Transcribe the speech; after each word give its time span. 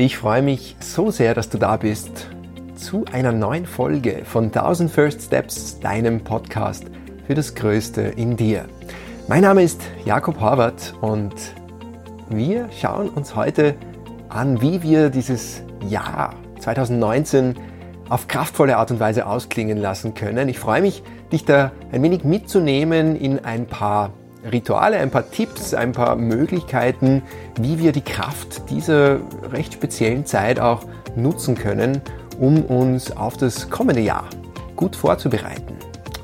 Ich 0.00 0.16
freue 0.16 0.40
mich 0.40 0.76
so 0.80 1.10
sehr, 1.10 1.34
dass 1.34 1.50
du 1.50 1.58
da 1.58 1.76
bist 1.76 2.28
zu 2.74 3.04
einer 3.12 3.32
neuen 3.32 3.66
Folge 3.66 4.22
von 4.24 4.44
1000 4.44 4.90
First 4.90 5.20
Steps, 5.20 5.78
deinem 5.78 6.24
Podcast 6.24 6.86
für 7.26 7.34
das 7.34 7.54
Größte 7.54 8.00
in 8.00 8.34
dir. 8.34 8.64
Mein 9.28 9.42
Name 9.42 9.62
ist 9.62 9.82
Jakob 10.06 10.40
Horvath 10.40 10.94
und 11.02 11.34
wir 12.30 12.70
schauen 12.72 13.10
uns 13.10 13.36
heute 13.36 13.74
an, 14.30 14.62
wie 14.62 14.82
wir 14.82 15.10
dieses 15.10 15.62
Jahr 15.86 16.34
2019 16.60 17.56
auf 18.08 18.26
kraftvolle 18.26 18.78
Art 18.78 18.90
und 18.90 19.00
Weise 19.00 19.26
ausklingen 19.26 19.76
lassen 19.76 20.14
können. 20.14 20.48
Ich 20.48 20.58
freue 20.58 20.80
mich, 20.80 21.02
dich 21.30 21.44
da 21.44 21.72
ein 21.92 22.02
wenig 22.02 22.24
mitzunehmen 22.24 23.16
in 23.16 23.44
ein 23.44 23.66
paar 23.66 24.14
Rituale, 24.50 24.98
ein 24.98 25.10
paar 25.10 25.30
Tipps, 25.30 25.74
ein 25.74 25.92
paar 25.92 26.16
Möglichkeiten, 26.16 27.22
wie 27.60 27.78
wir 27.78 27.92
die 27.92 28.00
Kraft 28.00 28.70
dieser 28.70 29.20
recht 29.52 29.74
speziellen 29.74 30.24
Zeit 30.26 30.60
auch 30.60 30.84
nutzen 31.16 31.54
können, 31.56 32.00
um 32.38 32.64
uns 32.64 33.16
auf 33.16 33.36
das 33.36 33.68
kommende 33.68 34.00
Jahr 34.00 34.28
gut 34.76 34.96
vorzubereiten. 34.96 35.76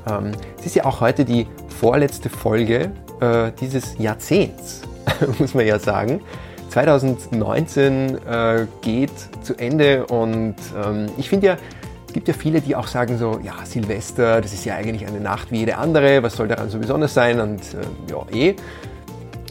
Ähm, 0.09 0.31
es 0.59 0.67
ist 0.67 0.75
ja 0.75 0.85
auch 0.85 1.01
heute 1.01 1.25
die 1.25 1.47
vorletzte 1.79 2.29
Folge 2.29 2.91
äh, 3.21 3.51
dieses 3.59 3.97
Jahrzehnts, 3.97 4.81
muss 5.39 5.53
man 5.53 5.65
ja 5.65 5.79
sagen. 5.79 6.21
2019 6.69 8.17
äh, 8.27 8.67
geht 8.81 9.11
zu 9.41 9.55
Ende 9.55 10.05
und 10.07 10.55
ähm, 10.83 11.07
ich 11.17 11.29
finde 11.29 11.47
ja, 11.47 11.57
es 12.07 12.13
gibt 12.13 12.27
ja 12.29 12.33
viele, 12.33 12.61
die 12.61 12.75
auch 12.75 12.87
sagen 12.87 13.17
so, 13.17 13.39
ja, 13.43 13.53
Silvester, 13.65 14.39
das 14.39 14.53
ist 14.53 14.65
ja 14.65 14.75
eigentlich 14.75 15.05
eine 15.05 15.19
Nacht 15.19 15.51
wie 15.51 15.59
jede 15.59 15.77
andere, 15.77 16.23
was 16.23 16.35
soll 16.35 16.47
daran 16.47 16.69
so 16.69 16.79
besonders 16.79 17.13
sein? 17.13 17.39
Und 17.41 17.59
äh, 17.59 18.11
ja, 18.11 18.25
eh. 18.31 18.55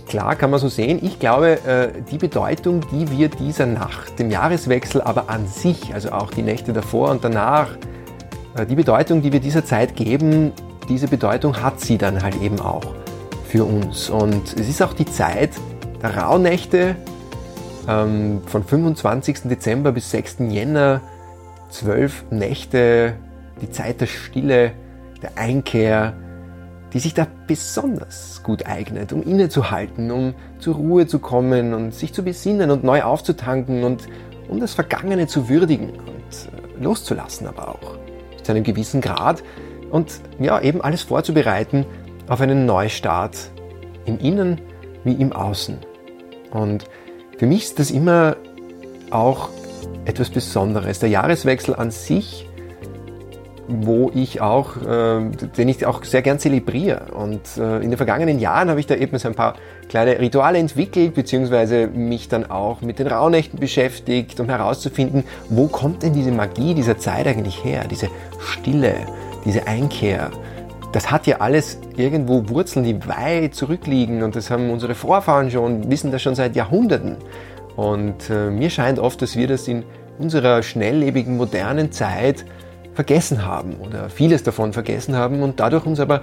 Klar 0.08 0.36
kann 0.36 0.50
man 0.50 0.60
so 0.60 0.68
sehen. 0.68 1.00
Ich 1.02 1.18
glaube, 1.18 1.58
äh, 1.66 1.88
die 2.10 2.16
Bedeutung, 2.16 2.80
die 2.92 3.10
wir 3.10 3.28
dieser 3.28 3.66
Nacht, 3.66 4.18
dem 4.18 4.30
Jahreswechsel, 4.30 5.02
aber 5.02 5.28
an 5.28 5.46
sich, 5.46 5.92
also 5.92 6.12
auch 6.12 6.30
die 6.30 6.42
Nächte 6.42 6.72
davor 6.72 7.10
und 7.10 7.24
danach, 7.24 7.70
äh, 8.56 8.64
die 8.64 8.76
Bedeutung, 8.76 9.20
die 9.20 9.32
wir 9.32 9.40
dieser 9.40 9.64
Zeit 9.64 9.94
geben, 9.94 10.52
diese 10.88 11.08
Bedeutung 11.08 11.60
hat 11.60 11.80
sie 11.80 11.98
dann 11.98 12.22
halt 12.22 12.40
eben 12.40 12.60
auch 12.60 12.94
für 13.48 13.64
uns. 13.64 14.08
Und 14.08 14.54
es 14.54 14.68
ist 14.68 14.80
auch 14.80 14.94
die 14.94 15.06
Zeit 15.06 15.50
der 16.02 16.16
Rauhnächte 16.16 16.96
ähm, 17.88 18.40
von 18.46 18.64
25. 18.64 19.40
Dezember 19.44 19.92
bis 19.92 20.10
6. 20.10 20.36
Jänner 20.48 21.02
zwölf 21.68 22.24
Nächte, 22.30 23.14
die 23.60 23.70
Zeit 23.70 24.00
der 24.00 24.06
Stille, 24.06 24.72
der 25.22 25.38
Einkehr, 25.38 26.14
die 26.92 26.98
sich 26.98 27.14
da 27.14 27.26
besonders 27.46 28.42
gut 28.42 28.66
eignet, 28.66 29.12
um 29.12 29.22
innezuhalten, 29.22 30.10
um 30.10 30.34
zur 30.58 30.76
Ruhe 30.76 31.06
zu 31.06 31.18
kommen 31.18 31.74
und 31.74 31.94
sich 31.94 32.12
zu 32.12 32.22
besinnen 32.22 32.70
und 32.70 32.84
neu 32.84 33.02
aufzutanken 33.02 33.84
und 33.84 34.08
um 34.48 34.60
das 34.60 34.74
Vergangene 34.74 35.26
zu 35.26 35.48
würdigen 35.48 35.90
und 35.90 35.98
äh, 35.98 36.82
loszulassen 36.82 37.46
aber 37.46 37.68
auch 37.68 37.98
zu 38.42 38.52
einem 38.52 38.62
gewissen 38.62 39.00
Grad 39.00 39.42
und 39.90 40.20
ja, 40.38 40.60
eben 40.60 40.80
alles 40.80 41.02
vorzubereiten 41.02 41.84
auf 42.28 42.40
einen 42.40 42.66
Neustart 42.66 43.50
im 44.04 44.18
Innen 44.18 44.60
wie 45.04 45.14
im 45.14 45.32
Außen. 45.32 45.78
Und 46.50 46.84
für 47.38 47.46
mich 47.46 47.64
ist 47.64 47.78
das 47.78 47.90
immer 47.90 48.36
auch 49.10 49.50
etwas 50.06 50.30
Besonderes. 50.30 50.98
Der 51.00 51.08
Jahreswechsel 51.08 51.74
an 51.74 51.90
sich, 51.90 52.48
wo 53.68 54.10
ich 54.14 54.40
auch, 54.40 54.76
äh, 54.76 55.28
den 55.56 55.68
ich 55.68 55.84
auch 55.86 56.04
sehr 56.04 56.22
gern 56.22 56.38
zelebriere. 56.38 57.12
Und 57.12 57.40
äh, 57.58 57.78
in 57.78 57.90
den 57.90 57.96
vergangenen 57.96 58.38
Jahren 58.38 58.70
habe 58.70 58.80
ich 58.80 58.86
da 58.86 58.94
eben 58.94 59.18
so 59.18 59.28
ein 59.28 59.34
paar 59.34 59.54
kleine 59.88 60.18
Rituale 60.18 60.58
entwickelt, 60.58 61.14
beziehungsweise 61.14 61.88
mich 61.88 62.28
dann 62.28 62.48
auch 62.48 62.80
mit 62.80 62.98
den 62.98 63.08
Rauhnächten 63.08 63.58
beschäftigt, 63.58 64.38
um 64.40 64.48
herauszufinden, 64.48 65.24
wo 65.48 65.66
kommt 65.66 66.02
denn 66.02 66.12
diese 66.12 66.30
Magie 66.30 66.74
dieser 66.74 66.98
Zeit 66.98 67.26
eigentlich 67.26 67.64
her? 67.64 67.84
Diese 67.90 68.08
Stille, 68.38 68.94
diese 69.44 69.66
Einkehr. 69.66 70.30
Das 70.92 71.10
hat 71.10 71.26
ja 71.26 71.38
alles 71.38 71.78
irgendwo 71.96 72.48
Wurzeln, 72.48 72.84
die 72.84 73.06
weit 73.06 73.54
zurückliegen 73.54 74.22
und 74.22 74.36
das 74.36 74.50
haben 74.50 74.70
unsere 74.70 74.94
Vorfahren 74.94 75.50
schon, 75.50 75.90
wissen 75.90 76.10
das 76.12 76.22
schon 76.22 76.34
seit 76.34 76.56
Jahrhunderten. 76.56 77.16
Und 77.76 78.30
äh, 78.30 78.50
mir 78.50 78.70
scheint 78.70 78.98
oft, 78.98 79.20
dass 79.22 79.36
wir 79.36 79.46
das 79.46 79.68
in 79.68 79.84
unserer 80.18 80.62
schnelllebigen, 80.62 81.36
modernen 81.36 81.92
Zeit 81.92 82.44
vergessen 82.94 83.44
haben 83.44 83.76
oder 83.76 84.08
vieles 84.08 84.42
davon 84.42 84.72
vergessen 84.72 85.14
haben 85.14 85.42
und 85.42 85.60
dadurch 85.60 85.84
uns 85.84 86.00
aber 86.00 86.22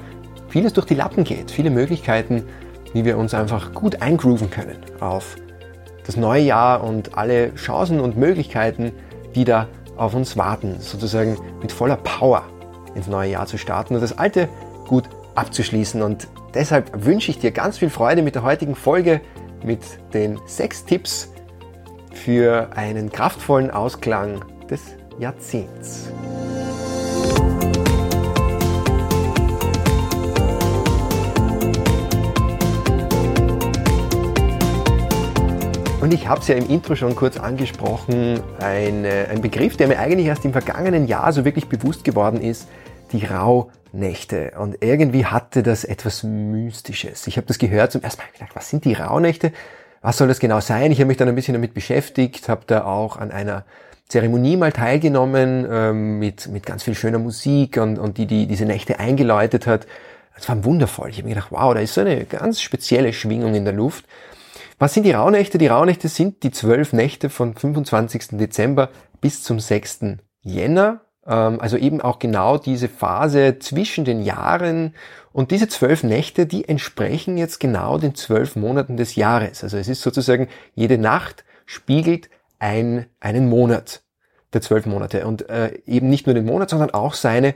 vieles 0.49 0.73
durch 0.73 0.87
die 0.87 0.95
Lappen 0.95 1.23
geht. 1.23 1.51
Viele 1.51 1.69
Möglichkeiten, 1.69 2.43
wie 2.93 3.05
wir 3.05 3.17
uns 3.17 3.33
einfach 3.33 3.73
gut 3.73 4.01
eingrooven 4.01 4.49
können 4.49 4.77
auf 4.99 5.35
das 6.05 6.17
neue 6.17 6.41
Jahr 6.41 6.83
und 6.83 7.17
alle 7.17 7.53
Chancen 7.55 7.99
und 7.99 8.17
Möglichkeiten, 8.17 8.91
die 9.35 9.45
da 9.45 9.67
auf 9.95 10.15
uns 10.15 10.35
warten, 10.35 10.77
sozusagen 10.79 11.37
mit 11.61 11.71
voller 11.71 11.97
Power 11.97 12.43
ins 12.95 13.07
neue 13.07 13.31
Jahr 13.31 13.45
zu 13.45 13.57
starten 13.57 13.95
und 13.95 14.01
das 14.01 14.17
alte 14.17 14.49
gut 14.87 15.05
abzuschließen. 15.35 16.01
Und 16.01 16.27
deshalb 16.53 17.05
wünsche 17.05 17.31
ich 17.31 17.39
dir 17.39 17.51
ganz 17.51 17.77
viel 17.77 17.89
Freude 17.89 18.21
mit 18.21 18.35
der 18.35 18.43
heutigen 18.43 18.75
Folge, 18.75 19.21
mit 19.63 19.79
den 20.13 20.39
sechs 20.45 20.85
Tipps, 20.85 21.32
für 22.13 22.69
einen 22.75 23.11
kraftvollen 23.11 23.71
Ausklang 23.71 24.43
des 24.69 24.81
Jahrzehnts. 25.19 26.09
Und 36.03 36.13
ich 36.13 36.27
habe 36.27 36.41
es 36.41 36.49
ja 36.49 36.55
im 36.55 36.69
Intro 36.69 36.95
schon 36.95 37.15
kurz 37.15 37.37
angesprochen, 37.37 38.41
eine, 38.59 39.27
ein 39.29 39.41
Begriff, 39.41 39.77
der 39.77 39.87
mir 39.87 39.99
eigentlich 39.99 40.27
erst 40.27 40.43
im 40.43 40.51
vergangenen 40.51 41.07
Jahr 41.07 41.31
so 41.31 41.45
wirklich 41.45 41.69
bewusst 41.69 42.03
geworden 42.03 42.41
ist, 42.41 42.67
die 43.13 43.25
Rauhnächte. 43.25 44.51
Und 44.59 44.83
irgendwie 44.83 45.25
hatte 45.25 45.63
das 45.63 45.85
etwas 45.85 46.23
Mystisches. 46.23 47.25
Ich 47.27 47.37
habe 47.37 47.47
das 47.47 47.57
gehört 47.57 47.93
zum 47.93 48.01
ersten 48.01 48.21
Mal 48.21 48.27
gedacht, 48.33 48.53
was 48.53 48.69
sind 48.69 48.83
die 48.83 48.93
Rauhnächte? 48.93 49.53
Was 50.03 50.17
soll 50.17 50.27
das 50.27 50.39
genau 50.39 50.59
sein? 50.59 50.91
Ich 50.91 50.99
habe 50.99 51.07
mich 51.07 51.17
dann 51.17 51.29
ein 51.29 51.35
bisschen 51.35 51.53
damit 51.53 51.73
beschäftigt, 51.73 52.49
habe 52.49 52.63
da 52.67 52.83
auch 52.83 53.17
an 53.17 53.31
einer 53.31 53.65
Zeremonie 54.09 54.57
mal 54.57 54.73
teilgenommen 54.73 55.65
ähm, 55.71 56.19
mit, 56.19 56.47
mit 56.49 56.65
ganz 56.65 56.83
viel 56.83 56.93
schöner 56.93 57.19
Musik 57.19 57.77
und, 57.77 57.97
und 57.97 58.17
die, 58.17 58.27
die 58.27 58.45
diese 58.45 58.65
Nächte 58.65 58.99
eingeläutet 58.99 59.65
hat. 59.65 59.87
Das 60.35 60.49
war 60.49 60.63
wundervoll. 60.65 61.09
Ich 61.09 61.17
habe 61.17 61.29
mir 61.29 61.35
gedacht, 61.35 61.51
wow, 61.51 61.73
da 61.73 61.79
ist 61.79 61.93
so 61.93 62.01
eine 62.01 62.25
ganz 62.25 62.61
spezielle 62.61 63.13
Schwingung 63.13 63.55
in 63.55 63.63
der 63.63 63.73
Luft. 63.73 64.05
Was 64.77 64.93
sind 64.93 65.03
die 65.03 65.11
Rauhnächte? 65.11 65.57
Die 65.57 65.67
Rauhnächte 65.67 66.09
sind 66.09 66.43
die 66.43 66.51
zwölf 66.51 66.91
Nächte 66.91 67.29
von 67.29 67.55
25. 67.55 68.37
Dezember 68.37 68.89
bis 69.21 69.41
zum 69.41 69.61
6. 69.61 70.17
Jänner. 70.41 71.01
Ähm, 71.25 71.61
also 71.61 71.77
eben 71.77 72.01
auch 72.01 72.19
genau 72.19 72.57
diese 72.57 72.89
Phase 72.89 73.59
zwischen 73.59 74.03
den 74.03 74.21
Jahren 74.21 74.95
und 75.33 75.51
diese 75.51 75.67
zwölf 75.67 76.03
Nächte, 76.03 76.45
die 76.45 76.69
entsprechen 76.69 77.37
jetzt 77.37 77.59
genau 77.59 77.97
den 77.97 78.15
zwölf 78.15 78.55
Monaten 78.55 78.97
des 78.97 79.15
Jahres. 79.15 79.63
Also 79.63 79.77
es 79.77 79.87
ist 79.87 80.01
sozusagen, 80.01 80.47
jede 80.75 80.97
Nacht 80.97 81.43
spiegelt 81.65 82.29
ein, 82.59 83.07
einen 83.19 83.49
Monat 83.49 84.03
der 84.53 84.61
zwölf 84.61 84.85
Monate 84.85 85.25
und 85.25 85.49
äh, 85.49 85.79
eben 85.85 86.09
nicht 86.09 86.27
nur 86.27 86.35
den 86.35 86.45
Monat, 86.45 86.69
sondern 86.69 86.91
auch 86.91 87.15
seine 87.15 87.55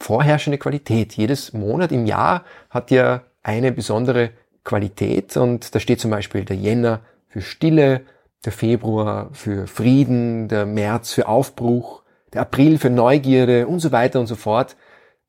vorherrschende 0.00 0.58
Qualität. 0.58 1.14
Jedes 1.14 1.52
Monat 1.52 1.92
im 1.92 2.06
Jahr 2.06 2.44
hat 2.68 2.90
ja 2.90 3.22
eine 3.44 3.70
besondere 3.70 4.30
Qualität 4.64 5.36
und 5.36 5.74
da 5.74 5.80
steht 5.80 6.00
zum 6.00 6.10
Beispiel 6.10 6.44
der 6.44 6.56
Jänner 6.56 7.00
für 7.28 7.40
Stille, 7.40 8.02
der 8.44 8.52
Februar 8.52 9.30
für 9.32 9.68
Frieden, 9.68 10.48
der 10.48 10.66
März 10.66 11.12
für 11.12 11.28
Aufbruch, 11.28 12.02
der 12.32 12.42
April 12.42 12.78
für 12.78 12.90
Neugierde 12.90 13.68
und 13.68 13.78
so 13.78 13.92
weiter 13.92 14.18
und 14.18 14.26
so 14.26 14.34
fort. 14.34 14.76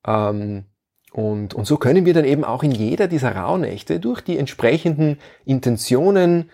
Ähm, 0.04 0.64
und, 1.14 1.54
und 1.54 1.64
so 1.64 1.76
können 1.76 2.06
wir 2.06 2.12
dann 2.12 2.24
eben 2.24 2.44
auch 2.44 2.64
in 2.64 2.72
jeder 2.72 3.06
dieser 3.06 3.36
Rauhnächte 3.36 4.00
durch 4.00 4.20
die 4.20 4.36
entsprechenden 4.36 5.18
Intentionen 5.44 6.50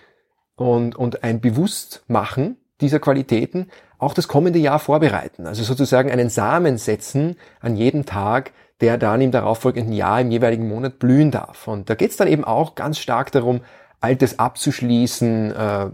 und, 0.55 0.95
und 0.97 1.25
ein 1.25 1.41
Bewusstmachen 1.41 2.59
dieser 2.83 3.01
Qualitäten 3.01 3.71
auch 3.97 4.13
das 4.13 4.29
kommende 4.29 4.59
Jahr 4.59 4.79
vorbereiten. 4.79 5.47
Also 5.47 5.63
sozusagen 5.63 6.11
einen 6.11 6.29
Samen 6.29 6.77
setzen 6.77 7.37
an 7.61 7.75
jedem 7.75 8.05
Tag, 8.05 8.53
der 8.83 8.99
dann 8.99 9.23
im 9.23 9.31
darauffolgenden 9.31 9.95
Jahr 9.95 10.21
im 10.21 10.31
jeweiligen 10.31 10.69
Monat 10.69 10.99
blühen 10.99 11.31
darf. 11.31 11.67
Und 11.67 11.89
da 11.89 11.95
geht 11.95 12.11
es 12.11 12.19
dann 12.19 12.29
eben 12.29 12.45
auch 12.45 12.75
ganz 12.75 12.99
stark 12.99 13.33
darum, 13.33 13.63
Altes 14.03 14.39
abzuschließen, 14.39 15.53
äh, 15.53 15.91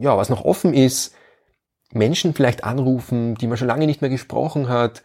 ja, 0.00 0.16
was 0.16 0.30
noch 0.30 0.42
offen 0.46 0.72
ist, 0.72 1.14
Menschen 1.92 2.32
vielleicht 2.32 2.64
anrufen, 2.64 3.34
die 3.34 3.46
man 3.46 3.58
schon 3.58 3.68
lange 3.68 3.84
nicht 3.84 4.00
mehr 4.00 4.10
gesprochen 4.10 4.70
hat, 4.70 5.02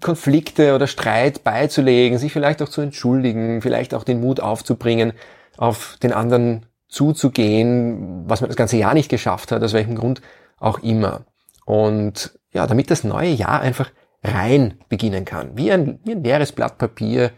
Konflikte 0.00 0.74
oder 0.74 0.86
Streit 0.86 1.44
beizulegen, 1.44 2.18
sich 2.18 2.32
vielleicht 2.32 2.62
auch 2.62 2.68
zu 2.68 2.80
entschuldigen, 2.80 3.62
vielleicht 3.62 3.94
auch 3.94 4.04
den 4.04 4.20
Mut 4.20 4.40
aufzubringen, 4.40 5.12
auf 5.56 5.96
den 6.02 6.12
anderen 6.12 6.66
zuzugehen, 6.88 8.28
was 8.28 8.40
man 8.40 8.48
das 8.48 8.56
ganze 8.56 8.76
Jahr 8.76 8.94
nicht 8.94 9.08
geschafft 9.08 9.52
hat, 9.52 9.62
aus 9.62 9.72
welchem 9.72 9.96
Grund 9.96 10.22
auch 10.58 10.78
immer. 10.80 11.24
Und 11.64 12.38
ja, 12.52 12.66
damit 12.66 12.90
das 12.90 13.04
neue 13.04 13.30
Jahr 13.30 13.60
einfach 13.60 13.90
rein 14.22 14.78
beginnen 14.88 15.24
kann, 15.24 15.56
wie 15.56 15.70
ein, 15.70 16.00
wie 16.04 16.12
ein 16.12 16.24
leeres 16.24 16.52
Blatt 16.52 16.78
Papier, 16.78 17.30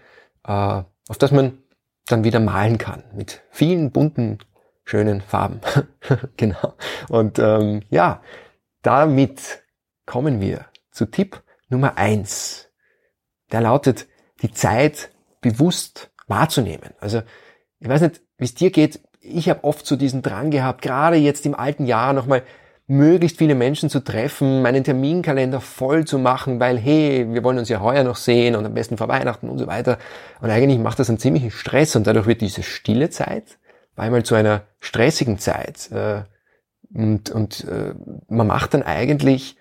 äh, 0.46 0.52
auf 0.52 1.18
das 1.18 1.32
man 1.32 1.58
dann 2.06 2.24
wieder 2.24 2.40
malen 2.40 2.78
kann, 2.78 3.04
mit 3.14 3.42
vielen 3.50 3.90
bunten 3.90 4.38
schönen 4.84 5.20
Farben. 5.20 5.60
genau. 6.36 6.74
Und 7.08 7.38
ähm, 7.38 7.82
ja, 7.90 8.22
damit 8.82 9.62
kommen 10.06 10.40
wir 10.40 10.66
zu 10.90 11.06
Tipp 11.06 11.42
Nummer 11.70 11.96
eins. 11.96 12.68
Der 13.52 13.60
lautet, 13.62 14.06
die 14.42 14.52
Zeit 14.52 15.10
bewusst 15.40 16.10
wahrzunehmen. 16.26 16.90
Also 17.00 17.22
ich 17.78 17.88
weiß 17.88 18.02
nicht, 18.02 18.20
wie 18.38 18.44
es 18.44 18.54
dir 18.54 18.70
geht. 18.70 19.00
Ich 19.20 19.48
habe 19.48 19.64
oft 19.64 19.86
so 19.86 19.96
diesen 19.96 20.22
Drang 20.22 20.50
gehabt, 20.50 20.82
gerade 20.82 21.16
jetzt 21.16 21.46
im 21.46 21.54
alten 21.54 21.86
Jahr 21.86 22.12
nochmal 22.12 22.42
möglichst 22.86 23.38
viele 23.38 23.54
Menschen 23.54 23.88
zu 23.88 24.00
treffen, 24.00 24.62
meinen 24.62 24.82
Terminkalender 24.82 25.60
voll 25.60 26.06
zu 26.06 26.18
machen, 26.18 26.58
weil 26.58 26.76
hey, 26.76 27.26
wir 27.32 27.44
wollen 27.44 27.58
uns 27.58 27.68
ja 27.68 27.80
heuer 27.80 28.02
noch 28.02 28.16
sehen 28.16 28.56
und 28.56 28.66
am 28.66 28.74
besten 28.74 28.96
vor 28.96 29.06
Weihnachten 29.08 29.48
und 29.48 29.58
so 29.58 29.66
weiter. 29.68 29.98
Und 30.40 30.50
eigentlich 30.50 30.80
macht 30.80 30.98
das 30.98 31.08
einen 31.08 31.18
ziemlichen 31.18 31.52
Stress 31.52 31.94
und 31.94 32.06
dadurch 32.06 32.26
wird 32.26 32.40
diese 32.40 32.62
stille 32.62 33.10
Zeit 33.10 33.58
einmal 33.94 34.24
zu 34.24 34.34
einer 34.34 34.62
stressigen 34.80 35.38
Zeit. 35.38 35.90
Äh, 35.92 36.22
und 36.92 37.30
und 37.30 37.64
äh, 37.68 37.94
man 38.28 38.48
macht 38.48 38.74
dann 38.74 38.82
eigentlich 38.82 39.56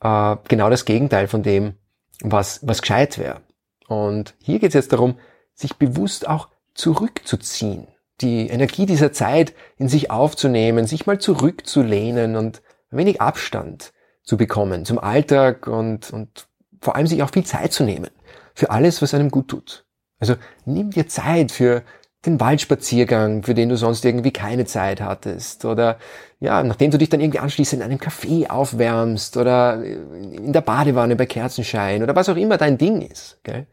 äh, 0.00 0.36
genau 0.48 0.70
das 0.70 0.84
Gegenteil 0.84 1.28
von 1.28 1.42
dem, 1.42 1.74
was, 2.22 2.66
was 2.66 2.82
gescheit 2.82 3.18
wäre. 3.18 3.42
Und 3.88 4.34
hier 4.42 4.58
geht 4.58 4.68
es 4.68 4.74
jetzt 4.74 4.92
darum, 4.92 5.18
sich 5.54 5.76
bewusst 5.76 6.28
auch 6.28 6.48
zurückzuziehen, 6.74 7.88
die 8.20 8.48
Energie 8.48 8.86
dieser 8.86 9.12
Zeit 9.12 9.54
in 9.76 9.88
sich 9.88 10.10
aufzunehmen, 10.10 10.86
sich 10.86 11.06
mal 11.06 11.18
zurückzulehnen 11.18 12.36
und 12.36 12.62
ein 12.90 12.98
wenig 12.98 13.20
Abstand 13.20 13.92
zu 14.22 14.36
bekommen 14.36 14.84
zum 14.84 14.98
Alltag 14.98 15.66
und, 15.66 16.12
und 16.12 16.48
vor 16.80 16.96
allem 16.96 17.06
sich 17.06 17.22
auch 17.22 17.30
viel 17.30 17.44
Zeit 17.44 17.72
zu 17.72 17.84
nehmen 17.84 18.10
für 18.54 18.70
alles, 18.70 19.02
was 19.02 19.14
einem 19.14 19.30
gut 19.30 19.48
tut. 19.48 19.86
Also 20.18 20.34
nimm 20.64 20.90
dir 20.90 21.06
Zeit 21.06 21.52
für 21.52 21.82
den 22.26 22.40
Waldspaziergang, 22.40 23.42
für 23.42 23.54
den 23.54 23.68
du 23.68 23.76
sonst 23.76 24.04
irgendwie 24.04 24.32
keine 24.32 24.64
Zeit 24.64 25.00
hattest 25.00 25.64
oder 25.64 25.98
ja, 26.40 26.62
nachdem 26.62 26.90
du 26.90 26.98
dich 26.98 27.08
dann 27.08 27.20
irgendwie 27.20 27.38
anschließend 27.38 27.82
in 27.82 27.88
einem 27.88 27.98
Café 27.98 28.48
aufwärmst 28.48 29.36
oder 29.36 29.82
in 29.82 30.52
der 30.52 30.60
Badewanne 30.60 31.16
bei 31.16 31.26
Kerzenschein 31.26 32.02
oder 32.02 32.14
was 32.14 32.28
auch 32.28 32.36
immer 32.36 32.58
dein 32.58 32.78
Ding 32.78 33.00
ist, 33.00 33.38
gell? 33.42 33.66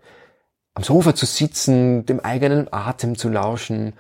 am 0.75 0.83
Sofa 0.83 1.13
zu 1.13 1.25
sitzen, 1.25 2.05
dem 2.05 2.19
eigenen 2.19 2.71
Atem 2.71 3.15
zu 3.15 3.29
lauschen, 3.29 3.93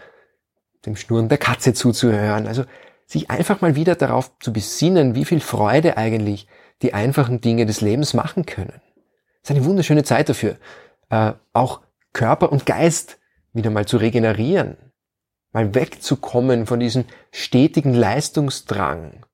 dem 0.85 0.95
Schnurren 0.95 1.29
der 1.29 1.37
Katze 1.37 1.73
zuzuhören, 1.73 2.47
also 2.47 2.63
sich 3.05 3.29
einfach 3.29 3.61
mal 3.61 3.75
wieder 3.75 3.95
darauf 3.95 4.31
zu 4.39 4.53
besinnen, 4.53 5.15
wie 5.15 5.25
viel 5.25 5.39
Freude 5.39 5.97
eigentlich 5.97 6.47
die 6.81 6.93
einfachen 6.93 7.41
Dinge 7.41 7.65
des 7.65 7.81
Lebens 7.81 8.13
machen 8.13 8.45
können. 8.45 8.81
Das 9.41 9.51
ist 9.51 9.55
eine 9.55 9.65
wunderschöne 9.65 10.03
Zeit 10.03 10.29
dafür, 10.29 10.57
äh, 11.09 11.33
auch 11.53 11.81
Körper 12.13 12.51
und 12.51 12.65
Geist 12.65 13.19
wieder 13.53 13.69
mal 13.69 13.85
zu 13.85 13.97
regenerieren, 13.97 14.77
mal 15.51 15.73
wegzukommen 15.75 16.65
von 16.65 16.79
diesem 16.79 17.05
stetigen 17.31 17.93
Leistungsdrang, 17.93 19.25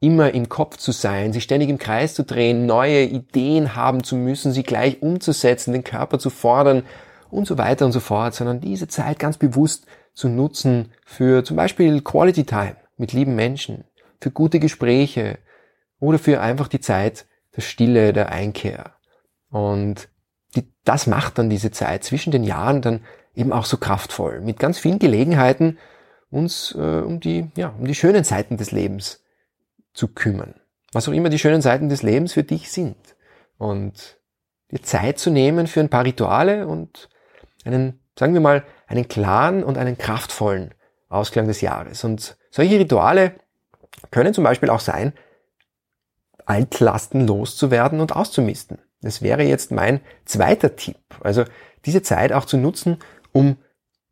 immer 0.00 0.32
im 0.32 0.48
Kopf 0.48 0.76
zu 0.78 0.92
sein, 0.92 1.32
sich 1.32 1.44
ständig 1.44 1.68
im 1.68 1.78
Kreis 1.78 2.14
zu 2.14 2.24
drehen, 2.24 2.66
neue 2.66 3.02
Ideen 3.04 3.76
haben 3.76 4.02
zu 4.02 4.16
müssen, 4.16 4.52
sie 4.52 4.62
gleich 4.62 5.02
umzusetzen, 5.02 5.72
den 5.72 5.84
Körper 5.84 6.18
zu 6.18 6.30
fordern 6.30 6.84
und 7.30 7.46
so 7.46 7.58
weiter 7.58 7.84
und 7.84 7.92
so 7.92 8.00
fort, 8.00 8.34
sondern 8.34 8.60
diese 8.60 8.88
Zeit 8.88 9.18
ganz 9.18 9.36
bewusst 9.36 9.86
zu 10.14 10.28
nutzen 10.28 10.92
für 11.04 11.44
zum 11.44 11.56
Beispiel 11.56 12.00
Quality 12.00 12.44
Time 12.44 12.76
mit 12.96 13.12
lieben 13.12 13.34
Menschen, 13.34 13.84
für 14.20 14.30
gute 14.30 14.58
Gespräche 14.58 15.38
oder 15.98 16.18
für 16.18 16.40
einfach 16.40 16.68
die 16.68 16.80
Zeit 16.80 17.26
der 17.56 17.62
Stille, 17.62 18.12
der 18.12 18.30
Einkehr. 18.30 18.94
Und 19.50 20.08
die, 20.54 20.72
das 20.84 21.06
macht 21.06 21.38
dann 21.38 21.50
diese 21.50 21.70
Zeit 21.70 22.04
zwischen 22.04 22.30
den 22.30 22.44
Jahren 22.44 22.82
dann 22.82 23.00
eben 23.34 23.52
auch 23.52 23.64
so 23.64 23.76
kraftvoll, 23.76 24.40
mit 24.40 24.58
ganz 24.58 24.78
vielen 24.78 24.98
Gelegenheiten, 24.98 25.78
uns 26.30 26.74
äh, 26.76 27.00
um 27.00 27.20
die, 27.20 27.50
ja, 27.56 27.74
um 27.78 27.84
die 27.84 27.94
schönen 27.94 28.24
Seiten 28.24 28.56
des 28.56 28.70
Lebens 28.70 29.22
zu 29.92 30.08
kümmern. 30.08 30.54
Was 30.92 31.08
auch 31.08 31.12
immer 31.12 31.28
die 31.28 31.38
schönen 31.38 31.62
Seiten 31.62 31.88
des 31.88 32.02
Lebens 32.02 32.32
für 32.32 32.42
dich 32.42 32.70
sind. 32.70 32.96
Und 33.58 34.18
dir 34.70 34.82
Zeit 34.82 35.18
zu 35.18 35.30
nehmen 35.30 35.66
für 35.66 35.80
ein 35.80 35.88
paar 35.88 36.04
Rituale 36.04 36.66
und 36.66 37.08
einen, 37.64 38.00
sagen 38.18 38.34
wir 38.34 38.40
mal, 38.40 38.64
einen 38.86 39.08
klaren 39.08 39.62
und 39.62 39.78
einen 39.78 39.98
kraftvollen 39.98 40.74
Ausklang 41.08 41.46
des 41.46 41.60
Jahres. 41.60 42.04
Und 42.04 42.36
solche 42.50 42.78
Rituale 42.78 43.34
können 44.10 44.34
zum 44.34 44.44
Beispiel 44.44 44.70
auch 44.70 44.80
sein, 44.80 45.12
Altlasten 46.46 47.26
loszuwerden 47.26 48.00
und 48.00 48.16
auszumisten. 48.16 48.78
Das 49.02 49.22
wäre 49.22 49.42
jetzt 49.42 49.70
mein 49.70 50.00
zweiter 50.24 50.74
Tipp. 50.76 50.98
Also 51.20 51.44
diese 51.84 52.02
Zeit 52.02 52.32
auch 52.32 52.44
zu 52.44 52.56
nutzen, 52.56 52.98
um 53.32 53.56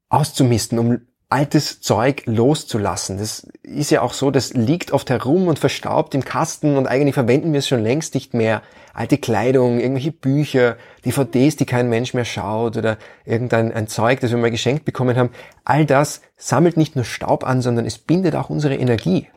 auszumisten, 0.08 0.78
um 0.78 1.00
altes 1.30 1.82
Zeug 1.82 2.22
loszulassen. 2.24 3.18
Das 3.18 3.46
ist 3.62 3.90
ja 3.90 4.00
auch 4.00 4.14
so, 4.14 4.30
das 4.30 4.54
liegt 4.54 4.92
oft 4.92 5.10
herum 5.10 5.46
und 5.48 5.58
verstaubt 5.58 6.14
im 6.14 6.24
Kasten 6.24 6.76
und 6.76 6.86
eigentlich 6.86 7.14
verwenden 7.14 7.52
wir 7.52 7.58
es 7.58 7.68
schon 7.68 7.82
längst 7.82 8.14
nicht 8.14 8.32
mehr. 8.32 8.62
Alte 8.94 9.18
Kleidung, 9.18 9.78
irgendwelche 9.78 10.10
Bücher, 10.10 10.78
DVDs, 11.04 11.56
die 11.56 11.66
kein 11.66 11.90
Mensch 11.90 12.14
mehr 12.14 12.24
schaut 12.24 12.78
oder 12.78 12.96
irgendein 13.26 13.72
ein 13.72 13.88
Zeug, 13.88 14.20
das 14.20 14.30
wir 14.30 14.38
mal 14.38 14.50
geschenkt 14.50 14.86
bekommen 14.86 15.16
haben. 15.16 15.30
All 15.64 15.84
das 15.84 16.22
sammelt 16.36 16.78
nicht 16.78 16.96
nur 16.96 17.04
Staub 17.04 17.44
an, 17.44 17.60
sondern 17.60 17.84
es 17.84 17.98
bindet 17.98 18.34
auch 18.34 18.48
unsere 18.48 18.76
Energie. 18.76 19.28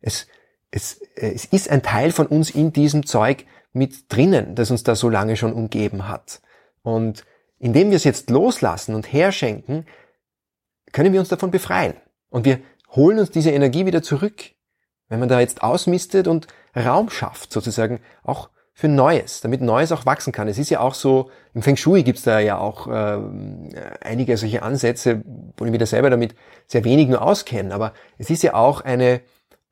Es, 0.00 0.26
es, 0.70 1.00
es 1.14 1.44
ist 1.44 1.68
ein 1.68 1.82
Teil 1.82 2.10
von 2.10 2.26
uns 2.26 2.50
in 2.50 2.72
diesem 2.72 3.04
Zeug 3.04 3.44
mit 3.72 4.10
drinnen, 4.10 4.54
das 4.54 4.70
uns 4.70 4.82
da 4.82 4.94
so 4.94 5.10
lange 5.10 5.36
schon 5.36 5.52
umgeben 5.52 6.08
hat. 6.08 6.40
Und 6.82 7.24
indem 7.58 7.90
wir 7.90 7.96
es 7.96 8.04
jetzt 8.04 8.30
loslassen 8.30 8.94
und 8.94 9.12
herschenken, 9.12 9.86
können 10.92 11.12
wir 11.12 11.20
uns 11.20 11.28
davon 11.28 11.50
befreien. 11.50 11.94
Und 12.30 12.44
wir 12.44 12.60
holen 12.94 13.18
uns 13.18 13.30
diese 13.30 13.50
Energie 13.50 13.86
wieder 13.86 14.02
zurück. 14.02 14.52
Wenn 15.08 15.20
man 15.20 15.28
da 15.28 15.40
jetzt 15.40 15.62
ausmistet 15.62 16.28
und 16.28 16.46
Raum 16.76 17.10
schafft, 17.10 17.52
sozusagen 17.52 18.00
auch 18.22 18.50
für 18.78 18.86
Neues, 18.86 19.40
damit 19.40 19.60
Neues 19.60 19.90
auch 19.90 20.06
wachsen 20.06 20.32
kann. 20.32 20.46
Es 20.46 20.56
ist 20.56 20.70
ja 20.70 20.78
auch 20.78 20.94
so, 20.94 21.30
im 21.52 21.62
Feng 21.62 21.76
Shui 21.76 22.04
gibt's 22.04 22.22
da 22.22 22.38
ja 22.38 22.58
auch 22.58 22.86
äh, 22.86 23.18
einige 24.02 24.36
solche 24.36 24.62
Ansätze, 24.62 25.22
wo 25.56 25.64
ich 25.64 25.72
mich 25.72 25.80
da 25.80 25.86
selber 25.86 26.10
damit 26.10 26.36
sehr 26.68 26.84
wenig 26.84 27.08
nur 27.08 27.20
auskenne, 27.20 27.74
aber 27.74 27.92
es 28.18 28.30
ist 28.30 28.44
ja 28.44 28.54
auch 28.54 28.82
eine, 28.82 29.20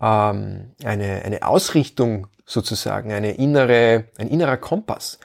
ähm, 0.00 0.72
eine, 0.82 1.22
eine 1.24 1.46
Ausrichtung 1.46 2.26
sozusagen, 2.46 3.12
eine 3.12 3.36
innere, 3.36 4.06
ein 4.18 4.26
innerer 4.26 4.56
Kompass, 4.56 5.20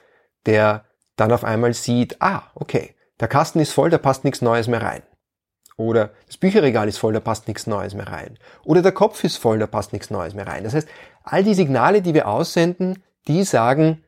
der 0.46 0.86
dann 1.15 1.32
auf 1.32 1.44
einmal 1.44 1.74
sieht, 1.74 2.22
ah, 2.22 2.44
okay, 2.56 2.96
der 3.20 3.27
Kasten 3.27 3.60
ist 3.60 3.74
voll, 3.74 3.89
da 3.89 3.98
passt 3.98 4.24
nichts 4.24 4.41
Neues 4.41 4.68
mehr 4.68 4.82
rein. 4.82 5.03
Oder 5.77 6.12
das 6.27 6.38
Bücherregal 6.38 6.88
ist 6.88 6.98
voll, 6.98 7.13
da 7.13 7.20
passt 7.20 7.48
nichts 7.48 7.68
Neues 7.68 7.94
mehr 7.94 8.08
rein. 8.08 8.38
Oder 8.63 8.82
der 8.82 8.91
Kopf 8.91 9.24
ist 9.24 9.38
voll, 9.38 9.60
da 9.60 9.68
passt 9.68 9.94
nichts 9.94 10.10
Neues 10.10 10.34
mehr 10.34 10.48
rein. 10.48 10.63
Das 10.63 10.74
heißt, 10.74 10.88
all 11.24 11.44
die 11.44 11.53
Signale, 11.53 12.01
die 12.01 12.13
wir 12.13 12.27
aussenden, 12.27 13.01
die 13.27 13.44
sagen, 13.44 14.03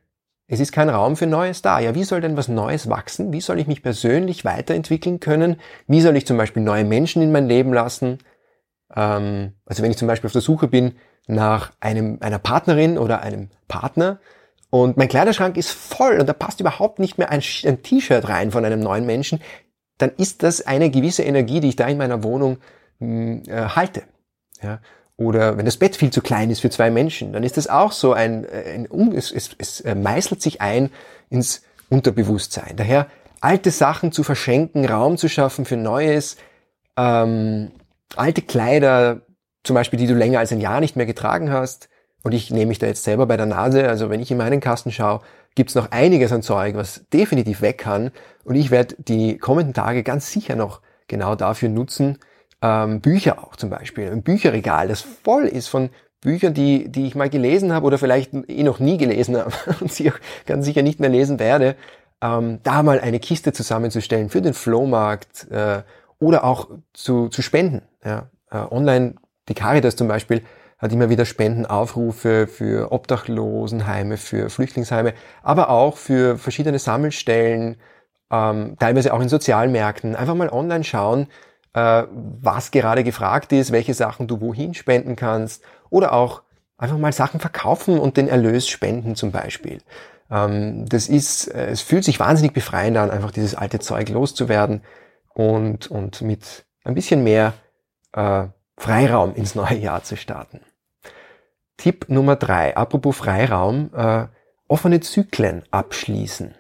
es 0.48 0.60
ist 0.60 0.72
kein 0.72 0.90
Raum 0.90 1.16
für 1.16 1.26
Neues 1.26 1.62
da. 1.62 1.80
Ja, 1.80 1.96
wie 1.96 2.04
soll 2.04 2.22
denn 2.22 2.38
was 2.38 2.48
Neues 2.48 2.90
wachsen? 2.90 3.32
Wie 3.32 3.42
soll 3.42 3.60
ich 3.60 3.68
mich 3.68 3.82
persönlich 3.82 4.46
weiterentwickeln 4.46 5.20
können? 5.20 5.60
Wie 5.88 6.02
soll 6.02 6.18
ich 6.18 6.28
zum 6.28 6.38
Beispiel 6.38 6.62
neue 6.62 6.84
Menschen 6.84 7.22
in 7.22 7.32
mein 7.32 7.48
Leben 7.48 7.74
lassen? 7.74 8.20
Ähm, 8.96 9.54
also 9.66 9.82
wenn 9.82 9.92
ich 9.92 9.98
zum 9.98 10.08
Beispiel 10.08 10.28
auf 10.28 10.34
der 10.34 10.42
Suche 10.42 10.68
bin 10.68 10.96
nach 11.28 11.72
einem, 11.80 12.18
einer 12.22 12.40
Partnerin 12.40 12.98
oder 12.98 13.22
einem 13.22 13.50
Partner, 13.68 14.20
und 14.74 14.98
mein 14.98 15.08
Kleiderschrank 15.08 15.56
ist 15.56 15.70
voll 15.70 16.20
und 16.20 16.28
da 16.28 16.34
passt 16.34 16.60
überhaupt 16.60 16.98
nicht 16.98 17.20
mehr 17.20 17.30
ein, 17.30 17.44
ein 17.64 17.84
T-Shirt 17.84 18.28
rein 18.28 18.50
von 18.50 18.66
einem 18.66 18.80
neuen 18.80 19.06
Menschen, 19.06 19.40
dann 20.00 20.10
ist 20.18 20.42
das 20.42 20.66
eine 20.66 20.90
gewisse 20.90 21.22
Energie, 21.22 21.60
die 21.60 21.70
ich 21.70 21.76
da 21.76 21.86
in 21.86 22.00
meiner 22.00 22.24
Wohnung 22.24 22.58
mh, 22.98 23.08
hm, 23.08 23.44
äh, 23.46 23.68
halte. 23.76 24.02
Ja? 24.64 24.80
Oder 25.16 25.58
wenn 25.58 25.66
das 25.66 25.78
Bett 25.78 25.96
viel 25.96 26.10
zu 26.10 26.22
klein 26.22 26.50
ist 26.50 26.62
für 26.62 26.72
zwei 26.72 26.90
Menschen, 26.90 27.34
dann 27.34 27.44
ist 27.44 27.58
das 27.58 27.68
auch 27.68 27.92
so 27.92 28.14
ein, 28.14 28.48
ein, 28.50 28.88
ein 28.92 29.12
es, 29.12 29.32
es, 29.32 29.52
es 29.60 29.82
äh, 29.82 29.94
meißelt 29.94 30.42
sich 30.42 30.60
ein 30.60 30.90
ins 31.30 31.62
Unterbewusstsein. 31.90 32.76
Daher 32.76 33.06
alte 33.42 33.70
Sachen 33.70 34.12
zu 34.12 34.24
verschenken, 34.24 34.88
Raum 34.88 35.18
zu 35.18 35.30
schaffen 35.30 35.66
für 35.66 35.78
Neues, 35.78 36.36
ähm, 36.98 37.74
alte 38.16 38.42
Kleider, 38.42 39.22
zum 39.64 39.76
Beispiel, 39.76 40.00
die 40.00 40.08
du 40.08 40.16
länger 40.16 40.40
als 40.40 40.52
ein 40.52 40.62
Jahr 40.62 40.80
nicht 40.80 40.96
mehr 40.96 41.06
getragen 41.06 41.52
hast, 41.52 41.90
und 42.24 42.32
ich 42.34 42.50
nehme 42.52 42.68
mich 42.68 42.80
da 42.80 42.88
jetzt 42.88 43.04
selber 43.04 43.26
bei 43.26 43.38
der 43.38 43.46
Nase. 43.46 43.88
Also 43.88 44.10
wenn 44.10 44.22
ich 44.22 44.32
in 44.32 44.38
meinen 44.38 44.62
Kasten 44.62 44.92
schaue, 44.92 45.22
gibt's 45.56 45.76
noch 45.76 45.92
einiges 45.92 46.32
an 46.32 46.42
Zeug, 46.42 46.76
was 46.76 47.06
definitiv 47.12 47.62
weg 47.62 47.78
kann. 47.78 48.12
Und 48.44 48.56
ich 48.56 48.72
werde 48.72 48.96
die 48.98 49.38
kommenden 49.38 49.74
Tage 49.74 50.04
ganz 50.04 50.32
sicher 50.32 50.56
noch 50.56 50.82
genau 51.08 51.36
dafür 51.36 51.70
nutzen, 51.70 52.18
ähm, 52.62 53.02
Bücher 53.02 53.44
auch 53.44 53.56
zum 53.58 53.70
Beispiel. 53.70 54.10
Ein 54.10 54.24
Bücherregal, 54.24 54.88
das 54.88 55.02
voll 55.02 55.46
ist 55.46 55.68
von 55.68 55.90
Büchern, 56.22 56.54
die, 56.54 56.90
die 56.90 57.06
ich 57.06 57.16
mal 57.16 57.30
gelesen 57.30 57.74
habe 57.74 57.86
oder 57.86 57.98
vielleicht 57.98 58.34
eh 58.34 58.64
noch 58.64 58.80
nie 58.80 58.98
gelesen 58.98 59.38
habe 59.38 59.52
und 59.82 59.92
sie 59.92 60.10
auch 60.10 60.18
ganz 60.46 60.66
sicher 60.66 60.82
nicht 60.82 61.02
mehr 61.02 61.10
lesen 61.10 61.40
werde, 61.40 61.76
ähm, 62.22 62.60
da 62.64 62.82
mal 62.84 63.02
eine 63.02 63.20
Kiste 63.20 63.52
zusammenzustellen 63.52 64.30
für 64.30 64.42
den 64.42 64.54
Flohmarkt 64.54 65.52
äh, 65.52 65.84
oder 66.20 66.46
auch 66.46 66.70
zu, 66.94 67.28
zu 67.28 67.42
spenden. 67.42 67.82
Ja. 68.06 68.30
Äh, 68.50 68.60
online, 68.72 69.16
die 69.50 69.54
Caritas 69.54 69.98
zum 69.98 70.08
Beispiel, 70.08 70.42
hat 70.84 70.92
immer 70.92 71.10
wieder 71.10 71.26
Spendenaufrufe 71.26 72.46
für 72.46 72.92
Obdachlosenheime, 72.92 74.18
für 74.18 74.50
Flüchtlingsheime, 74.50 75.14
aber 75.42 75.70
auch 75.70 75.96
für 75.96 76.38
verschiedene 76.38 76.78
Sammelstellen, 76.78 77.78
ähm, 78.30 78.76
teilweise 78.78 79.14
auch 79.14 79.22
in 79.22 79.30
Sozialmärkten. 79.30 80.18
Einfach 80.18 80.36
mal 80.36 80.50
online 80.50 80.84
schauen, 80.84 81.28
äh, 81.74 82.04
was 82.42 82.72
gerade 82.72 83.06
gefragt 83.06 83.54
ist, 83.54 83.72
welche 83.72 83.94
Sachen 83.94 84.28
du 84.28 84.42
wohin 84.42 84.74
spenden 84.74 85.16
kannst 85.16 85.64
oder 85.90 86.12
auch 86.12 86.42
einfach 86.78 86.98
mal 86.98 87.14
Sachen 87.14 87.40
verkaufen 87.40 87.98
und 87.98 88.18
den 88.18 88.28
Erlös 88.28 88.68
spenden 88.68 89.16
zum 89.16 89.32
Beispiel. 89.32 89.80
Ähm, 90.30 90.86
das 90.90 91.08
ist, 91.08 91.48
äh, 91.48 91.68
es 91.68 91.80
fühlt 91.80 92.04
sich 92.04 92.20
wahnsinnig 92.20 92.52
befreiend 92.52 92.98
an, 92.98 93.10
einfach 93.10 93.32
dieses 93.32 93.56
alte 93.56 93.80
Zeug 93.80 94.10
loszuwerden 94.10 94.82
und, 95.34 95.90
und 95.90 96.22
mit 96.22 96.66
ein 96.84 96.94
bisschen 96.94 97.24
mehr 97.24 97.54
äh, 98.12 98.48
Freiraum 98.76 99.34
ins 99.34 99.56
neue 99.56 99.78
Jahr 99.78 100.04
zu 100.04 100.18
starten. 100.18 100.60
Tipp 101.78 102.06
Nummer 102.10 102.36
drei, 102.36 102.76
apropos 102.76 103.18
Freiraum, 103.18 103.90
äh, 103.96 104.28
offene 104.68 105.00
Zyklen 105.00 105.64
abschließen. 105.72 106.56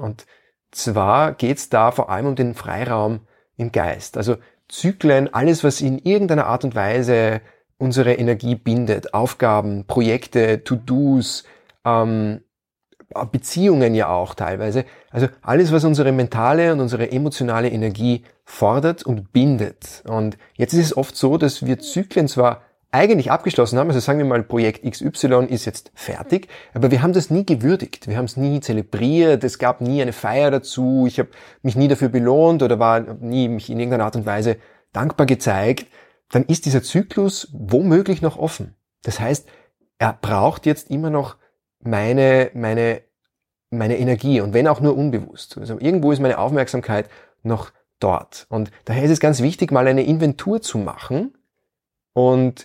Und 0.00 0.26
zwar 0.70 1.32
geht's 1.32 1.68
da 1.68 1.90
vor 1.90 2.10
allem 2.10 2.26
um 2.26 2.36
den 2.36 2.54
Freiraum 2.54 3.20
im 3.56 3.72
Geist. 3.72 4.16
Also 4.16 4.36
Zyklen, 4.68 5.32
alles, 5.32 5.64
was 5.64 5.80
in 5.80 5.98
irgendeiner 5.98 6.46
Art 6.46 6.64
und 6.64 6.74
Weise 6.74 7.40
unsere 7.78 8.14
Energie 8.14 8.54
bindet, 8.54 9.14
Aufgaben, 9.14 9.86
Projekte, 9.86 10.64
To-Dos, 10.64 11.44
ähm, 11.84 12.42
Beziehungen 13.32 13.94
ja 13.94 14.08
auch 14.08 14.34
teilweise. 14.34 14.84
Also 15.10 15.28
alles, 15.40 15.72
was 15.72 15.84
unsere 15.84 16.12
mentale 16.12 16.72
und 16.72 16.80
unsere 16.80 17.10
emotionale 17.10 17.70
Energie 17.70 18.24
fordert 18.44 19.02
und 19.02 19.32
bindet. 19.32 20.02
Und 20.06 20.36
jetzt 20.54 20.74
ist 20.74 20.86
es 20.86 20.96
oft 20.96 21.16
so, 21.16 21.38
dass 21.38 21.64
wir 21.64 21.78
Zyklen 21.78 22.28
zwar 22.28 22.62
eigentlich 22.90 23.30
abgeschlossen 23.30 23.78
haben, 23.78 23.88
also 23.88 24.00
sagen 24.00 24.18
wir 24.18 24.24
mal, 24.24 24.42
Projekt 24.42 24.82
XY 24.82 25.46
ist 25.48 25.66
jetzt 25.66 25.92
fertig, 25.94 26.48
aber 26.72 26.90
wir 26.90 27.02
haben 27.02 27.12
das 27.12 27.28
nie 27.28 27.44
gewürdigt, 27.44 28.08
wir 28.08 28.16
haben 28.16 28.24
es 28.24 28.38
nie 28.38 28.60
zelebriert, 28.60 29.44
es 29.44 29.58
gab 29.58 29.80
nie 29.82 30.00
eine 30.00 30.14
Feier 30.14 30.50
dazu, 30.50 31.04
ich 31.06 31.18
habe 31.18 31.28
mich 31.62 31.76
nie 31.76 31.88
dafür 31.88 32.08
belohnt 32.08 32.62
oder 32.62 32.78
war 32.78 33.00
nie 33.00 33.48
mich 33.48 33.68
in 33.68 33.78
irgendeiner 33.78 34.04
Art 34.04 34.16
und 34.16 34.24
Weise 34.24 34.56
dankbar 34.92 35.26
gezeigt, 35.26 35.86
dann 36.30 36.44
ist 36.44 36.64
dieser 36.64 36.82
Zyklus 36.82 37.48
womöglich 37.52 38.22
noch 38.22 38.38
offen. 38.38 38.74
Das 39.02 39.20
heißt, 39.20 39.46
er 39.98 40.12
braucht 40.14 40.64
jetzt 40.64 40.90
immer 40.90 41.10
noch 41.10 41.36
meine, 41.80 42.50
meine, 42.54 43.02
meine 43.70 43.98
Energie 43.98 44.40
und 44.40 44.54
wenn 44.54 44.66
auch 44.66 44.80
nur 44.80 44.96
unbewusst. 44.96 45.58
Also 45.58 45.78
irgendwo 45.78 46.10
ist 46.12 46.20
meine 46.20 46.38
Aufmerksamkeit 46.38 47.10
noch 47.42 47.70
dort. 48.00 48.46
Und 48.48 48.70
daher 48.86 49.04
ist 49.04 49.10
es 49.10 49.20
ganz 49.20 49.42
wichtig, 49.42 49.72
mal 49.72 49.86
eine 49.86 50.04
Inventur 50.04 50.62
zu 50.62 50.78
machen 50.78 51.34
und 52.14 52.64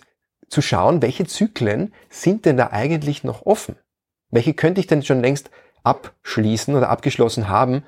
zu 0.54 0.62
schauen, 0.62 1.02
welche 1.02 1.26
Zyklen 1.26 1.92
sind 2.08 2.46
denn 2.46 2.56
da 2.56 2.68
eigentlich 2.68 3.24
noch 3.24 3.44
offen? 3.44 3.76
Welche 4.30 4.54
könnte 4.54 4.80
ich 4.80 4.86
denn 4.86 5.02
schon 5.02 5.20
längst 5.20 5.50
abschließen 5.82 6.74
oder 6.74 6.88
abgeschlossen 6.88 7.48
haben? 7.48 7.82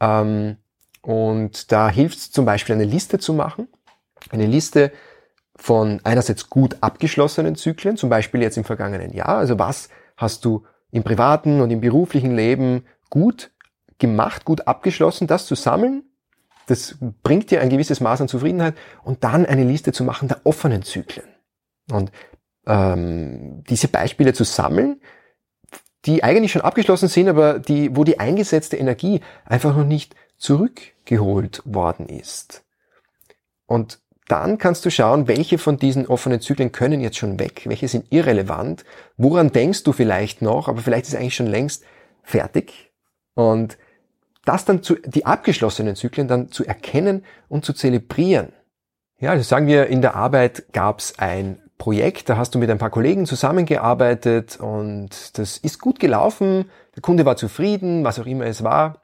Ähm, 0.00 0.58
und 1.02 1.72
da 1.72 1.88
hilft 1.88 2.18
es 2.18 2.30
zum 2.30 2.44
Beispiel 2.44 2.74
eine 2.74 2.84
Liste 2.84 3.18
zu 3.18 3.32
machen. 3.32 3.68
Eine 4.30 4.46
Liste 4.46 4.92
von 5.56 6.00
einerseits 6.04 6.50
gut 6.50 6.76
abgeschlossenen 6.82 7.56
Zyklen, 7.56 7.96
zum 7.96 8.10
Beispiel 8.10 8.42
jetzt 8.42 8.58
im 8.58 8.64
vergangenen 8.64 9.12
Jahr. 9.14 9.38
Also 9.38 9.58
was 9.58 9.88
hast 10.16 10.44
du 10.44 10.64
im 10.90 11.02
privaten 11.02 11.62
und 11.62 11.70
im 11.70 11.80
beruflichen 11.80 12.36
Leben 12.36 12.84
gut 13.08 13.50
gemacht, 13.98 14.44
gut 14.44 14.66
abgeschlossen, 14.66 15.26
das 15.26 15.46
zu 15.46 15.54
sammeln. 15.54 16.04
Das 16.66 16.96
bringt 17.22 17.50
dir 17.50 17.62
ein 17.62 17.70
gewisses 17.70 18.00
Maß 18.00 18.20
an 18.20 18.28
Zufriedenheit 18.28 18.74
und 19.02 19.24
dann 19.24 19.46
eine 19.46 19.64
Liste 19.64 19.92
zu 19.92 20.04
machen 20.04 20.28
der 20.28 20.40
offenen 20.44 20.82
Zyklen. 20.82 21.29
Und 21.90 22.12
ähm, 22.66 23.64
diese 23.68 23.88
Beispiele 23.88 24.32
zu 24.32 24.44
sammeln, 24.44 25.00
die 26.06 26.22
eigentlich 26.24 26.52
schon 26.52 26.62
abgeschlossen 26.62 27.08
sind, 27.08 27.28
aber 27.28 27.58
die, 27.58 27.94
wo 27.96 28.04
die 28.04 28.18
eingesetzte 28.18 28.76
Energie 28.76 29.20
einfach 29.44 29.76
noch 29.76 29.84
nicht 29.84 30.14
zurückgeholt 30.38 31.62
worden 31.64 32.08
ist. 32.08 32.64
Und 33.66 34.00
dann 34.26 34.58
kannst 34.58 34.84
du 34.84 34.90
schauen, 34.90 35.28
welche 35.28 35.58
von 35.58 35.76
diesen 35.76 36.06
offenen 36.06 36.40
Zyklen 36.40 36.72
können 36.72 37.00
jetzt 37.00 37.18
schon 37.18 37.38
weg, 37.38 37.62
welche 37.66 37.88
sind 37.88 38.06
irrelevant, 38.10 38.84
woran 39.16 39.50
denkst 39.50 39.82
du 39.82 39.92
vielleicht 39.92 40.40
noch, 40.40 40.68
aber 40.68 40.80
vielleicht 40.80 41.08
ist 41.08 41.16
eigentlich 41.16 41.34
schon 41.34 41.48
längst 41.48 41.84
fertig. 42.22 42.92
Und 43.34 43.76
das 44.44 44.64
dann 44.64 44.82
zu, 44.82 44.94
die 44.94 45.26
abgeschlossenen 45.26 45.96
Zyklen 45.96 46.28
dann 46.28 46.50
zu 46.50 46.64
erkennen 46.64 47.24
und 47.48 47.64
zu 47.64 47.72
zelebrieren. 47.72 48.52
Ja, 49.18 49.32
also 49.32 49.42
sagen 49.42 49.66
wir, 49.66 49.88
in 49.88 50.00
der 50.00 50.14
Arbeit 50.14 50.72
gab 50.72 51.00
es 51.00 51.18
ein 51.18 51.60
Projekt, 51.80 52.28
da 52.28 52.36
hast 52.36 52.54
du 52.54 52.58
mit 52.58 52.70
ein 52.70 52.78
paar 52.78 52.90
Kollegen 52.90 53.26
zusammengearbeitet 53.26 54.60
und 54.60 55.36
das 55.38 55.56
ist 55.56 55.80
gut 55.80 55.98
gelaufen, 55.98 56.66
der 56.94 57.02
Kunde 57.02 57.24
war 57.24 57.36
zufrieden, 57.36 58.04
was 58.04 58.20
auch 58.20 58.26
immer 58.26 58.44
es 58.44 58.62
war. 58.62 59.02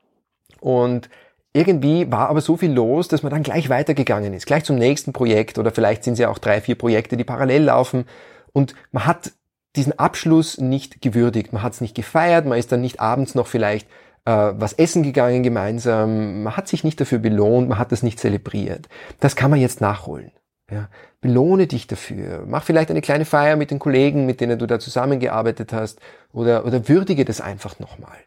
Und 0.60 1.08
irgendwie 1.54 2.10
war 2.12 2.28
aber 2.28 2.42
so 2.42 2.58
viel 2.58 2.70
los, 2.70 3.08
dass 3.08 3.22
man 3.22 3.32
dann 3.32 3.42
gleich 3.42 3.70
weitergegangen 3.70 4.34
ist, 4.34 4.46
gleich 4.46 4.64
zum 4.64 4.76
nächsten 4.76 5.14
Projekt 5.14 5.58
oder 5.58 5.72
vielleicht 5.72 6.04
sind 6.04 6.12
es 6.12 6.18
ja 6.18 6.28
auch 6.28 6.38
drei, 6.38 6.60
vier 6.60 6.76
Projekte, 6.76 7.16
die 7.16 7.24
parallel 7.24 7.64
laufen 7.64 8.04
und 8.52 8.74
man 8.92 9.06
hat 9.06 9.32
diesen 9.74 9.98
Abschluss 9.98 10.58
nicht 10.58 11.00
gewürdigt, 11.00 11.54
man 11.54 11.62
hat 11.62 11.72
es 11.72 11.80
nicht 11.80 11.94
gefeiert, 11.94 12.44
man 12.44 12.58
ist 12.58 12.72
dann 12.72 12.82
nicht 12.82 13.00
abends 13.00 13.34
noch 13.34 13.46
vielleicht 13.46 13.88
äh, 14.26 14.30
was 14.30 14.74
essen 14.74 15.02
gegangen 15.02 15.42
gemeinsam, 15.42 16.42
man 16.42 16.58
hat 16.58 16.68
sich 16.68 16.84
nicht 16.84 17.00
dafür 17.00 17.20
belohnt, 17.20 17.70
man 17.70 17.78
hat 17.78 17.90
das 17.90 18.02
nicht 18.02 18.20
zelebriert. 18.20 18.86
Das 19.20 19.34
kann 19.34 19.50
man 19.50 19.60
jetzt 19.60 19.80
nachholen. 19.80 20.30
Ja, 20.70 20.88
belohne 21.20 21.68
dich 21.68 21.86
dafür. 21.86 22.44
Mach 22.46 22.64
vielleicht 22.64 22.90
eine 22.90 23.00
kleine 23.00 23.24
Feier 23.24 23.54
mit 23.54 23.70
den 23.70 23.78
Kollegen, 23.78 24.26
mit 24.26 24.40
denen 24.40 24.58
du 24.58 24.66
da 24.66 24.80
zusammengearbeitet 24.80 25.72
hast 25.72 26.00
oder, 26.32 26.64
oder 26.64 26.88
würdige 26.88 27.24
das 27.24 27.40
einfach 27.40 27.78
nochmal. 27.78 28.18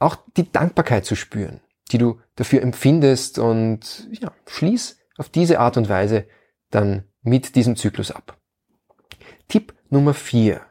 Auch 0.00 0.16
die 0.36 0.50
Dankbarkeit 0.50 1.04
zu 1.04 1.14
spüren, 1.14 1.60
die 1.92 1.98
du 1.98 2.20
dafür 2.34 2.62
empfindest 2.62 3.38
und 3.38 4.08
ja, 4.10 4.32
schließ 4.46 4.98
auf 5.16 5.28
diese 5.28 5.60
Art 5.60 5.76
und 5.76 5.88
Weise 5.88 6.26
dann 6.70 7.04
mit 7.22 7.54
diesem 7.54 7.76
Zyklus 7.76 8.10
ab. 8.10 8.38
Tipp 9.46 9.72
Nummer 9.88 10.14
vier. 10.14 10.62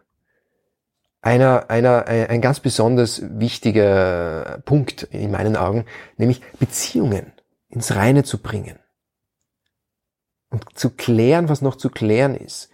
Einer, 1.21 1.69
einer, 1.69 2.07
ein 2.07 2.41
ganz 2.41 2.59
besonders 2.59 3.21
wichtiger 3.39 4.61
Punkt 4.65 5.03
in 5.03 5.31
meinen 5.31 5.55
Augen, 5.55 5.85
nämlich 6.17 6.41
Beziehungen 6.59 7.31
ins 7.69 7.95
Reine 7.95 8.23
zu 8.23 8.39
bringen 8.39 8.79
und 10.51 10.65
zu 10.77 10.91
klären, 10.91 11.49
was 11.49 11.61
noch 11.61 11.75
zu 11.75 11.89
klären 11.89 12.35
ist. 12.35 12.69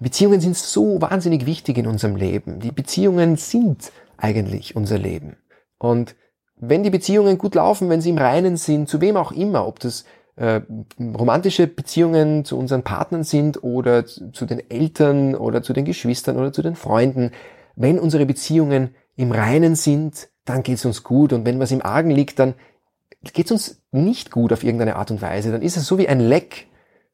Beziehungen 0.00 0.40
sind 0.40 0.56
so 0.56 1.00
wahnsinnig 1.00 1.46
wichtig 1.46 1.78
in 1.78 1.86
unserem 1.86 2.16
Leben. 2.16 2.60
Die 2.60 2.72
Beziehungen 2.72 3.36
sind 3.36 3.92
eigentlich 4.16 4.74
unser 4.74 4.98
Leben. 4.98 5.36
Und 5.78 6.16
wenn 6.56 6.82
die 6.82 6.90
Beziehungen 6.90 7.38
gut 7.38 7.54
laufen, 7.54 7.88
wenn 7.88 8.00
sie 8.00 8.10
im 8.10 8.18
Reinen 8.18 8.56
sind, 8.56 8.88
zu 8.88 9.00
wem 9.00 9.16
auch 9.16 9.32
immer, 9.32 9.66
ob 9.66 9.78
das 9.80 10.04
äh, 10.36 10.60
romantische 11.00 11.66
Beziehungen 11.66 12.44
zu 12.44 12.58
unseren 12.58 12.82
Partnern 12.82 13.24
sind 13.24 13.62
oder 13.62 14.06
zu 14.06 14.46
den 14.46 14.70
Eltern 14.70 15.34
oder 15.34 15.62
zu 15.62 15.72
den 15.72 15.84
Geschwistern 15.84 16.36
oder 16.36 16.52
zu 16.52 16.62
den 16.62 16.76
Freunden, 16.76 17.32
wenn 17.76 17.98
unsere 17.98 18.26
Beziehungen 18.26 18.94
im 19.16 19.32
Reinen 19.32 19.74
sind, 19.74 20.28
dann 20.44 20.62
geht 20.62 20.76
es 20.76 20.84
uns 20.84 21.02
gut. 21.04 21.32
Und 21.32 21.44
wenn 21.44 21.60
was 21.60 21.72
im 21.72 21.84
Argen 21.84 22.10
liegt, 22.10 22.38
dann 22.38 22.54
geht 23.32 23.46
es 23.46 23.52
uns 23.52 23.82
nicht 23.90 24.30
gut 24.30 24.52
auf 24.52 24.64
irgendeine 24.64 24.96
Art 24.96 25.10
und 25.10 25.22
Weise. 25.22 25.52
Dann 25.52 25.62
ist 25.62 25.76
es 25.76 25.86
so 25.86 25.98
wie 25.98 26.08
ein 26.08 26.20
Leck 26.20 26.68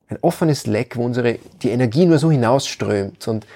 ein 0.08 0.18
offenes 0.20 0.66
Leck, 0.66 0.96
wo 0.96 1.04
unsere, 1.04 1.38
die 1.62 1.70
Energie 1.70 2.06
nur 2.06 2.18
so 2.18 2.30
hinausströmt. 2.30 3.26
Und 3.28 3.46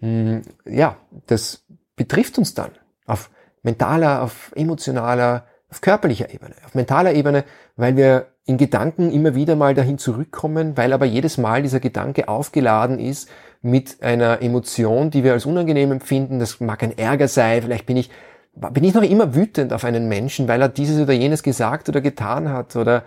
mh, 0.00 0.08
mm, 0.08 0.42
ja, 0.66 0.96
das 1.26 1.64
betrifft 1.96 2.38
uns 2.38 2.54
dann 2.54 2.70
auf 3.06 3.30
mentaler, 3.62 4.22
auf 4.22 4.52
emotionaler, 4.54 5.46
auf 5.70 5.80
körperlicher 5.80 6.32
Ebene. 6.32 6.54
Auf 6.64 6.74
mentaler 6.74 7.14
Ebene, 7.14 7.44
weil 7.76 7.96
wir 7.96 8.26
in 8.44 8.58
Gedanken 8.58 9.10
immer 9.10 9.34
wieder 9.34 9.56
mal 9.56 9.74
dahin 9.74 9.98
zurückkommen, 9.98 10.76
weil 10.76 10.92
aber 10.92 11.04
jedes 11.04 11.36
Mal 11.36 11.62
dieser 11.62 11.80
Gedanke 11.80 12.28
aufgeladen 12.28 13.00
ist 13.00 13.28
mit 13.60 14.02
einer 14.02 14.40
Emotion, 14.40 15.10
die 15.10 15.24
wir 15.24 15.32
als 15.32 15.46
unangenehm 15.46 15.90
empfinden. 15.90 16.38
Das 16.38 16.60
mag 16.60 16.82
ein 16.84 16.96
Ärger 16.96 17.26
sein, 17.26 17.62
vielleicht 17.62 17.86
bin 17.86 17.96
ich 17.96 18.10
bin 18.56 18.84
ich 18.84 18.94
noch 18.94 19.02
immer 19.02 19.34
wütend 19.34 19.72
auf 19.72 19.84
einen 19.84 20.08
Menschen, 20.08 20.48
weil 20.48 20.62
er 20.62 20.70
dieses 20.70 20.98
oder 20.98 21.12
jenes 21.12 21.42
gesagt 21.42 21.90
oder 21.90 22.00
getan 22.00 22.48
hat 22.48 22.74
oder 22.74 23.04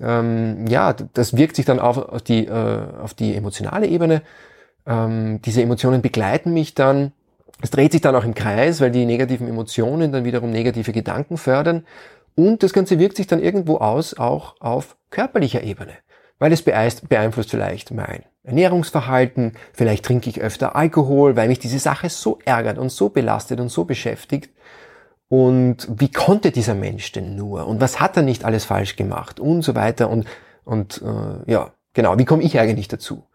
ähm, 0.00 0.66
ja, 0.68 0.92
das 0.92 1.36
wirkt 1.36 1.56
sich 1.56 1.64
dann 1.64 1.78
auf, 1.78 1.98
auf, 1.98 2.22
die, 2.22 2.46
äh, 2.46 2.80
auf 3.02 3.14
die 3.14 3.34
emotionale 3.34 3.86
Ebene. 3.86 4.22
Ähm, 4.86 5.40
diese 5.42 5.62
Emotionen 5.62 6.02
begleiten 6.02 6.52
mich 6.52 6.74
dann. 6.74 7.12
Es 7.60 7.70
dreht 7.70 7.92
sich 7.92 8.00
dann 8.00 8.14
auch 8.14 8.24
im 8.24 8.34
Kreis, 8.34 8.80
weil 8.80 8.90
die 8.90 9.04
negativen 9.04 9.48
Emotionen 9.48 10.12
dann 10.12 10.24
wiederum 10.24 10.50
negative 10.50 10.92
Gedanken 10.92 11.36
fördern. 11.36 11.84
Und 12.36 12.62
das 12.62 12.72
Ganze 12.72 12.98
wirkt 13.00 13.16
sich 13.16 13.26
dann 13.26 13.42
irgendwo 13.42 13.78
aus, 13.78 14.16
auch 14.16 14.54
auf 14.60 14.96
körperlicher 15.10 15.62
Ebene. 15.64 15.92
Weil 16.38 16.52
es 16.52 16.62
beeinflusst 16.62 17.50
vielleicht 17.50 17.90
mein 17.90 18.22
Ernährungsverhalten, 18.44 19.54
vielleicht 19.72 20.04
trinke 20.04 20.30
ich 20.30 20.40
öfter 20.40 20.76
Alkohol, 20.76 21.34
weil 21.34 21.48
mich 21.48 21.58
diese 21.58 21.80
Sache 21.80 22.08
so 22.08 22.38
ärgert 22.44 22.78
und 22.78 22.90
so 22.90 23.08
belastet 23.08 23.58
und 23.58 23.70
so 23.70 23.84
beschäftigt. 23.84 24.50
Und 25.28 25.86
wie 25.90 26.10
konnte 26.10 26.50
dieser 26.50 26.74
Mensch 26.74 27.12
denn 27.12 27.36
nur? 27.36 27.66
Und 27.66 27.80
was 27.80 28.00
hat 28.00 28.16
er 28.16 28.22
nicht 28.22 28.44
alles 28.44 28.64
falsch 28.64 28.96
gemacht? 28.96 29.40
Und 29.40 29.62
so 29.62 29.74
weiter. 29.74 30.08
Und, 30.08 30.26
und 30.64 31.02
äh, 31.02 31.50
ja, 31.50 31.72
genau, 31.92 32.18
wie 32.18 32.24
komme 32.24 32.42
ich 32.42 32.58
eigentlich 32.58 32.88
dazu? 32.88 33.26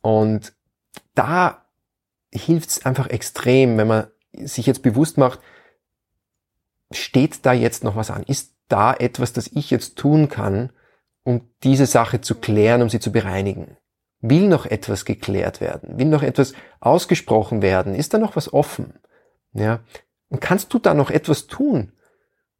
Und 0.00 0.52
da 1.14 1.64
hilft 2.32 2.70
es 2.70 2.84
einfach 2.84 3.08
extrem, 3.08 3.78
wenn 3.78 3.86
man 3.86 4.06
sich 4.32 4.66
jetzt 4.66 4.82
bewusst 4.82 5.16
macht, 5.16 5.40
steht 6.90 7.44
da 7.46 7.52
jetzt 7.52 7.84
noch 7.84 7.96
was 7.96 8.10
an? 8.10 8.22
Ist 8.24 8.54
da 8.68 8.92
etwas, 8.92 9.32
das 9.32 9.48
ich 9.48 9.70
jetzt 9.70 9.96
tun 9.96 10.28
kann, 10.28 10.70
um 11.22 11.42
diese 11.62 11.86
Sache 11.86 12.20
zu 12.20 12.34
klären, 12.36 12.82
um 12.82 12.88
sie 12.88 13.00
zu 13.00 13.12
bereinigen? 13.12 13.76
Will 14.20 14.48
noch 14.48 14.66
etwas 14.66 15.04
geklärt 15.04 15.60
werden? 15.60 15.98
Will 15.98 16.06
noch 16.06 16.22
etwas 16.22 16.52
ausgesprochen 16.80 17.62
werden? 17.62 17.94
Ist 17.94 18.14
da 18.14 18.18
noch 18.18 18.34
was 18.34 18.52
offen? 18.52 18.94
Ja. 19.52 19.80
Und 20.28 20.40
kannst 20.40 20.72
du 20.74 20.78
da 20.78 20.94
noch 20.94 21.10
etwas 21.10 21.46
tun, 21.46 21.92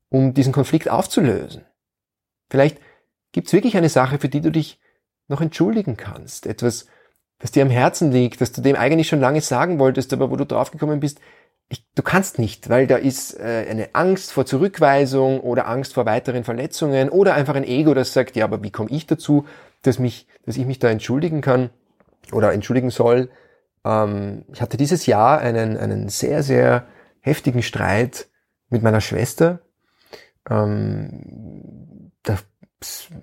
um 0.09 0.35
diesen 0.35 0.53
Konflikt 0.53 0.89
aufzulösen? 0.89 1.65
Vielleicht 2.51 2.79
gibt 3.33 3.49
es 3.49 3.53
wirklich 3.53 3.77
eine 3.77 3.91
Sache, 3.91 4.19
für 4.19 4.29
die 4.29 4.41
du 4.41 4.51
dich 4.51 4.81
noch 5.29 5.41
entschuldigen 5.41 5.97
kannst. 5.97 6.47
Etwas, 6.47 6.87
das 7.39 7.51
dir 7.51 7.63
am 7.63 7.71
Herzen 7.71 8.11
liegt, 8.11 8.41
das 8.41 8.53
du 8.53 8.63
dem 8.63 8.77
eigentlich 8.77 9.09
schon 9.09 9.21
lange 9.21 9.43
sagen 9.43 9.79
wolltest, 9.79 10.13
aber 10.13 10.31
wo 10.31 10.37
du 10.37 10.47
draufgekommen 10.47 11.01
bist, 11.01 11.21
ich, 11.71 11.85
du 11.95 12.03
kannst 12.03 12.39
nicht, 12.39 12.71
weil 12.71 12.87
da 12.87 12.97
ist 12.97 13.39
äh, 13.39 13.67
eine 13.69 13.95
Angst 13.95 14.33
vor 14.33 14.47
Zurückweisung 14.47 15.41
oder 15.41 15.69
Angst 15.69 15.93
vor 15.93 16.07
weiteren 16.07 16.45
Verletzungen 16.45 17.11
oder 17.11 17.35
einfach 17.35 17.55
ein 17.55 17.65
Ego, 17.65 17.93
das 17.93 18.15
sagt, 18.15 18.37
ja, 18.37 18.45
aber 18.45 18.63
wie 18.63 18.71
komme 18.71 18.91
ich 18.91 19.07
dazu, 19.07 19.45
dass 19.83 19.99
mich, 19.99 20.27
dass 20.47 20.57
ich 20.57 20.65
mich 20.65 20.79
da 20.79 20.89
entschuldigen 20.89 21.43
kann 21.43 21.69
oder 22.33 22.55
entschuldigen 22.55 22.89
soll? 22.89 23.29
Ähm, 23.85 24.47
ich 24.51 24.63
hatte 24.63 24.79
dieses 24.79 25.05
Jahr 25.05 25.41
einen, 25.41 25.77
einen 25.77 26.09
sehr, 26.09 26.43
sehr 26.43 26.87
heftigen 27.21 27.63
Streit 27.63 28.29
mit 28.69 28.83
meiner 28.83 29.01
Schwester. 29.01 29.61
Ähm, 30.49 32.13
das, 32.23 32.45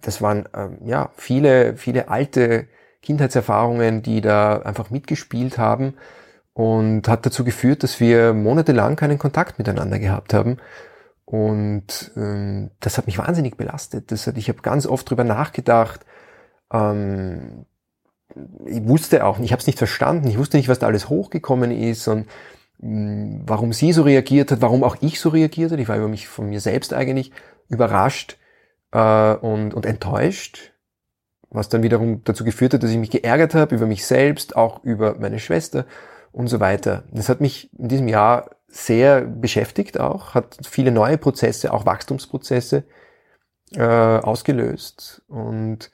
das 0.02 0.22
waren 0.22 0.48
ähm, 0.54 0.80
ja 0.86 1.12
viele, 1.16 1.78
viele 1.78 2.10
alte 2.10 2.68
Kindheitserfahrungen, 3.02 4.02
die 4.02 4.22
da 4.22 4.60
einfach 4.60 4.90
mitgespielt 4.90 5.58
haben 5.58 5.94
und 6.54 7.08
hat 7.08 7.26
dazu 7.26 7.44
geführt, 7.44 7.84
dass 7.84 8.00
wir 8.00 8.34
monatelang 8.34 8.96
keinen 8.96 9.20
Kontakt 9.20 9.60
miteinander 9.60 10.00
gehabt 10.00 10.34
haben. 10.34 10.58
Und 11.26 12.12
ähm, 12.16 12.72
das 12.80 12.98
hat 12.98 13.08
mich 13.08 13.18
wahnsinnig 13.18 13.58
belastet. 13.58 14.12
Das 14.12 14.28
hat, 14.28 14.38
ich 14.38 14.48
habe 14.48 14.62
ganz 14.62 14.86
oft 14.86 15.10
drüber 15.10 15.24
nachgedacht. 15.24 16.06
Ähm, 16.72 17.66
ich 18.66 18.88
wusste 18.88 19.26
auch, 19.26 19.40
ich 19.40 19.52
habe 19.52 19.60
es 19.60 19.68
nicht 19.68 19.78
verstanden. 19.78 20.28
Ich 20.28 20.38
wusste 20.38 20.58
nicht, 20.58 20.70
was 20.70 20.80
da 20.80 20.88
alles 20.88 21.10
hochgekommen 21.10 21.72
ist 21.72 22.08
und 22.08 22.28
warum 22.80 23.74
sie 23.74 23.94
so 23.94 24.04
reagiert 24.04 24.52
hat, 24.52 24.62
warum 24.62 24.84
auch 24.84 24.98
ich 25.02 25.20
so 25.20 25.30
reagiert 25.30 25.72
hat. 25.72 25.80
Ich 25.80 25.88
war 25.88 25.98
über 25.98 26.08
mich 26.08 26.28
von 26.28 26.50
mir 26.50 26.60
selbst 26.60 26.94
eigentlich 26.94 27.32
überrascht 27.70 28.38
äh, 28.92 29.34
und, 29.34 29.74
und 29.74 29.86
enttäuscht, 29.86 30.74
was 31.50 31.70
dann 31.70 31.84
wiederum 31.84 32.24
dazu 32.24 32.44
geführt 32.44 32.74
hat, 32.74 32.84
dass 32.84 32.92
ich 32.92 32.98
mich 32.98 33.12
geärgert 33.12 33.56
habe 33.56 33.76
über 33.76 33.86
mich 33.86 34.06
selbst, 34.06 34.56
auch 34.56 34.84
über 34.84 35.16
meine 35.20 35.40
Schwester 35.40 35.86
und 36.32 36.48
so 36.48 36.60
weiter. 36.60 37.04
Das 37.12 37.30
hat 37.30 37.42
mich 37.42 37.72
in 37.78 37.88
diesem 37.88 38.08
Jahr 38.08 38.52
sehr 38.68 39.22
beschäftigt 39.22 40.00
auch, 40.00 40.34
hat 40.34 40.58
viele 40.64 40.92
neue 40.92 41.18
Prozesse, 41.18 41.72
auch 41.72 41.86
Wachstumsprozesse 41.86 42.84
äh, 43.74 43.82
ausgelöst. 43.82 45.24
Und 45.28 45.92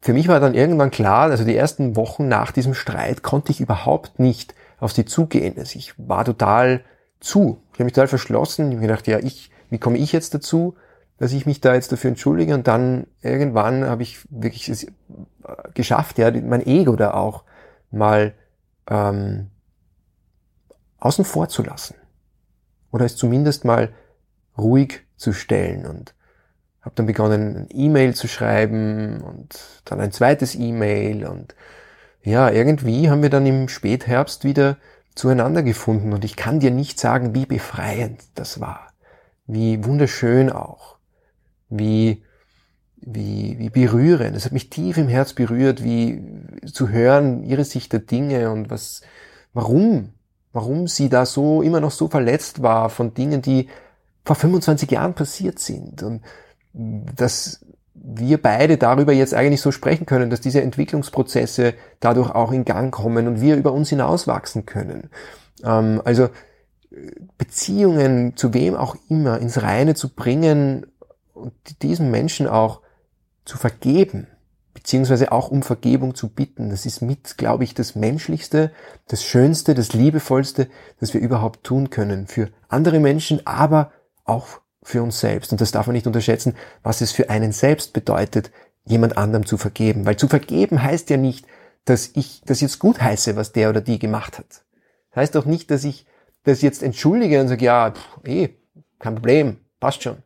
für 0.00 0.12
mich 0.12 0.26
war 0.26 0.40
dann 0.40 0.54
irgendwann 0.54 0.90
klar, 0.90 1.30
also 1.30 1.44
die 1.44 1.56
ersten 1.56 1.94
Wochen 1.94 2.28
nach 2.28 2.50
diesem 2.50 2.74
Streit 2.74 3.22
konnte 3.22 3.52
ich 3.52 3.60
überhaupt 3.60 4.18
nicht 4.18 4.54
auf 4.78 4.92
sie 4.92 5.04
zugehen. 5.04 5.54
Also 5.58 5.78
ich 5.78 5.94
war 5.98 6.24
total 6.24 6.84
zu. 7.20 7.60
Ich 7.72 7.78
habe 7.78 7.84
mich 7.84 7.94
total 7.94 8.08
verschlossen. 8.08 8.68
Ich 8.68 8.76
habe 8.76 8.86
gedacht, 8.86 9.06
ja, 9.06 9.18
ich, 9.18 9.50
wie 9.70 9.78
komme 9.78 9.98
ich 9.98 10.12
jetzt 10.12 10.34
dazu, 10.34 10.76
dass 11.18 11.32
ich 11.32 11.46
mich 11.46 11.60
da 11.60 11.74
jetzt 11.74 11.92
dafür 11.92 12.08
entschuldige? 12.08 12.54
Und 12.54 12.66
dann 12.68 13.06
irgendwann 13.22 13.84
habe 13.84 14.02
ich 14.02 14.20
wirklich 14.30 14.68
es 14.68 14.86
geschafft, 15.74 16.18
ja, 16.18 16.30
mein 16.30 16.66
Ego 16.66 16.96
da 16.96 17.14
auch 17.14 17.44
mal 17.90 18.34
ähm, 18.88 19.48
außen 20.98 21.24
vor 21.24 21.48
zu 21.48 21.62
lassen. 21.62 21.94
Oder 22.90 23.04
es 23.04 23.16
zumindest 23.16 23.64
mal 23.64 23.92
ruhig 24.56 25.04
zu 25.16 25.32
stellen 25.32 25.86
und 25.86 26.14
habe 26.80 26.94
dann 26.94 27.06
begonnen, 27.06 27.56
ein 27.56 27.68
E-Mail 27.70 28.14
zu 28.14 28.28
schreiben 28.28 29.20
und 29.20 29.58
dann 29.84 30.00
ein 30.00 30.12
zweites 30.12 30.54
E-Mail 30.54 31.26
und 31.26 31.54
ja, 32.22 32.50
irgendwie 32.50 33.10
haben 33.10 33.22
wir 33.22 33.30
dann 33.30 33.46
im 33.46 33.68
Spätherbst 33.68 34.44
wieder 34.44 34.76
zueinander 35.14 35.62
gefunden 35.62 36.12
und 36.12 36.24
ich 36.24 36.36
kann 36.36 36.60
dir 36.60 36.70
nicht 36.70 37.00
sagen, 37.00 37.34
wie 37.34 37.46
befreiend 37.46 38.22
das 38.34 38.60
war, 38.60 38.92
wie 39.46 39.84
wunderschön 39.84 40.50
auch, 40.50 40.96
wie 41.68 42.22
wie, 43.00 43.58
wie 43.58 43.70
berührend. 43.70 44.36
Es 44.36 44.44
hat 44.44 44.52
mich 44.52 44.70
tief 44.70 44.98
im 44.98 45.08
Herz 45.08 45.32
berührt, 45.32 45.82
wie 45.84 46.22
zu 46.66 46.88
hören, 46.88 47.44
ihre 47.44 47.64
Sicht 47.64 47.92
der 47.92 48.00
Dinge 48.00 48.50
und 48.50 48.70
was, 48.70 49.02
warum, 49.52 50.12
warum 50.52 50.88
sie 50.88 51.08
da 51.08 51.24
so, 51.26 51.62
immer 51.62 51.80
noch 51.80 51.90
so 51.90 52.08
verletzt 52.08 52.62
war 52.62 52.90
von 52.90 53.14
Dingen, 53.14 53.42
die 53.42 53.68
vor 54.24 54.36
25 54.36 54.90
Jahren 54.90 55.14
passiert 55.14 55.58
sind. 55.58 56.02
Und 56.02 56.22
dass 56.72 57.64
wir 58.02 58.40
beide 58.40 58.76
darüber 58.76 59.12
jetzt 59.12 59.34
eigentlich 59.34 59.60
so 59.60 59.72
sprechen 59.72 60.06
können, 60.06 60.30
dass 60.30 60.40
diese 60.40 60.62
Entwicklungsprozesse 60.62 61.74
dadurch 62.00 62.30
auch 62.30 62.52
in 62.52 62.64
Gang 62.64 62.92
kommen 62.92 63.26
und 63.26 63.40
wir 63.40 63.56
über 63.56 63.72
uns 63.72 63.90
hinauswachsen 63.90 64.66
können. 64.66 65.10
Ähm, 65.64 66.00
also 66.04 66.28
Beziehungen 67.36 68.36
zu 68.36 68.54
wem 68.54 68.74
auch 68.74 68.96
immer 69.08 69.38
ins 69.38 69.62
Reine 69.62 69.94
zu 69.94 70.14
bringen 70.14 70.86
und 71.34 71.52
diesem 71.82 72.10
Menschen 72.10 72.46
auch 72.46 72.80
zu 73.44 73.58
vergeben, 73.58 74.26
beziehungsweise 74.74 75.32
auch 75.32 75.50
um 75.50 75.62
Vergebung 75.62 76.14
zu 76.14 76.28
bitten. 76.28 76.70
Das 76.70 76.86
ist 76.86 77.02
mit, 77.02 77.36
glaube 77.38 77.64
ich, 77.64 77.74
das 77.74 77.94
Menschlichste, 77.94 78.72
das 79.06 79.22
Schönste, 79.22 79.74
das 79.74 79.92
Liebevollste, 79.92 80.68
das 81.00 81.14
wir 81.14 81.20
überhaupt 81.20 81.64
tun 81.64 81.90
können. 81.90 82.26
Für 82.26 82.48
andere 82.68 83.00
Menschen, 83.00 83.46
aber 83.46 83.92
auch 84.24 84.60
für 84.82 85.02
uns 85.02 85.20
selbst. 85.20 85.52
Und 85.52 85.60
das 85.60 85.72
darf 85.72 85.86
man 85.86 85.94
nicht 85.94 86.06
unterschätzen, 86.06 86.54
was 86.82 87.00
es 87.00 87.12
für 87.12 87.30
einen 87.30 87.52
selbst 87.52 87.92
bedeutet, 87.92 88.50
jemand 88.84 89.16
anderem 89.16 89.46
zu 89.46 89.56
vergeben. 89.56 90.06
Weil 90.06 90.16
zu 90.16 90.28
vergeben 90.28 90.82
heißt 90.82 91.10
ja 91.10 91.16
nicht, 91.16 91.46
dass 91.84 92.10
ich 92.14 92.42
das 92.46 92.60
jetzt 92.60 92.78
gut 92.78 93.00
heiße, 93.00 93.36
was 93.36 93.52
der 93.52 93.70
oder 93.70 93.80
die 93.80 93.98
gemacht 93.98 94.38
hat. 94.38 94.64
Das 95.10 95.22
heißt 95.22 95.34
doch 95.34 95.44
nicht, 95.44 95.70
dass 95.70 95.84
ich 95.84 96.06
das 96.44 96.62
jetzt 96.62 96.82
entschuldige 96.82 97.40
und 97.40 97.48
sage, 97.48 97.64
ja, 97.64 97.90
pff, 97.92 98.26
eh, 98.26 98.50
kein 98.98 99.14
Problem, 99.16 99.58
passt 99.80 100.02
schon 100.02 100.22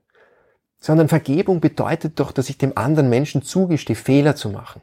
sondern 0.83 1.09
Vergebung 1.09 1.61
bedeutet 1.61 2.19
doch, 2.19 2.33
dass 2.33 2.51
ich 2.51 2.59
dem 2.59 2.77
anderen 2.77 3.09
Menschen 3.09 3.43
zugestehe, 3.43 3.95
Fehler 3.95 4.35
zu 4.35 4.51
machen. 4.51 4.83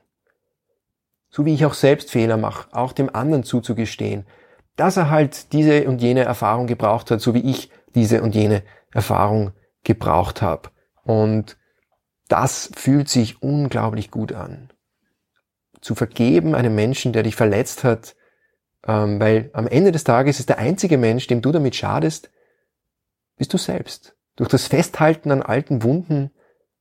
So 1.30 1.46
wie 1.46 1.54
ich 1.54 1.66
auch 1.66 1.74
selbst 1.74 2.10
Fehler 2.10 2.38
mache, 2.38 2.74
auch 2.74 2.94
dem 2.94 3.14
anderen 3.14 3.44
zuzugestehen, 3.44 4.26
dass 4.78 4.96
er 4.96 5.10
halt 5.10 5.52
diese 5.52 5.88
und 5.90 6.02
jene 6.02 6.24
Erfahrung 6.24 6.68
gebraucht 6.68 7.12
hat, 7.12 7.20
so 7.20 7.34
wie 7.34 7.52
ich 7.52 7.70
diese 7.96 8.24
und 8.24 8.34
jene 8.34 8.64
Erfahrung 8.94 9.52
gebraucht 9.84 10.42
habe. 10.42 10.70
Und 11.04 11.58
das 12.28 12.70
fühlt 12.76 13.10
sich 13.10 13.42
unglaublich 13.42 14.12
gut 14.12 14.34
an. 14.34 14.70
Zu 15.82 15.96
vergeben 15.96 16.56
einem 16.56 16.76
Menschen, 16.76 17.14
der 17.14 17.24
dich 17.24 17.36
verletzt 17.36 17.84
hat, 17.84 18.16
ähm, 18.88 19.20
weil 19.20 19.50
am 19.54 19.68
Ende 19.68 19.92
des 19.92 20.04
Tages 20.04 20.40
ist 20.40 20.50
der 20.50 20.60
einzige 20.60 20.98
Mensch, 20.98 21.28
dem 21.28 21.42
du 21.42 21.52
damit 21.52 21.76
schadest, 21.76 22.30
bist 23.38 23.54
du 23.54 23.58
selbst. 23.58 24.16
Durch 24.36 24.50
das 24.50 24.68
Festhalten 24.68 25.32
an 25.32 25.42
alten 25.42 25.84
Wunden 25.84 26.32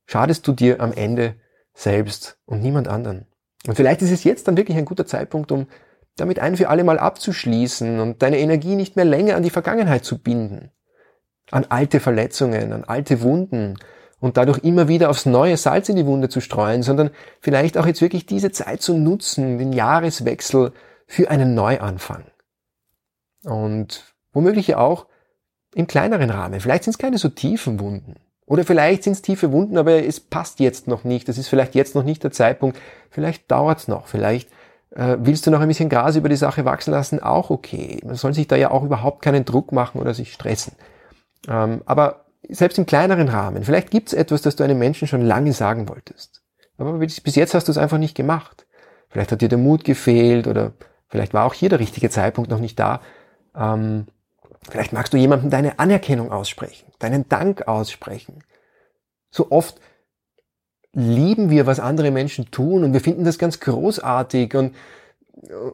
schadest 0.05 0.47
du 0.47 0.53
dir 0.53 0.79
am 0.81 0.93
Ende 0.93 1.35
selbst 1.73 2.37
und 2.45 2.61
niemand 2.61 2.87
anderen. 2.87 3.25
Und 3.67 3.75
vielleicht 3.75 4.01
ist 4.01 4.11
es 4.11 4.23
jetzt 4.23 4.47
dann 4.47 4.57
wirklich 4.57 4.77
ein 4.77 4.85
guter 4.85 5.05
Zeitpunkt, 5.05 5.51
um 5.51 5.67
damit 6.15 6.39
ein 6.39 6.57
für 6.57 6.69
alle 6.69 6.83
Mal 6.83 6.99
abzuschließen 6.99 7.99
und 7.99 8.21
deine 8.21 8.39
Energie 8.39 8.75
nicht 8.75 8.95
mehr 8.95 9.05
länger 9.05 9.35
an 9.35 9.43
die 9.43 9.49
Vergangenheit 9.49 10.05
zu 10.05 10.19
binden. 10.19 10.71
An 11.51 11.65
alte 11.69 11.99
Verletzungen, 11.99 12.73
an 12.73 12.83
alte 12.83 13.21
Wunden 13.21 13.75
und 14.19 14.37
dadurch 14.37 14.59
immer 14.59 14.87
wieder 14.87 15.09
aufs 15.09 15.25
neue 15.25 15.57
Salz 15.57 15.89
in 15.89 15.95
die 15.95 16.05
Wunde 16.05 16.29
zu 16.29 16.41
streuen, 16.41 16.83
sondern 16.83 17.11
vielleicht 17.39 17.77
auch 17.77 17.85
jetzt 17.85 18.01
wirklich 18.01 18.25
diese 18.25 18.51
Zeit 18.51 18.81
zu 18.81 18.97
nutzen, 18.97 19.57
den 19.57 19.73
Jahreswechsel 19.73 20.73
für 21.07 21.29
einen 21.29 21.55
Neuanfang. 21.55 22.25
Und 23.43 24.13
womöglich 24.33 24.75
auch 24.75 25.07
im 25.73 25.87
kleineren 25.87 26.29
Rahmen. 26.29 26.59
Vielleicht 26.59 26.83
sind 26.83 26.91
es 26.91 26.97
keine 26.97 27.17
so 27.17 27.29
tiefen 27.29 27.79
Wunden. 27.79 28.15
Oder 28.45 28.63
vielleicht 28.63 29.03
sind 29.03 29.13
es 29.13 29.21
tiefe 29.21 29.51
Wunden, 29.51 29.77
aber 29.77 30.03
es 30.03 30.19
passt 30.19 30.59
jetzt 30.59 30.87
noch 30.87 31.03
nicht. 31.03 31.27
Das 31.27 31.37
ist 31.37 31.47
vielleicht 31.47 31.75
jetzt 31.75 31.93
noch 31.93 32.03
nicht 32.03 32.23
der 32.23 32.31
Zeitpunkt. 32.31 32.79
Vielleicht 33.11 33.49
dauert 33.51 33.79
es 33.79 33.87
noch. 33.87 34.07
Vielleicht 34.07 34.49
äh, 34.95 35.17
willst 35.19 35.45
du 35.45 35.51
noch 35.51 35.61
ein 35.61 35.67
bisschen 35.67 35.89
Gras 35.89 36.15
über 36.15 36.29
die 36.29 36.35
Sache 36.35 36.65
wachsen 36.65 36.91
lassen. 36.91 37.21
Auch 37.21 37.51
okay. 37.51 37.99
Man 38.03 38.15
soll 38.15 38.33
sich 38.33 38.47
da 38.47 38.55
ja 38.55 38.71
auch 38.71 38.83
überhaupt 38.83 39.21
keinen 39.21 39.45
Druck 39.45 39.71
machen 39.71 40.01
oder 40.01 40.15
sich 40.15 40.33
stressen. 40.33 40.73
Ähm, 41.47 41.81
aber 41.85 42.25
selbst 42.47 42.77
im 42.77 42.85
kleineren 42.85 43.29
Rahmen. 43.29 43.63
Vielleicht 43.63 43.91
gibt 43.91 44.09
es 44.09 44.13
etwas, 44.13 44.41
das 44.41 44.55
du 44.55 44.63
einem 44.63 44.79
Menschen 44.79 45.07
schon 45.07 45.21
lange 45.21 45.53
sagen 45.53 45.89
wolltest. 45.89 46.41
Aber 46.77 46.93
bis 46.93 47.35
jetzt 47.35 47.53
hast 47.53 47.67
du 47.67 47.71
es 47.71 47.77
einfach 47.77 47.97
nicht 47.97 48.15
gemacht. 48.15 48.65
Vielleicht 49.09 49.31
hat 49.31 49.41
dir 49.41 49.49
der 49.49 49.57
Mut 49.57 49.83
gefehlt 49.83 50.47
oder 50.47 50.73
vielleicht 51.07 51.33
war 51.33 51.45
auch 51.45 51.53
hier 51.53 51.69
der 51.69 51.79
richtige 51.79 52.09
Zeitpunkt 52.09 52.49
noch 52.49 52.59
nicht 52.59 52.79
da. 52.79 53.01
Ähm, 53.55 54.07
Vielleicht 54.67 54.93
magst 54.93 55.13
du 55.13 55.17
jemandem 55.17 55.49
deine 55.49 55.79
Anerkennung 55.79 56.31
aussprechen, 56.31 56.91
deinen 56.99 57.27
Dank 57.29 57.67
aussprechen. 57.67 58.43
So 59.31 59.51
oft 59.51 59.79
lieben 60.93 61.49
wir, 61.49 61.65
was 61.65 61.79
andere 61.79 62.11
Menschen 62.11 62.51
tun 62.51 62.83
und 62.83 62.93
wir 62.93 63.01
finden 63.01 63.23
das 63.23 63.37
ganz 63.37 63.59
großartig 63.59 64.55
und, 64.55 64.75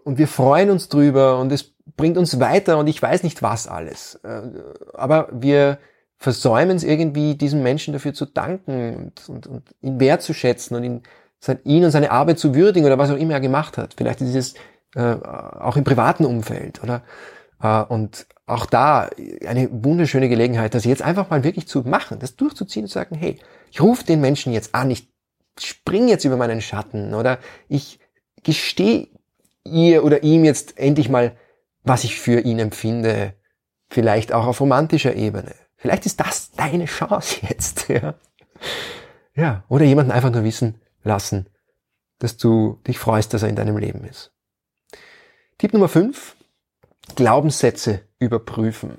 und 0.04 0.18
wir 0.18 0.28
freuen 0.28 0.70
uns 0.70 0.90
drüber 0.90 1.40
und 1.40 1.52
es 1.52 1.75
bringt 1.98 2.18
uns 2.18 2.40
weiter 2.40 2.78
und 2.78 2.88
ich 2.88 3.02
weiß 3.02 3.24
nicht 3.24 3.42
was 3.42 3.68
alles. 3.68 4.16
Äh, 4.24 4.42
aber 4.94 5.30
wir 5.32 5.78
versäumen 6.18 6.78
es 6.78 6.84
irgendwie, 6.84 7.36
diesem 7.36 7.64
Menschen 7.64 7.94
dafür 7.94 8.14
zu 8.14 8.26
danken 8.26 8.96
und, 8.96 9.30
und, 9.30 9.48
und 9.48 9.64
ihn 9.82 10.00
wertzuschätzen 10.00 10.78
und 10.78 10.84
ihn, 10.84 11.04
ihn 11.64 11.86
und 11.86 11.92
seine 11.92 12.12
Arbeit 12.12 12.40
zu 12.40 12.56
würdigen 12.56 12.86
oder 12.86 12.98
was 12.98 13.12
auch 13.12 13.18
immer 13.18 13.34
er 13.34 13.42
gemacht 13.42 13.78
hat. 13.78 13.96
Vielleicht 13.98 14.22
ist 14.22 14.36
es 14.36 14.54
äh, 14.96 15.02
auch 15.02 15.78
im 15.78 15.84
privaten 15.84 16.26
Umfeld, 16.26 16.82
oder? 16.84 17.04
Äh, 17.62 17.84
und 17.84 18.28
auch 18.46 18.66
da 18.66 19.10
eine 19.46 19.70
wunderschöne 19.72 20.30
Gelegenheit, 20.30 20.76
das 20.76 20.86
jetzt 20.86 21.02
einfach 21.02 21.30
mal 21.30 21.44
wirklich 21.44 21.68
zu 21.68 21.82
machen, 21.82 22.20
das 22.20 22.36
durchzuziehen 22.36 22.86
und 22.86 22.90
zu 22.90 22.94
sagen, 22.94 23.16
hey, 23.16 23.40
ich 23.72 23.82
rufe 23.82 24.06
den 24.06 24.22
Menschen 24.22 24.54
jetzt 24.54 24.76
an, 24.76 24.92
ich 24.92 25.10
spring 25.60 26.08
jetzt 26.08 26.26
über 26.26 26.38
meinen 26.38 26.62
Schatten 26.62 27.14
oder 27.14 27.40
ich 27.68 28.00
gestehe 28.44 29.08
ihr 29.64 30.04
oder 30.04 30.24
ihm 30.24 30.46
jetzt 30.46 30.78
endlich 30.78 31.10
mal, 31.10 31.36
was 31.86 32.04
ich 32.04 32.20
für 32.20 32.42
ihn 32.42 32.60
empfinde, 32.60 33.34
vielleicht 33.88 34.34
auch 34.34 34.46
auf 34.48 34.60
romantischer 34.60 35.16
Ebene. 35.16 35.56
Vielleicht 35.78 36.06
ist 36.06 36.20
das 36.20 36.52
deine 36.52 36.86
Chance 36.86 37.38
jetzt, 37.50 37.88
ja. 37.88 38.16
Ja, 39.36 39.64
oder 39.68 39.86
jemanden 39.86 40.12
einfach 40.12 40.32
nur 40.32 40.44
wissen 40.44 40.82
lassen, 41.04 41.48
dass 42.20 42.38
du 42.38 42.80
dich 42.88 42.98
freust, 42.98 43.34
dass 43.34 43.44
er 43.44 43.50
in 43.50 43.56
deinem 43.56 43.78
Leben 43.78 44.04
ist. 44.04 44.32
Tipp 45.58 45.74
Nummer 45.74 45.90
5. 45.90 46.36
Glaubenssätze 47.16 48.02
überprüfen. 48.18 48.98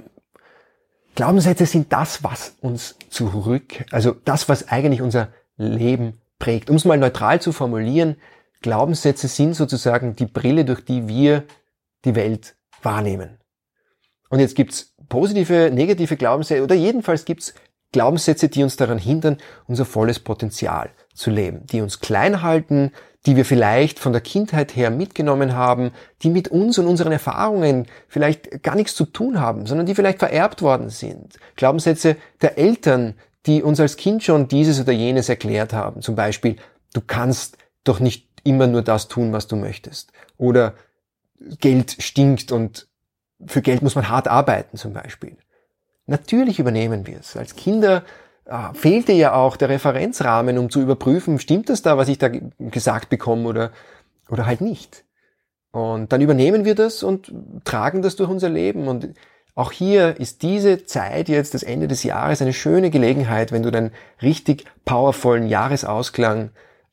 Glaubenssätze 1.17 1.67
sind 1.67 1.93
das, 1.93 2.23
was 2.23 2.57
uns 2.61 2.97
zurück, 3.09 3.85
also 3.91 4.13
das, 4.13 4.49
was 4.49 4.69
eigentlich 4.69 5.01
unser 5.01 5.33
Leben 5.57 6.21
prägt. 6.39 6.69
Um 6.69 6.77
es 6.77 6.85
mal 6.85 6.99
neutral 6.99 7.41
zu 7.41 7.53
formulieren, 7.53 8.17
Glaubenssätze 8.61 9.27
sind 9.27 9.55
sozusagen 9.55 10.15
die 10.15 10.27
Brille, 10.27 10.65
durch 10.65 10.85
die 10.85 11.09
wir 11.09 11.45
die 12.05 12.15
Welt 12.15 12.56
wahrnehmen. 12.87 13.39
Und 14.31 14.39
jetzt 14.39 14.55
gibt's 14.55 14.95
positive, 15.09 15.71
negative 15.73 16.17
Glaubenssätze 16.17 16.63
oder 16.63 16.77
jedenfalls 16.77 17.25
gibt's 17.25 17.53
Glaubenssätze, 17.93 18.49
die 18.49 18.63
uns 18.63 18.77
daran 18.77 18.99
hindern, 18.99 19.39
unser 19.67 19.85
volles 19.85 20.21
Potenzial 20.21 20.91
zu 21.15 21.31
leben, 21.31 21.67
die 21.67 21.81
uns 21.81 22.01
klein 22.01 22.43
halten, 22.43 22.93
die 23.25 23.35
wir 23.35 23.45
vielleicht 23.45 23.99
von 23.99 24.13
der 24.13 24.21
Kindheit 24.21 24.77
her 24.77 24.91
mitgenommen 24.91 25.55
haben, 25.55 25.91
die 26.23 26.31
mit 26.31 26.49
uns 26.49 26.79
und 26.79 26.87
unseren 26.87 27.13
Erfahrungen 27.13 27.87
vielleicht 28.07 28.63
gar 28.63 28.77
nichts 28.77 28.95
zu 28.95 29.05
tun 29.05 29.41
haben, 29.41 29.67
sondern 29.67 29.87
die 29.87 29.95
vielleicht 29.95 30.21
vererbt 30.21 30.63
worden 30.63 30.91
sind. 30.91 31.39
Glaubenssätze 31.57 32.17
der 32.41 32.57
Eltern, 32.57 33.15
die 33.47 33.63
uns 33.63 33.81
als 33.81 33.97
Kind 33.97 34.23
schon 34.23 34.47
dieses 34.47 34.81
oder 34.81 34.93
jenes 34.93 35.29
erklärt 35.29 35.73
haben. 35.73 36.03
Zum 36.03 36.15
Beispiel, 36.15 36.57
du 36.93 37.01
kannst 37.01 37.59
doch 37.83 37.99
nicht 37.99 38.29
immer 38.45 38.67
nur 38.69 38.83
das 38.83 39.09
tun, 39.09 39.33
was 39.33 39.49
du 39.49 39.57
möchtest. 39.57 40.13
Oder 40.37 40.75
Geld 41.61 41.97
stinkt 42.01 42.53
und 42.53 42.89
für 43.45 43.63
Geld 43.63 43.83
muss 43.83 43.95
man 43.95 44.09
hart 44.09 44.29
arbeiten 44.29 44.77
zum 44.77 44.93
Beispiel. 44.93 45.37
Natürlich 46.07 46.59
übernehmen 46.59 47.07
wir 47.07 47.19
es. 47.19 47.37
Als 47.37 47.57
Kinder 47.57 48.05
äh, 48.47 48.73
fehlte 48.75 49.13
ja 49.13 49.35
auch 49.35 49.57
der 49.57 49.69
Referenzrahmen, 49.69 50.59
um 50.59 50.71
zu 50.71 50.81
überprüfen, 50.81 51.39
stimmt 51.39 51.69
das 51.69 51.83
da, 51.83 51.99
was 51.99 52.09
ich 52.09 52.19
da 52.19 52.31
gesagt 52.59 53.09
bekomme 53.09 53.49
oder, 53.49 53.73
oder 54.29 54.47
halt 54.47 54.61
nicht. 54.61 55.05
Und 55.73 56.13
dann 56.13 56.21
übernehmen 56.21 56.65
wir 56.65 56.75
das 56.75 57.03
und 57.03 57.33
tragen 57.65 58.01
das 58.03 58.17
durch 58.17 58.31
unser 58.31 58.49
Leben. 58.49 58.89
Und 58.89 59.15
auch 59.55 59.73
hier 59.73 60.19
ist 60.19 60.43
diese 60.43 60.85
Zeit 60.85 61.29
jetzt, 61.29 61.55
das 61.55 61.63
Ende 61.63 61.89
des 61.89 62.03
Jahres, 62.03 62.41
eine 62.41 62.53
schöne 62.53 62.91
Gelegenheit, 62.91 63.53
wenn 63.53 63.63
du 63.63 63.71
den 63.71 63.91
richtig 64.23 64.65
powervollen 64.85 65.49
Jahresausklang 65.49 66.51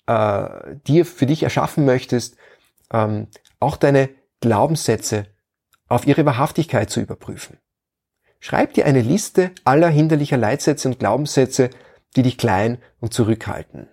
äh, 0.07 0.49
dir 0.87 1.05
für 1.05 1.25
dich 1.25 1.43
erschaffen 1.43 1.85
möchtest, 1.85 2.35
ähm, 2.91 3.27
auch 3.59 3.77
deine 3.77 4.09
Glaubenssätze 4.43 5.27
auf 5.87 6.05
ihre 6.05 6.25
Wahrhaftigkeit 6.25 6.89
zu 6.89 6.99
überprüfen. 6.99 7.59
Schreib 8.41 8.73
dir 8.73 8.85
eine 8.85 9.01
Liste 9.01 9.51
aller 9.63 9.87
hinderlicher 9.87 10.35
Leitsätze 10.35 10.89
und 10.89 10.99
Glaubenssätze, 10.99 11.69
die 12.17 12.23
dich 12.23 12.37
klein 12.37 12.77
und 12.99 13.13
zurückhalten. 13.13 13.87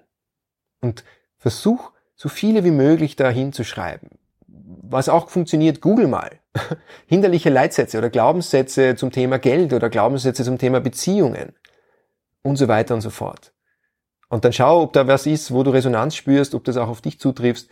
Und 0.81 1.05
versuch, 1.39 1.93
so 2.17 2.29
viele 2.29 2.65
wie 2.65 2.73
möglich 2.73 3.15
dahin 3.15 3.53
zu 3.53 3.63
schreiben. 3.63 4.09
Was 4.49 5.09
auch 5.09 5.31
funktioniert, 5.31 5.81
google 5.81 6.09
mal. 6.09 6.41
Hinderliche 7.07 7.49
Leitsätze 7.49 7.99
oder 7.99 8.11
Glaubenssätze 8.11 8.97
zum 8.97 9.13
Thema 9.13 9.39
Geld 9.39 9.73
oder 9.73 9.89
Glaubenssätze 9.89 10.43
zum 10.43 10.59
Thema 10.59 10.81
Beziehungen 10.81 11.55
und 12.43 12.57
so 12.57 12.67
weiter 12.67 12.95
und 12.95 13.03
so 13.03 13.11
fort. 13.11 13.53
Und 14.29 14.45
dann 14.45 14.53
schau, 14.53 14.83
ob 14.83 14.95
da 14.95 15.07
was 15.07 15.27
ist, 15.27 15.53
wo 15.53 15.63
du 15.63 15.71
Resonanz 15.71 16.17
spürst, 16.17 16.57
ob 16.57 16.65
das 16.65 16.77
auch 16.77 16.89
auf 16.89 17.03
dich 17.03 17.21
zutriffst. 17.21 17.71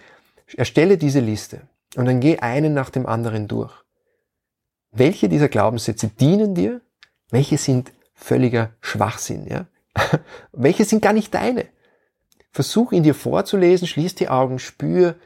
Erstelle 0.57 0.97
diese 0.97 1.19
Liste 1.19 1.63
und 1.97 2.05
dann 2.05 2.21
geh 2.21 2.39
einen 2.39 2.75
nach 2.75 2.91
dem 2.91 3.07
anderen 3.07 3.49
durch. 3.49 3.73
Welche 4.91 5.29
dieser 5.29 5.49
Glaubenssätze 5.49 6.09
dienen 6.09 6.55
dir? 6.55 6.81
Welche 7.31 7.59
sind 7.59 7.93
völliger 8.15 8.75
Schwachsinn? 8.81 9.47
Ja? 9.47 9.67
Welche 10.53 10.85
sind 10.85 11.03
gar 11.03 11.13
nicht 11.13 11.35
deine? 11.35 11.67
Versuch 12.51 12.93
ihn 12.93 13.03
dir 13.03 13.15
vorzulesen, 13.15 13.87
schließ 13.87 14.15
die 14.15 14.29
Augen, 14.29 14.59
spür 14.59 15.17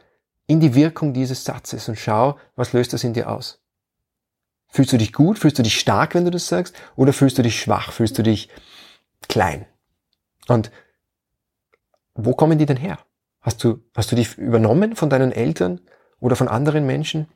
in 0.46 0.60
die 0.60 0.74
Wirkung 0.74 1.14
dieses 1.14 1.44
Satzes 1.44 1.88
und 1.88 1.98
schau, 1.98 2.38
was 2.56 2.72
löst 2.72 2.92
das 2.92 3.04
in 3.04 3.14
dir 3.14 3.30
aus. 3.30 3.60
Fühlst 4.68 4.92
du 4.92 4.98
dich 4.98 5.12
gut? 5.12 5.38
Fühlst 5.38 5.58
du 5.58 5.62
dich 5.62 5.78
stark, 5.78 6.14
wenn 6.14 6.24
du 6.24 6.30
das 6.30 6.48
sagst? 6.48 6.74
Oder 6.96 7.12
fühlst 7.12 7.38
du 7.38 7.42
dich 7.42 7.60
schwach? 7.60 7.92
Fühlst 7.92 8.18
du 8.18 8.22
dich 8.22 8.48
klein? 9.28 9.66
Und 10.48 10.70
wo 12.14 12.34
kommen 12.34 12.58
die 12.58 12.66
denn 12.66 12.76
her? 12.76 12.98
Hast 13.40 13.62
du, 13.64 13.82
hast 13.94 14.12
du 14.12 14.16
dich 14.16 14.38
übernommen 14.38 14.96
von 14.96 15.10
deinen 15.10 15.32
Eltern 15.32 15.80
oder 16.22 16.36
von 16.36 16.48
anderen 16.48 16.86
Menschen? 16.86 17.26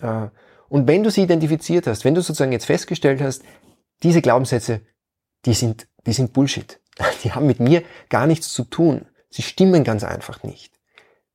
Äh, 0.00 0.28
und 0.68 0.86
wenn 0.86 1.02
du 1.02 1.10
sie 1.10 1.22
identifiziert 1.22 1.86
hast, 1.86 2.04
wenn 2.04 2.14
du 2.14 2.20
sozusagen 2.20 2.52
jetzt 2.52 2.66
festgestellt 2.66 3.22
hast, 3.22 3.42
diese 4.02 4.20
Glaubenssätze, 4.20 4.82
die 5.46 5.54
sind, 5.54 5.88
die 6.06 6.12
sind 6.12 6.32
Bullshit. 6.32 6.80
Die 7.22 7.32
haben 7.32 7.46
mit 7.46 7.60
mir 7.60 7.84
gar 8.08 8.26
nichts 8.26 8.52
zu 8.52 8.64
tun. 8.64 9.06
Sie 9.30 9.42
stimmen 9.42 9.84
ganz 9.84 10.02
einfach 10.02 10.42
nicht. 10.42 10.72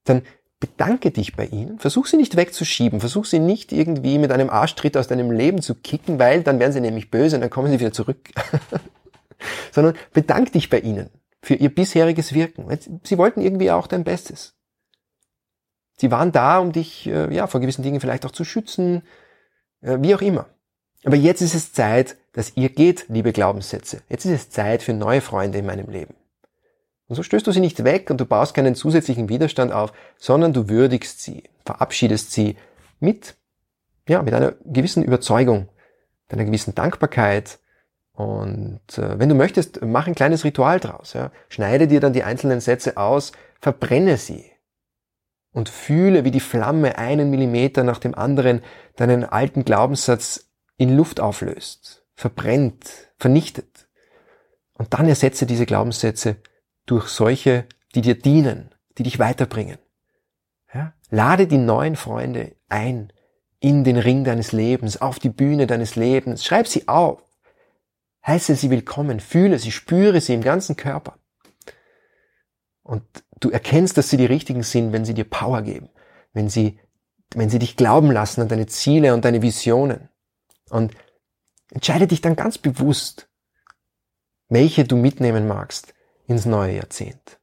Dann 0.03 0.23
bedanke 0.59 1.11
dich 1.11 1.35
bei 1.35 1.45
ihnen. 1.45 1.79
Versuch 1.79 2.05
sie 2.05 2.17
nicht 2.17 2.35
wegzuschieben. 2.35 2.99
Versuch 2.99 3.25
sie 3.25 3.39
nicht 3.39 3.71
irgendwie 3.71 4.17
mit 4.17 4.31
einem 4.31 4.49
Arschtritt 4.49 4.97
aus 4.97 5.07
deinem 5.07 5.31
Leben 5.31 5.61
zu 5.61 5.75
kicken, 5.75 6.19
weil 6.19 6.43
dann 6.43 6.59
werden 6.59 6.73
sie 6.73 6.81
nämlich 6.81 7.11
böse 7.11 7.37
und 7.37 7.41
dann 7.41 7.49
kommen 7.49 7.71
sie 7.71 7.79
wieder 7.79 7.93
zurück. 7.93 8.29
Sondern 9.71 9.95
bedank 10.13 10.51
dich 10.51 10.69
bei 10.69 10.79
ihnen 10.79 11.09
für 11.41 11.55
ihr 11.55 11.73
bisheriges 11.73 12.33
Wirken. 12.33 12.65
Sie 13.03 13.17
wollten 13.17 13.41
irgendwie 13.41 13.71
auch 13.71 13.87
dein 13.87 14.03
Bestes. 14.03 14.55
Sie 15.97 16.11
waren 16.11 16.31
da, 16.31 16.59
um 16.59 16.71
dich 16.71 17.07
äh, 17.07 17.33
ja, 17.33 17.47
vor 17.47 17.61
gewissen 17.61 17.83
Dingen 17.83 17.99
vielleicht 17.99 18.25
auch 18.25 18.31
zu 18.31 18.43
schützen, 18.43 19.03
äh, 19.81 19.97
wie 20.01 20.15
auch 20.15 20.21
immer. 20.21 20.47
Aber 21.05 21.15
jetzt 21.15 21.41
ist 21.41 21.55
es 21.55 21.73
Zeit, 21.73 22.17
dass 22.33 22.55
ihr 22.55 22.69
geht, 22.69 23.05
liebe 23.09 23.33
Glaubenssätze. 23.33 24.01
Jetzt 24.09 24.25
ist 24.25 24.31
es 24.31 24.49
Zeit 24.49 24.81
für 24.81 24.93
neue 24.93 25.21
Freunde 25.21 25.59
in 25.59 25.65
meinem 25.65 25.89
Leben. 25.89 26.15
Und 27.07 27.15
so 27.15 27.23
stößt 27.23 27.45
du 27.45 27.51
sie 27.51 27.59
nicht 27.59 27.83
weg 27.83 28.09
und 28.09 28.19
du 28.19 28.25
baust 28.25 28.53
keinen 28.53 28.75
zusätzlichen 28.75 29.29
Widerstand 29.29 29.71
auf, 29.71 29.93
sondern 30.17 30.53
du 30.53 30.69
würdigst 30.69 31.21
sie, 31.21 31.43
verabschiedest 31.65 32.31
sie 32.31 32.57
mit, 32.99 33.35
ja, 34.07 34.23
mit 34.23 34.33
einer 34.33 34.53
gewissen 34.65 35.03
Überzeugung, 35.03 35.69
mit 36.29 36.39
einer 36.39 36.45
gewissen 36.45 36.73
Dankbarkeit. 36.73 37.59
Und 38.13 38.97
äh, 38.97 39.19
wenn 39.19 39.29
du 39.29 39.35
möchtest, 39.35 39.81
mach 39.83 40.07
ein 40.07 40.15
kleines 40.15 40.43
Ritual 40.43 40.79
draus. 40.79 41.13
Ja. 41.13 41.31
Schneide 41.49 41.87
dir 41.87 41.99
dann 41.99 42.13
die 42.13 42.23
einzelnen 42.23 42.61
Sätze 42.61 42.97
aus, 42.97 43.33
verbrenne 43.59 44.17
sie 44.17 44.52
und 45.53 45.69
fühle, 45.69 46.25
wie 46.25 46.31
die 46.31 46.39
Flamme 46.39 46.97
einen 46.97 47.29
Millimeter 47.29 47.83
nach 47.83 47.99
dem 47.99 48.15
anderen 48.15 48.61
deinen 48.95 49.23
alten 49.23 49.63
Glaubenssatz 49.63 50.49
in 50.77 50.95
Luft 50.95 51.19
auflöst, 51.19 52.03
verbrennt, 52.15 52.89
vernichtet. 53.17 53.87
Und 54.73 54.93
dann 54.93 55.07
ersetze 55.07 55.45
diese 55.45 55.65
Glaubenssätze 55.65 56.37
durch 56.85 57.07
solche, 57.07 57.65
die 57.95 58.01
dir 58.01 58.15
dienen, 58.19 58.73
die 58.97 59.03
dich 59.03 59.19
weiterbringen. 59.19 59.77
Ja? 60.73 60.93
Lade 61.09 61.47
die 61.47 61.59
neuen 61.59 61.95
Freunde 61.95 62.55
ein 62.67 63.13
in 63.59 63.83
den 63.83 63.97
Ring 63.97 64.23
deines 64.23 64.51
Lebens, 64.51 65.01
auf 65.01 65.19
die 65.19 65.29
Bühne 65.29 65.67
deines 65.67 65.95
Lebens. 65.95 66.43
Schreib 66.43 66.67
sie 66.67 66.87
auf. 66.87 67.21
Heiße 68.25 68.55
sie 68.55 68.69
willkommen, 68.69 69.19
fühle 69.19 69.59
sie, 69.59 69.71
spüre 69.71 70.19
sie 70.19 70.33
im 70.33 70.41
ganzen 70.41 70.75
Körper. 70.75 71.17
Und 72.83 73.03
du 73.39 73.49
erkennst, 73.49 73.97
dass 73.97 74.09
sie 74.09 74.17
die 74.17 74.25
richtigen 74.25 74.63
sind, 74.63 74.91
wenn 74.91 75.05
sie 75.05 75.13
dir 75.13 75.23
Power 75.23 75.61
geben, 75.61 75.89
wenn 76.33 76.49
sie, 76.49 76.79
wenn 77.33 77.49
sie 77.49 77.59
dich 77.59 77.77
glauben 77.77 78.11
lassen 78.11 78.41
an 78.41 78.49
deine 78.49 78.67
Ziele 78.67 79.13
und 79.13 79.25
deine 79.25 79.41
Visionen. 79.41 80.09
Und 80.69 80.93
entscheide 81.71 82.07
dich 82.07 82.21
dann 82.21 82.35
ganz 82.35 82.57
bewusst, 82.57 83.29
welche 84.49 84.83
du 84.83 84.95
mitnehmen 84.95 85.47
magst 85.47 85.93
ins 86.27 86.45
neue 86.45 86.75
Jahrzehnt. 86.75 87.39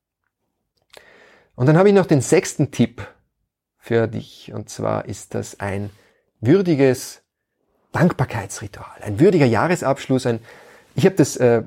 Und 1.54 1.66
dann 1.66 1.76
habe 1.76 1.88
ich 1.88 1.94
noch 1.94 2.06
den 2.06 2.20
sechsten 2.20 2.70
Tipp 2.70 3.06
für 3.78 4.06
dich. 4.06 4.52
Und 4.52 4.68
zwar 4.68 5.06
ist 5.06 5.34
das 5.34 5.60
ein 5.60 5.90
würdiges 6.40 7.22
Dankbarkeitsritual, 7.92 9.02
ein 9.02 9.18
würdiger 9.18 9.46
Jahresabschluss, 9.46 10.26
ein 10.26 10.40
ich 10.94 11.06
habe 11.06 11.16
das 11.16 11.36
äh, 11.36 11.62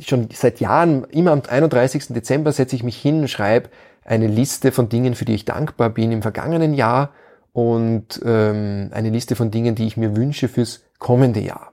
schon 0.00 0.28
seit 0.32 0.60
Jahren, 0.60 1.04
immer 1.04 1.32
am 1.32 1.42
31. 1.48 2.08
Dezember 2.08 2.52
setze 2.52 2.76
ich 2.76 2.82
mich 2.82 2.96
hin 2.96 3.20
und 3.20 3.28
schreibe 3.28 3.70
eine 4.04 4.26
Liste 4.26 4.72
von 4.72 4.88
Dingen, 4.88 5.14
für 5.14 5.24
die 5.24 5.34
ich 5.34 5.44
dankbar 5.44 5.90
bin 5.90 6.12
im 6.12 6.22
vergangenen 6.22 6.74
Jahr 6.74 7.10
und 7.52 8.20
ähm, 8.24 8.90
eine 8.92 9.10
Liste 9.10 9.36
von 9.36 9.50
Dingen, 9.50 9.74
die 9.74 9.86
ich 9.86 9.96
mir 9.96 10.16
wünsche 10.16 10.48
fürs 10.48 10.84
kommende 10.98 11.40
Jahr. 11.40 11.72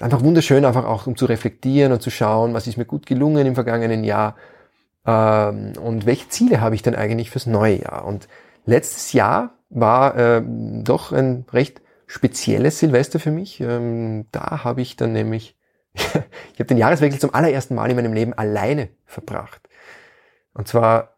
einfach 0.00 0.22
wunderschön, 0.22 0.64
einfach 0.64 0.86
auch 0.86 1.06
um 1.06 1.16
zu 1.16 1.26
reflektieren 1.26 1.92
und 1.92 2.02
zu 2.02 2.10
schauen, 2.10 2.54
was 2.54 2.66
ist 2.66 2.76
mir 2.76 2.86
gut 2.86 3.06
gelungen 3.06 3.46
im 3.46 3.54
vergangenen 3.54 4.04
Jahr 4.04 4.36
ähm, 5.06 5.72
und 5.82 6.06
welche 6.06 6.28
Ziele 6.28 6.60
habe 6.60 6.74
ich 6.74 6.82
denn 6.82 6.94
eigentlich 6.94 7.30
fürs 7.30 7.46
neue 7.46 7.82
Jahr. 7.82 8.04
Und 8.06 8.28
letztes 8.64 9.12
Jahr 9.12 9.58
war 9.68 10.16
äh, 10.16 10.42
doch 10.82 11.12
ein 11.12 11.44
recht 11.52 11.80
spezielles 12.06 12.78
Silvester 12.78 13.20
für 13.20 13.30
mich. 13.30 13.60
Ähm, 13.60 14.26
da 14.32 14.64
habe 14.64 14.82
ich 14.82 14.96
dann 14.96 15.12
nämlich, 15.12 15.56
ich 15.94 16.60
habe 16.60 16.64
den 16.64 16.78
Jahreswechsel 16.78 17.20
zum 17.20 17.34
allerersten 17.34 17.74
Mal 17.74 17.90
in 17.90 17.96
meinem 17.96 18.12
Leben 18.12 18.32
alleine 18.32 18.88
verbracht. 19.06 19.68
Und 20.54 20.68
zwar 20.68 21.14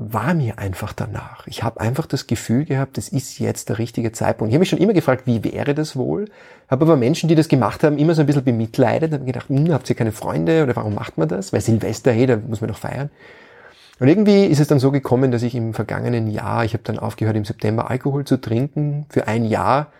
war 0.00 0.32
mir 0.34 0.58
einfach 0.58 0.92
danach. 0.92 1.46
Ich 1.48 1.64
habe 1.64 1.80
einfach 1.80 2.06
das 2.06 2.28
Gefühl 2.28 2.64
gehabt, 2.64 2.98
es 2.98 3.08
ist 3.08 3.38
jetzt 3.40 3.68
der 3.68 3.78
richtige 3.78 4.12
Zeitpunkt. 4.12 4.50
Ich 4.50 4.54
habe 4.54 4.60
mich 4.60 4.68
schon 4.68 4.78
immer 4.78 4.92
gefragt, 4.92 5.26
wie 5.26 5.42
wäre 5.42 5.74
das 5.74 5.96
wohl? 5.96 6.26
Habe 6.68 6.84
aber 6.84 6.96
Menschen, 6.96 7.28
die 7.28 7.34
das 7.34 7.48
gemacht 7.48 7.82
haben, 7.82 7.98
immer 7.98 8.14
so 8.14 8.20
ein 8.20 8.26
bisschen 8.26 8.44
bemitleidet. 8.44 9.12
Habe 9.12 9.24
gedacht, 9.24 9.48
hm, 9.48 9.72
habt 9.72 9.90
ihr 9.90 9.96
keine 9.96 10.12
Freunde 10.12 10.62
oder 10.62 10.76
warum 10.76 10.94
macht 10.94 11.18
man 11.18 11.28
das? 11.28 11.52
Weil 11.52 11.62
Silvester, 11.62 12.12
hey, 12.12 12.26
da 12.26 12.36
muss 12.36 12.60
man 12.60 12.68
doch 12.68 12.78
feiern. 12.78 13.10
Und 13.98 14.06
irgendwie 14.06 14.44
ist 14.44 14.60
es 14.60 14.68
dann 14.68 14.78
so 14.78 14.92
gekommen, 14.92 15.32
dass 15.32 15.42
ich 15.42 15.56
im 15.56 15.74
vergangenen 15.74 16.28
Jahr, 16.28 16.64
ich 16.64 16.74
habe 16.74 16.84
dann 16.84 17.00
aufgehört 17.00 17.36
im 17.36 17.44
September 17.44 17.90
Alkohol 17.90 18.24
zu 18.24 18.40
trinken, 18.40 19.06
für 19.08 19.26
ein 19.26 19.44
Jahr 19.44 19.90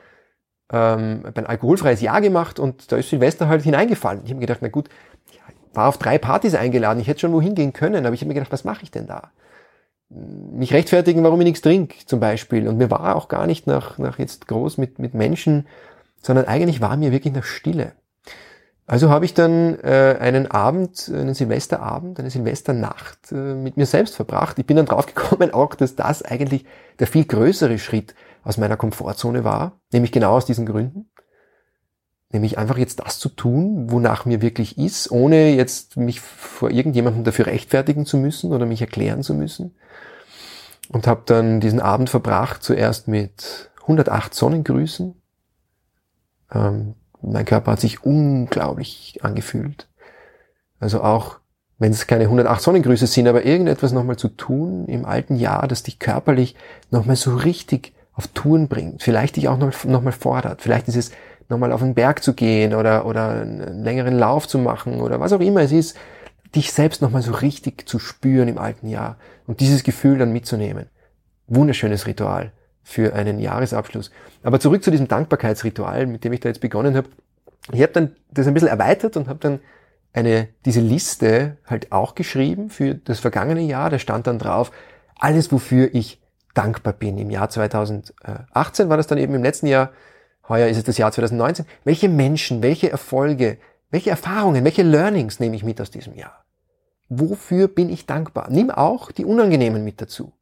ähm, 0.73 1.23
ein 1.35 1.47
alkoholfreies 1.47 2.01
Jahr 2.01 2.21
gemacht 2.21 2.59
und 2.59 2.93
da 2.93 2.97
ist 2.97 3.11
Silvester 3.11 3.49
halt 3.49 3.63
hineingefallen. 3.63 4.23
Ich 4.25 4.31
habe 4.31 4.37
mir 4.37 4.47
gedacht, 4.47 4.61
na 4.63 4.69
gut, 4.69 4.89
ich 5.31 5.41
war 5.75 5.89
auf 5.89 5.99
drei 5.99 6.19
Partys 6.19 6.55
eingeladen, 6.55 7.01
ich 7.01 7.09
hätte 7.09 7.21
schon 7.21 7.33
wohin 7.33 7.55
gehen 7.55 7.73
können, 7.73 8.07
aber 8.07 8.15
ich 8.15 8.21
habe 8.21 8.29
mir 8.29 8.35
gedacht, 8.35 8.53
was 8.53 8.65
mache 8.65 8.83
ich 8.83 8.91
denn 8.91 9.07
da? 9.07 9.31
Mich 10.11 10.73
rechtfertigen, 10.73 11.23
warum 11.23 11.41
ich 11.41 11.47
nichts 11.47 11.61
trinke, 11.61 11.97
zum 12.07 12.19
Beispiel. 12.19 12.67
Und 12.67 12.79
mir 12.79 12.91
war 12.91 13.15
auch 13.15 13.29
gar 13.29 13.47
nicht 13.47 13.67
nach, 13.67 13.99
nach 13.99 14.19
jetzt 14.19 14.49
groß 14.49 14.79
mit, 14.79 14.99
mit 14.99 15.13
Menschen, 15.13 15.67
sondern 16.23 16.47
eigentlich 16.47 16.81
war 16.81 16.97
mir 16.97 17.13
wirklich 17.13 17.35
nach 17.35 17.45
Stille. 17.45 17.93
Also 18.89 19.11
habe 19.11 19.27
ich 19.27 19.35
dann 19.35 19.79
äh, 19.81 20.17
einen 20.19 20.51
Abend, 20.51 21.13
einen 21.15 21.35
Silvesterabend, 21.35 22.19
eine 22.19 22.31
Silvesternacht 22.31 23.33
äh, 23.33 23.35
mit 23.35 23.77
mir 23.77 23.85
selbst 23.85 24.17
verbracht. 24.17 24.59
Ich 24.59 24.65
bin 24.65 24.79
dann 24.79 24.87
draufgekommen 24.87 25.51
auch, 25.55 25.75
dass 25.75 25.95
das 25.95 26.23
eigentlich 26.23 26.65
der 26.99 27.07
viel 27.07 27.27
größere 27.27 27.79
Schritt 27.79 28.15
aus 28.49 28.57
meiner 28.57 28.79
Komfortzone 28.79 29.45
war, 29.45 29.79
nämlich 29.93 30.11
genau 30.11 30.35
aus 30.35 30.47
diesen 30.47 30.65
Gründen. 30.65 31.11
Nämlich 32.33 32.57
einfach 32.57 32.79
jetzt 32.79 33.01
das 33.01 33.19
zu 33.19 33.29
tun, 33.29 33.91
wonach 33.91 34.25
mir 34.25 34.41
wirklich 34.41 34.79
ist, 34.79 35.11
ohne 35.11 35.55
jetzt 35.55 35.99
mich 35.99 36.21
vor 36.21 36.71
irgendjemandem 36.71 37.25
dafür 37.25 37.45
rechtfertigen 37.45 38.07
zu 38.07 38.17
müssen 38.17 38.53
oder 38.55 38.65
mich 38.65 38.81
erklären 38.81 39.23
zu 39.23 39.35
müssen. 39.35 39.77
Und 40.89 41.07
habe 41.07 41.25
dann 41.27 41.61
diesen 41.61 41.81
Abend 41.81 42.09
verbracht, 42.09 42.63
zuerst 42.63 43.07
mit 43.07 43.71
108 43.83 44.35
Sonnengrüßen. 44.35 45.15
Ähm, 46.51 46.95
mein 47.21 47.45
Körper 47.45 47.73
hat 47.73 47.81
sich 47.81 48.03
unglaublich 48.03 49.19
angefühlt. 49.21 49.89
Also 50.81 51.03
auch, 51.03 51.39
wenn 51.77 51.93
es 51.93 52.07
keine 52.07 52.25
108 52.25 52.63
Sonnengrüße 52.63 53.07
sind, 53.07 53.29
aber 53.29 53.45
irgendetwas 53.45 53.93
nochmal 53.93 54.17
zu 54.17 54.29
tun 54.29 54.87
im 54.87 55.05
alten 55.05 55.37
Jahr, 55.37 55.69
das 55.69 55.83
dich 55.83 55.99
körperlich 55.99 56.55
nochmal 56.91 57.17
so 57.17 57.37
richtig 57.37 57.93
auf 58.19 58.27
Touren 58.29 58.67
bringt, 58.67 59.05
vielleicht 59.05 59.37
dich 59.37 59.47
auch 59.47 59.57
nochmal 59.57 60.13
fordert, 60.13 60.61
vielleicht 60.61 60.89
ist 60.89 60.97
es 60.97 61.13
nochmal 61.49 61.71
auf 61.71 61.81
den 61.81 61.95
Berg 61.95 62.25
zu 62.25 62.35
gehen 62.35 62.75
oder, 62.75 63.07
oder 63.07 63.31
einen 63.31 63.85
längeren 63.85 64.19
Lauf 64.19 64.49
zu 64.49 64.59
machen 64.59 65.01
oder 65.01 65.21
was 65.21 65.33
auch 65.33 65.41
immer 65.41 65.61
es 65.61 65.71
ist, 65.71 65.97
dich 66.57 66.73
selbst 66.73 67.01
nochmal 67.01 67.23
so 67.23 67.31
richtig 67.33 67.89
zu 67.89 68.01
spüren 68.01 68.49
im 68.49 68.59
alten 68.59 68.89
Jahr 68.89 69.19
und 69.47 69.61
dieses 69.61 69.85
Gefühl 69.85 70.19
dann 70.19 70.33
mitzunehmen. 70.33 70.87
Wunderschönes 71.47 72.09
Ritual 72.09 72.51
für 72.83 73.15
einen 73.15 73.39
Jahresabschluss. 73.39 74.11
Aber 74.43 74.59
zurück 74.59 74.83
zu 74.83 74.91
diesem 74.91 75.07
Dankbarkeitsritual, 75.07 76.07
mit 76.07 76.25
dem 76.25 76.33
ich 76.33 76.41
da 76.41 76.49
jetzt 76.49 76.61
begonnen 76.61 76.97
habe. 76.97 77.09
Ich 77.73 77.83
habe 77.83 77.93
dann 77.93 78.17
das 78.33 78.49
ein 78.49 78.55
bisschen 78.55 78.69
erweitert 78.69 79.17
und 79.17 79.29
habe 79.29 79.39
dann 79.39 79.61
eine, 80.13 80.49
diese 80.65 80.81
Liste 80.81 81.59
halt 81.67 81.93
auch 81.93 82.17
geschrieben 82.17 82.69
für 82.69 82.95
das 82.95 83.21
vergangene 83.21 83.61
Jahr. 83.61 83.91
Da 83.91 84.01
stand 84.01 84.27
dann 84.27 84.41
drauf, 84.41 84.73
alles, 85.17 85.53
wofür 85.53 85.95
ich 85.95 86.21
dankbar 86.55 86.93
bin. 86.93 87.19
Im 87.19 87.31
Jahr 87.31 87.49
2018 87.49 88.89
war 88.89 88.97
das 88.97 89.07
dann 89.07 89.19
eben 89.19 89.35
im 89.35 89.43
letzten 89.43 89.67
Jahr. 89.67 89.91
Heuer 90.49 90.69
ist 90.69 90.79
es 90.79 90.85
das 90.85 90.99
Jahr 90.99 91.13
2019. 91.13 91.67
Welche 91.85 92.09
Menschen, 92.09 92.63
welche 92.63 92.91
Erfolge, 92.91 93.59
welche 93.91 94.11
Erfahrungen, 94.11 94.65
welche 94.65 94.83
Learnings 94.83 95.41
nehme 95.41 95.57
ich 95.57 95.65
mit 95.65 95.81
aus 95.81 95.91
diesem 95.91 96.15
Jahr? 96.15 96.45
Wofür 97.09 97.69
bin 97.69 97.91
ich 97.91 98.07
dankbar? 98.07 98.49
Nimm 98.51 98.71
auch 98.71 99.13
die 99.13 99.25
unangenehmen 99.25 99.85
mit 99.85 100.01
dazu. 100.01 100.33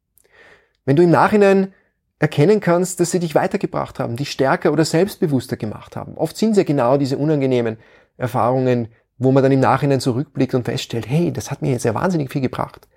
Wenn 0.85 0.95
du 0.95 1.03
im 1.03 1.11
Nachhinein 1.11 1.73
erkennen 2.19 2.59
kannst, 2.59 2.99
dass 2.99 3.11
sie 3.11 3.19
dich 3.19 3.35
weitergebracht 3.35 3.99
haben, 3.99 4.15
dich 4.15 4.31
stärker 4.31 4.71
oder 4.71 4.85
selbstbewusster 4.85 5.55
gemacht 5.55 5.95
haben. 5.95 6.17
Oft 6.17 6.37
sind 6.37 6.51
es 6.51 6.57
ja 6.57 6.63
genau 6.63 6.97
diese 6.97 7.17
unangenehmen 7.17 7.77
Erfahrungen, 8.17 8.87
wo 9.17 9.31
man 9.31 9.43
dann 9.43 9.51
im 9.51 9.59
Nachhinein 9.59 9.99
zurückblickt 9.99 10.55
und 10.55 10.65
feststellt, 10.65 11.07
hey, 11.07 11.31
das 11.31 11.51
hat 11.51 11.61
mir 11.61 11.71
jetzt 11.71 11.85
ja 11.85 11.93
wahnsinnig 11.93 12.31
viel 12.31 12.41
gebracht. 12.41 12.87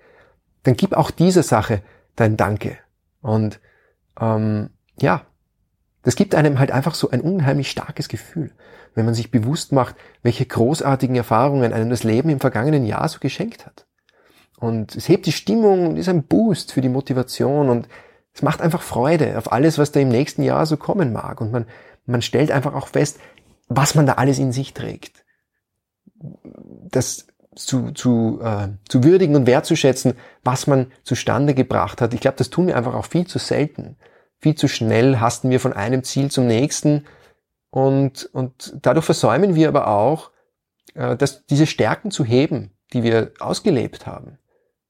Dann 0.63 0.75
gib 0.75 0.93
auch 0.93 1.11
dieser 1.11 1.43
Sache 1.43 1.81
dein 2.15 2.37
Danke. 2.37 2.77
Und 3.21 3.59
ähm, 4.19 4.71
ja, 4.99 5.25
das 6.03 6.15
gibt 6.15 6.35
einem 6.35 6.59
halt 6.59 6.71
einfach 6.71 6.95
so 6.95 7.09
ein 7.09 7.21
unheimlich 7.21 7.69
starkes 7.69 8.07
Gefühl, 8.07 8.51
wenn 8.95 9.05
man 9.05 9.13
sich 9.13 9.31
bewusst 9.31 9.71
macht, 9.71 9.95
welche 10.23 10.45
großartigen 10.45 11.15
Erfahrungen 11.15 11.73
einem 11.73 11.89
das 11.89 12.03
Leben 12.03 12.29
im 12.29 12.39
vergangenen 12.39 12.85
Jahr 12.85 13.07
so 13.07 13.19
geschenkt 13.19 13.65
hat. 13.65 13.85
Und 14.59 14.95
es 14.95 15.09
hebt 15.09 15.25
die 15.25 15.31
Stimmung 15.31 15.87
und 15.87 15.97
ist 15.97 16.09
ein 16.09 16.23
Boost 16.23 16.71
für 16.71 16.81
die 16.81 16.89
Motivation 16.89 17.69
und 17.69 17.87
es 18.33 18.41
macht 18.41 18.61
einfach 18.61 18.81
Freude 18.81 19.37
auf 19.37 19.51
alles, 19.51 19.77
was 19.77 19.91
da 19.91 19.99
im 19.99 20.09
nächsten 20.09 20.43
Jahr 20.43 20.65
so 20.65 20.77
kommen 20.77 21.11
mag. 21.11 21.41
Und 21.41 21.51
man, 21.51 21.65
man 22.05 22.21
stellt 22.21 22.51
einfach 22.51 22.73
auch 22.73 22.87
fest, 22.87 23.19
was 23.67 23.95
man 23.95 24.05
da 24.05 24.13
alles 24.13 24.39
in 24.39 24.51
sich 24.51 24.73
trägt. 24.73 25.23
Das 26.15 27.27
zu, 27.65 27.91
zu, 27.91 28.39
äh, 28.43 28.69
zu 28.87 29.03
würdigen 29.03 29.35
und 29.35 29.47
wertzuschätzen, 29.47 30.13
was 30.43 30.67
man 30.67 30.91
zustande 31.03 31.53
gebracht 31.53 32.01
hat. 32.01 32.13
Ich 32.13 32.21
glaube, 32.21 32.37
das 32.37 32.49
tun 32.49 32.67
wir 32.67 32.77
einfach 32.77 32.93
auch 32.93 33.05
viel 33.05 33.27
zu 33.27 33.39
selten. 33.39 33.97
Viel 34.39 34.55
zu 34.55 34.67
schnell 34.67 35.17
hasten 35.17 35.49
wir 35.49 35.59
von 35.59 35.73
einem 35.73 36.03
Ziel 36.03 36.31
zum 36.31 36.47
nächsten 36.47 37.05
und, 37.71 38.29
und 38.33 38.73
dadurch 38.81 39.05
versäumen 39.05 39.55
wir 39.55 39.69
aber 39.69 39.87
auch, 39.87 40.31
äh, 40.93 41.15
dass 41.15 41.45
diese 41.45 41.65
Stärken 41.65 42.11
zu 42.11 42.23
heben, 42.23 42.71
die 42.93 43.03
wir 43.03 43.31
ausgelebt 43.39 44.05
haben. 44.05 44.37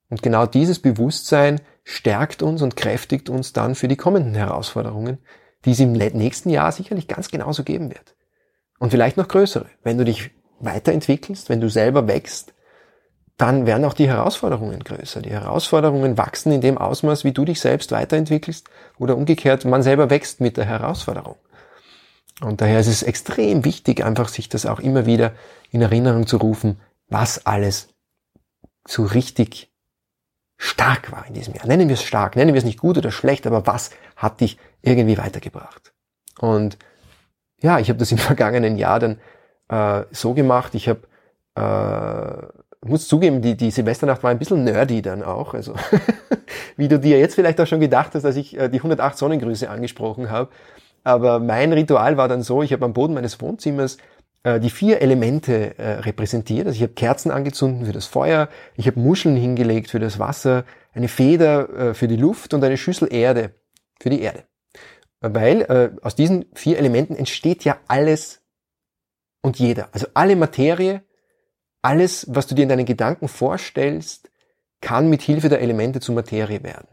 Und 0.09 0.23
genau 0.23 0.45
dieses 0.45 0.79
Bewusstsein 0.79 1.61
stärkt 1.83 2.41
uns 2.43 2.61
und 2.61 2.75
kräftigt 2.75 3.29
uns 3.29 3.53
dann 3.53 3.75
für 3.75 3.87
die 3.87 3.95
kommenden 3.95 4.35
Herausforderungen, 4.35 5.19
die 5.63 5.71
es 5.71 5.79
im 5.79 5.93
nächsten 5.93 6.49
Jahr 6.49 6.71
sicherlich 6.71 7.07
ganz 7.07 7.29
genauso 7.29 7.63
geben 7.63 7.89
wird. 7.91 8.15
Und 8.79 8.89
vielleicht 8.89 9.15
noch 9.15 9.27
größere. 9.27 9.67
Wenn 9.83 9.97
du 9.97 10.03
dich 10.03 10.31
weiterentwickelst, 10.59 11.49
wenn 11.49 11.61
du 11.61 11.69
selber 11.69 12.07
wächst, 12.07 12.53
dann 13.41 13.65
werden 13.65 13.85
auch 13.85 13.93
die 13.93 14.07
Herausforderungen 14.07 14.83
größer. 14.83 15.21
Die 15.21 15.31
Herausforderungen 15.31 16.17
wachsen 16.17 16.51
in 16.51 16.61
dem 16.61 16.77
Ausmaß, 16.77 17.23
wie 17.23 17.31
du 17.31 17.43
dich 17.43 17.59
selbst 17.59 17.91
weiterentwickelst 17.91 18.69
oder 18.99 19.17
umgekehrt, 19.17 19.65
man 19.65 19.81
selber 19.81 20.09
wächst 20.09 20.41
mit 20.41 20.57
der 20.57 20.65
Herausforderung. 20.65 21.37
Und 22.41 22.61
daher 22.61 22.79
ist 22.79 22.87
es 22.87 23.03
extrem 23.03 23.65
wichtig, 23.65 24.03
einfach 24.03 24.29
sich 24.29 24.49
das 24.49 24.65
auch 24.65 24.79
immer 24.79 25.05
wieder 25.05 25.33
in 25.71 25.81
Erinnerung 25.81 26.27
zu 26.27 26.37
rufen, 26.37 26.79
was 27.07 27.45
alles 27.45 27.89
so 28.87 29.03
richtig 29.03 29.71
stark 30.57 31.11
war 31.11 31.25
in 31.25 31.33
diesem 31.33 31.55
Jahr. 31.55 31.65
Nennen 31.65 31.87
wir 31.87 31.95
es 31.95 32.03
stark, 32.03 32.35
nennen 32.35 32.53
wir 32.53 32.59
es 32.59 32.65
nicht 32.65 32.79
gut 32.79 32.97
oder 32.97 33.11
schlecht, 33.11 33.47
aber 33.47 33.65
was 33.65 33.89
hat 34.15 34.41
dich 34.41 34.59
irgendwie 34.83 35.17
weitergebracht? 35.17 35.93
Und 36.39 36.77
ja, 37.59 37.79
ich 37.79 37.89
habe 37.89 37.99
das 37.99 38.11
im 38.11 38.17
vergangenen 38.19 38.77
Jahr 38.77 38.99
dann 38.99 39.19
äh, 39.69 40.05
so 40.11 40.33
gemacht. 40.33 40.75
Ich 40.75 40.87
habe, 40.87 41.01
äh, 41.55 42.60
muss 42.83 43.07
zugeben, 43.07 43.41
die, 43.41 43.55
die 43.55 43.71
Silvesternacht 43.71 44.23
war 44.23 44.31
ein 44.31 44.39
bisschen 44.39 44.63
nerdy 44.63 45.01
dann 45.01 45.23
auch. 45.23 45.53
Also 45.53 45.75
wie 46.77 46.87
du 46.87 46.99
dir 46.99 47.19
jetzt 47.19 47.35
vielleicht 47.35 47.59
auch 47.61 47.67
schon 47.67 47.79
gedacht 47.79 48.15
hast, 48.15 48.25
als 48.25 48.35
ich 48.35 48.57
äh, 48.57 48.69
die 48.69 48.77
108 48.77 49.17
Sonnengrüße 49.17 49.69
angesprochen 49.69 50.29
habe. 50.29 50.49
Aber 51.03 51.39
mein 51.39 51.73
Ritual 51.73 52.17
war 52.17 52.27
dann 52.27 52.41
so, 52.41 52.63
ich 52.63 52.73
habe 52.73 52.85
am 52.85 52.93
Boden 52.93 53.13
meines 53.13 53.39
Wohnzimmers 53.41 53.97
äh, 54.43 54.59
die 54.59 54.69
vier 54.69 55.01
Elemente 55.01 55.77
äh, 55.77 55.99
repräsentiert. 55.99 56.67
Also 56.67 56.77
ich 56.77 56.83
habe 56.83 56.93
Kerzen 56.93 57.31
angezündet 57.31 57.87
für 57.87 57.93
das 57.93 58.07
Feuer, 58.07 58.49
ich 58.75 58.87
habe 58.87 58.99
Muscheln 58.99 59.35
hingelegt 59.35 59.89
für 59.89 59.99
das 59.99 60.19
Wasser, 60.19 60.65
eine 60.93 61.07
Feder 61.07 61.69
äh, 61.69 61.93
für 61.93 62.07
die 62.07 62.17
Luft 62.17 62.53
und 62.53 62.63
eine 62.63 62.77
Schüssel 62.77 63.13
Erde 63.13 63.53
für 63.99 64.09
die 64.09 64.21
Erde. 64.21 64.43
Weil 65.19 65.61
äh, 65.61 65.91
aus 66.01 66.15
diesen 66.15 66.45
vier 66.55 66.79
Elementen 66.79 67.15
entsteht 67.15 67.63
ja 67.63 67.77
alles 67.87 68.41
und 69.43 69.59
jeder. 69.59 69.89
Also 69.91 70.07
alle 70.15 70.35
Materie, 70.35 71.03
alles, 71.81 72.25
was 72.29 72.47
du 72.47 72.55
dir 72.55 72.63
in 72.63 72.69
deinen 72.69 72.85
Gedanken 72.85 73.27
vorstellst, 73.27 74.29
kann 74.81 75.09
mit 75.09 75.21
Hilfe 75.21 75.49
der 75.49 75.61
Elemente 75.61 75.99
zu 75.99 76.11
Materie 76.11 76.63
werden. 76.63 76.87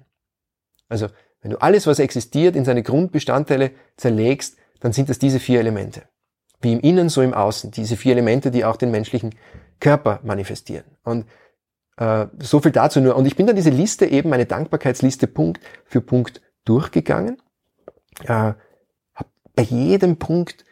Also 0.88 1.08
wenn 1.40 1.52
du 1.52 1.58
alles, 1.58 1.86
was 1.86 1.98
existiert, 1.98 2.56
in 2.56 2.64
seine 2.64 2.82
Grundbestandteile 2.82 3.70
zerlegst, 3.96 4.56
dann 4.80 4.92
sind 4.92 5.10
es 5.10 5.18
diese 5.18 5.40
vier 5.40 5.60
Elemente 5.60 6.02
wie 6.60 6.72
im 6.72 6.80
Innen, 6.80 7.08
so 7.08 7.22
im 7.22 7.34
Außen. 7.34 7.70
Diese 7.70 7.96
vier 7.96 8.12
Elemente, 8.12 8.50
die 8.50 8.64
auch 8.64 8.76
den 8.76 8.90
menschlichen 8.90 9.34
Körper 9.80 10.20
manifestieren. 10.22 10.84
Und 11.04 11.26
äh, 11.96 12.26
so 12.40 12.60
viel 12.60 12.72
dazu 12.72 13.00
nur. 13.00 13.16
Und 13.16 13.26
ich 13.26 13.36
bin 13.36 13.46
dann 13.46 13.56
diese 13.56 13.70
Liste 13.70 14.06
eben, 14.06 14.30
meine 14.30 14.46
Dankbarkeitsliste 14.46 15.26
Punkt 15.26 15.60
für 15.84 16.00
Punkt 16.00 16.40
durchgegangen. 16.64 17.40
Äh, 18.24 18.28
habe 19.14 19.30
bei 19.54 19.62
jedem 19.62 20.18
Punkt 20.18 20.64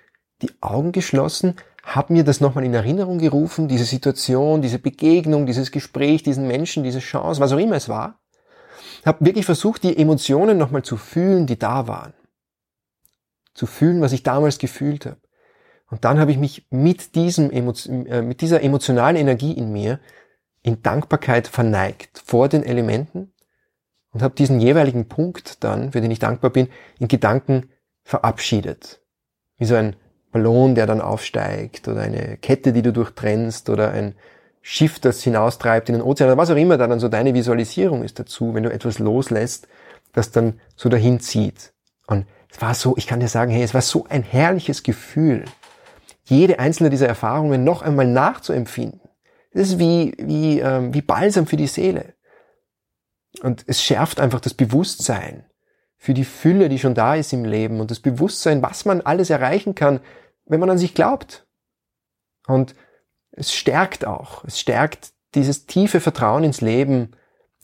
die 0.42 0.50
Augen 0.60 0.92
geschlossen, 0.92 1.56
habe 1.86 2.12
mir 2.12 2.24
das 2.24 2.40
nochmal 2.40 2.64
in 2.64 2.74
Erinnerung 2.74 3.18
gerufen, 3.18 3.68
diese 3.68 3.84
Situation, 3.84 4.60
diese 4.60 4.80
Begegnung, 4.80 5.46
dieses 5.46 5.70
Gespräch, 5.70 6.24
diesen 6.24 6.48
Menschen, 6.48 6.82
diese 6.82 6.98
Chance, 6.98 7.40
was 7.40 7.52
auch 7.52 7.58
immer 7.58 7.76
es 7.76 7.88
war. 7.88 8.18
Habe 9.04 9.24
wirklich 9.24 9.46
versucht, 9.46 9.84
die 9.84 9.96
Emotionen 9.96 10.58
nochmal 10.58 10.82
zu 10.82 10.96
fühlen, 10.96 11.46
die 11.46 11.58
da 11.58 11.86
waren. 11.86 12.12
Zu 13.54 13.66
fühlen, 13.66 14.00
was 14.00 14.12
ich 14.12 14.24
damals 14.24 14.58
gefühlt 14.58 15.06
habe. 15.06 15.20
Und 15.88 16.04
dann 16.04 16.18
habe 16.18 16.32
ich 16.32 16.38
mich 16.38 16.66
mit, 16.70 17.14
diesem, 17.14 17.52
äh, 17.52 18.20
mit 18.20 18.40
dieser 18.40 18.62
emotionalen 18.62 19.16
Energie 19.16 19.52
in 19.52 19.72
mir 19.72 20.00
in 20.62 20.82
Dankbarkeit 20.82 21.46
verneigt 21.46 22.20
vor 22.24 22.48
den 22.48 22.64
Elementen 22.64 23.32
und 24.10 24.22
habe 24.22 24.34
diesen 24.34 24.58
jeweiligen 24.58 25.06
Punkt 25.06 25.62
dann, 25.62 25.92
für 25.92 26.00
den 26.00 26.10
ich 26.10 26.18
dankbar 26.18 26.50
bin, 26.50 26.68
in 26.98 27.06
Gedanken 27.06 27.70
verabschiedet. 28.02 29.00
Wie 29.58 29.64
so 29.66 29.76
ein 29.76 29.94
Ballon, 30.36 30.74
der 30.74 30.86
dann 30.86 31.00
aufsteigt 31.00 31.88
oder 31.88 32.02
eine 32.02 32.36
Kette, 32.36 32.74
die 32.74 32.82
du 32.82 32.92
durchtrennst 32.92 33.70
oder 33.70 33.90
ein 33.92 34.14
Schiff, 34.60 34.98
das 34.98 35.22
hinaustreibt 35.22 35.88
in 35.88 35.94
den 35.94 36.02
Ozean 36.02 36.28
oder 36.28 36.36
was 36.36 36.50
auch 36.50 36.56
immer 36.56 36.76
da 36.76 36.86
dann 36.86 37.00
so 37.00 37.08
deine 37.08 37.32
Visualisierung 37.32 38.02
ist 38.02 38.18
dazu, 38.18 38.54
wenn 38.54 38.62
du 38.62 38.70
etwas 38.70 38.98
loslässt, 38.98 39.66
das 40.12 40.32
dann 40.32 40.60
so 40.74 40.88
dahin 40.90 41.20
zieht. 41.20 41.72
Und 42.06 42.26
es 42.52 42.60
war 42.60 42.74
so, 42.74 42.96
ich 42.98 43.06
kann 43.06 43.20
dir 43.20 43.28
sagen, 43.28 43.50
hey, 43.50 43.62
es 43.62 43.72
war 43.72 43.80
so 43.80 44.04
ein 44.10 44.22
herrliches 44.22 44.82
Gefühl, 44.82 45.46
jede 46.24 46.58
einzelne 46.58 46.90
dieser 46.90 47.08
Erfahrungen 47.08 47.64
noch 47.64 47.80
einmal 47.80 48.06
nachzuempfinden. 48.06 49.00
Das 49.54 49.68
ist 49.68 49.78
wie, 49.78 50.12
wie, 50.18 50.58
ähm, 50.60 50.92
wie 50.92 51.00
Balsam 51.00 51.46
für 51.46 51.56
die 51.56 51.66
Seele. 51.66 52.12
Und 53.42 53.64
es 53.66 53.82
schärft 53.82 54.20
einfach 54.20 54.40
das 54.40 54.52
Bewusstsein 54.52 55.44
für 55.96 56.12
die 56.12 56.24
Fülle, 56.24 56.68
die 56.68 56.78
schon 56.78 56.94
da 56.94 57.14
ist 57.14 57.32
im 57.32 57.44
Leben 57.44 57.80
und 57.80 57.90
das 57.90 58.00
Bewusstsein, 58.00 58.62
was 58.62 58.84
man 58.84 59.00
alles 59.00 59.30
erreichen 59.30 59.74
kann, 59.74 60.00
wenn 60.46 60.60
man 60.60 60.70
an 60.70 60.78
sich 60.78 60.94
glaubt. 60.94 61.46
Und 62.46 62.74
es 63.32 63.52
stärkt 63.52 64.06
auch, 64.06 64.44
es 64.44 64.58
stärkt 64.58 65.12
dieses 65.34 65.66
tiefe 65.66 66.00
Vertrauen 66.00 66.44
ins 66.44 66.60
Leben, 66.60 67.12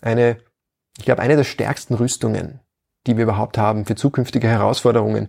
eine, 0.01 0.39
ich 0.99 1.05
glaube, 1.05 1.23
eine 1.23 1.37
der 1.37 1.45
stärksten 1.45 1.95
Rüstungen, 1.95 2.61
die 3.07 3.17
wir 3.17 3.25
überhaupt 3.25 3.57
haben 3.57 3.87
für 3.87 3.95
zukünftige 3.95 4.49
Herausforderungen, 4.49 5.29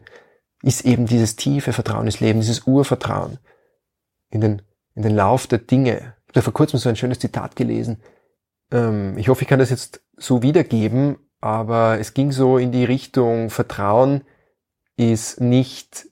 ist 0.62 0.86
eben 0.86 1.06
dieses 1.06 1.36
tiefe 1.36 1.74
Vertrauen 1.74 2.06
ins 2.06 2.20
Leben, 2.20 2.40
dieses 2.40 2.66
Urvertrauen 2.68 3.40
in 4.30 4.42
den, 4.42 4.62
in 4.96 5.04
den 5.04 5.16
Lauf 5.16 5.48
der 5.48 5.60
Dinge. 5.60 6.16
Ich 6.30 6.36
habe 6.36 6.44
vor 6.44 6.54
kurzem 6.54 6.80
so 6.80 6.90
ein 6.90 6.96
schönes 6.96 7.20
Zitat 7.20 7.56
gelesen. 7.56 8.02
Ähm, 8.72 9.18
ich 9.18 9.30
hoffe, 9.30 9.44
ich 9.44 9.48
kann 9.48 9.60
das 9.60 9.70
jetzt 9.70 10.02
so 10.18 10.42
wiedergeben, 10.42 11.18
aber 11.40 12.00
es 12.00 12.14
ging 12.14 12.32
so 12.32 12.58
in 12.58 12.72
die 12.72 12.86
Richtung, 12.86 13.50
Vertrauen 13.50 14.24
ist 14.96 15.42
nicht 15.42 16.08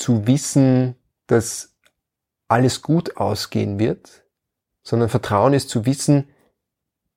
zu 0.00 0.26
wissen, 0.26 0.96
dass 1.26 1.76
alles 2.48 2.80
gut 2.80 3.18
ausgehen 3.18 3.78
wird, 3.78 4.24
sondern 4.82 5.10
Vertrauen 5.10 5.52
ist 5.52 5.68
zu 5.68 5.84
wissen, 5.84 6.28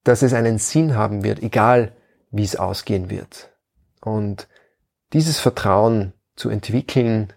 dass 0.04 0.22
es 0.22 0.34
einen 0.34 0.58
Sinn 0.58 0.96
haben 0.96 1.24
wird, 1.24 1.41
egal 1.41 1.96
wie 2.30 2.43
es 2.43 2.58
ausgehen 2.58 3.10
wird. 3.10 3.52
Und 4.02 4.50
dieses 5.13 5.39
Vertrauen 5.39 6.12
zu 6.36 6.50
entwickeln 6.50 7.32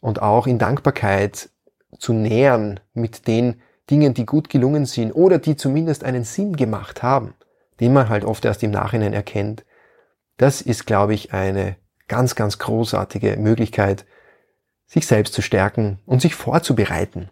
und 0.00 0.20
auch 0.20 0.46
in 0.46 0.58
Dankbarkeit 0.58 1.48
zu 1.98 2.12
nähern 2.12 2.78
mit 2.92 3.26
den 3.26 3.62
Dingen, 3.88 4.12
die 4.12 4.26
gut 4.26 4.50
gelungen 4.50 4.84
sind 4.84 5.12
oder 5.12 5.38
die 5.38 5.56
zumindest 5.56 6.04
einen 6.04 6.24
Sinn 6.24 6.54
gemacht 6.54 7.02
haben, 7.02 7.34
den 7.80 7.94
man 7.94 8.10
halt 8.10 8.24
oft 8.24 8.44
erst 8.44 8.62
im 8.62 8.70
Nachhinein 8.70 9.14
erkennt. 9.14 9.64
Das 10.36 10.60
ist, 10.60 10.86
glaube 10.86 11.14
ich, 11.14 11.32
eine 11.32 11.76
ganz, 12.08 12.34
ganz 12.34 12.58
großartige 12.58 13.38
Möglichkeit, 13.38 14.04
sich 14.92 15.06
selbst 15.06 15.34
zu 15.34 15.42
stärken 15.42 15.98
und 16.06 16.20
sich 16.20 16.34
vorzubereiten 16.34 17.30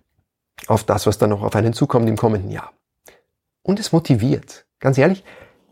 auf 0.66 0.85
das, 0.85 1.07
was 1.07 1.18
dann 1.18 1.31
noch 1.31 1.42
auf 1.42 1.55
einen 1.55 1.73
zukommt 1.73 2.09
im 2.09 2.16
kommenden 2.16 2.51
Jahr. 2.51 2.73
Und 3.62 3.79
es 3.79 3.92
motiviert, 3.92 4.66
ganz 4.79 4.99
ehrlich, 4.99 5.25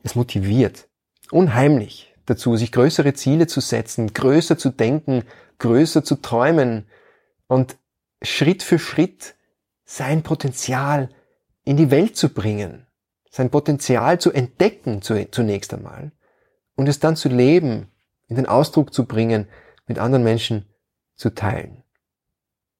es 0.02 0.14
motiviert 0.14 0.88
unheimlich 1.30 2.14
dazu, 2.26 2.56
sich 2.56 2.72
größere 2.72 3.14
Ziele 3.14 3.46
zu 3.46 3.60
setzen, 3.60 4.12
größer 4.12 4.58
zu 4.58 4.70
denken, 4.70 5.24
größer 5.58 6.04
zu 6.04 6.16
träumen 6.16 6.86
und 7.46 7.76
Schritt 8.22 8.62
für 8.62 8.78
Schritt 8.78 9.34
sein 9.84 10.22
Potenzial 10.22 11.08
in 11.64 11.76
die 11.76 11.90
Welt 11.90 12.16
zu 12.16 12.28
bringen 12.28 12.88
sein 13.30 13.50
Potenzial 13.50 14.18
zu 14.18 14.32
entdecken 14.32 15.02
zunächst 15.02 15.72
einmal 15.72 16.12
und 16.74 16.88
es 16.88 16.98
dann 16.98 17.16
zu 17.16 17.28
leben, 17.28 17.88
in 18.26 18.36
den 18.36 18.46
Ausdruck 18.46 18.92
zu 18.92 19.06
bringen, 19.06 19.48
mit 19.86 19.98
anderen 19.98 20.24
Menschen 20.24 20.66
zu 21.14 21.30
teilen. 21.30 21.77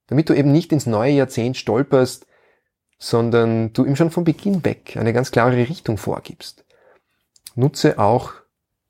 Damit 0.09 0.29
du 0.29 0.35
eben 0.35 0.53
nicht 0.53 0.73
ins 0.73 0.87
neue 0.87 1.13
Jahrzehnt 1.13 1.57
stolperst, 1.57 2.27
sondern 2.99 3.73
du 3.73 3.85
ihm 3.85 3.97
schon 3.97 4.11
von 4.11 4.25
Beginn 4.25 4.65
weg 4.65 4.97
eine 4.97 5.13
ganz 5.13 5.31
klare 5.31 5.57
Richtung 5.57 5.97
vorgibst. 5.97 6.65
Nutze 7.55 7.99
auch 7.99 8.33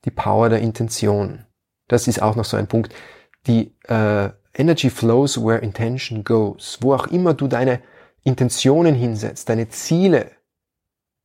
die 0.05 0.11
Power 0.11 0.49
der 0.49 0.61
Intention. 0.61 1.45
Das 1.89 2.09
ist 2.09 2.23
auch 2.23 2.37
noch 2.37 2.45
so 2.45 2.57
ein 2.57 2.69
Punkt. 2.69 2.95
Die 3.47 3.75
äh, 3.89 4.31
Energy 4.55 4.91
flows 4.91 5.43
where 5.43 5.59
intention 5.59 6.25
goes. 6.25 6.79
Wo 6.81 6.95
auch 6.95 7.07
immer 7.09 7.35
du 7.35 7.49
deine 7.49 7.81
Intentionen 8.25 8.95
hinsetzt, 8.95 9.49
deine 9.49 9.69
Ziele 9.69 10.31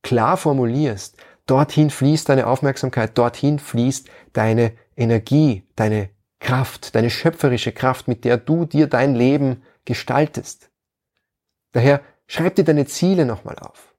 klar 0.02 0.36
formulierst, 0.36 1.16
dorthin 1.46 1.90
fließt 1.90 2.28
deine 2.28 2.46
Aufmerksamkeit, 2.46 3.16
dorthin 3.16 3.58
fließt 3.58 4.08
deine 4.32 4.72
Energie, 4.96 5.64
deine 5.76 6.10
Kraft, 6.40 6.94
deine 6.94 7.10
schöpferische 7.10 7.72
Kraft, 7.72 8.08
mit 8.08 8.24
der 8.24 8.36
du 8.36 8.64
dir 8.64 8.86
dein 8.86 9.14
Leben 9.14 9.62
gestaltest. 9.84 10.70
Daher 11.72 12.00
schreib 12.26 12.54
dir 12.54 12.64
deine 12.64 12.86
Ziele 12.86 13.26
nochmal 13.26 13.58
auf. 13.58 13.94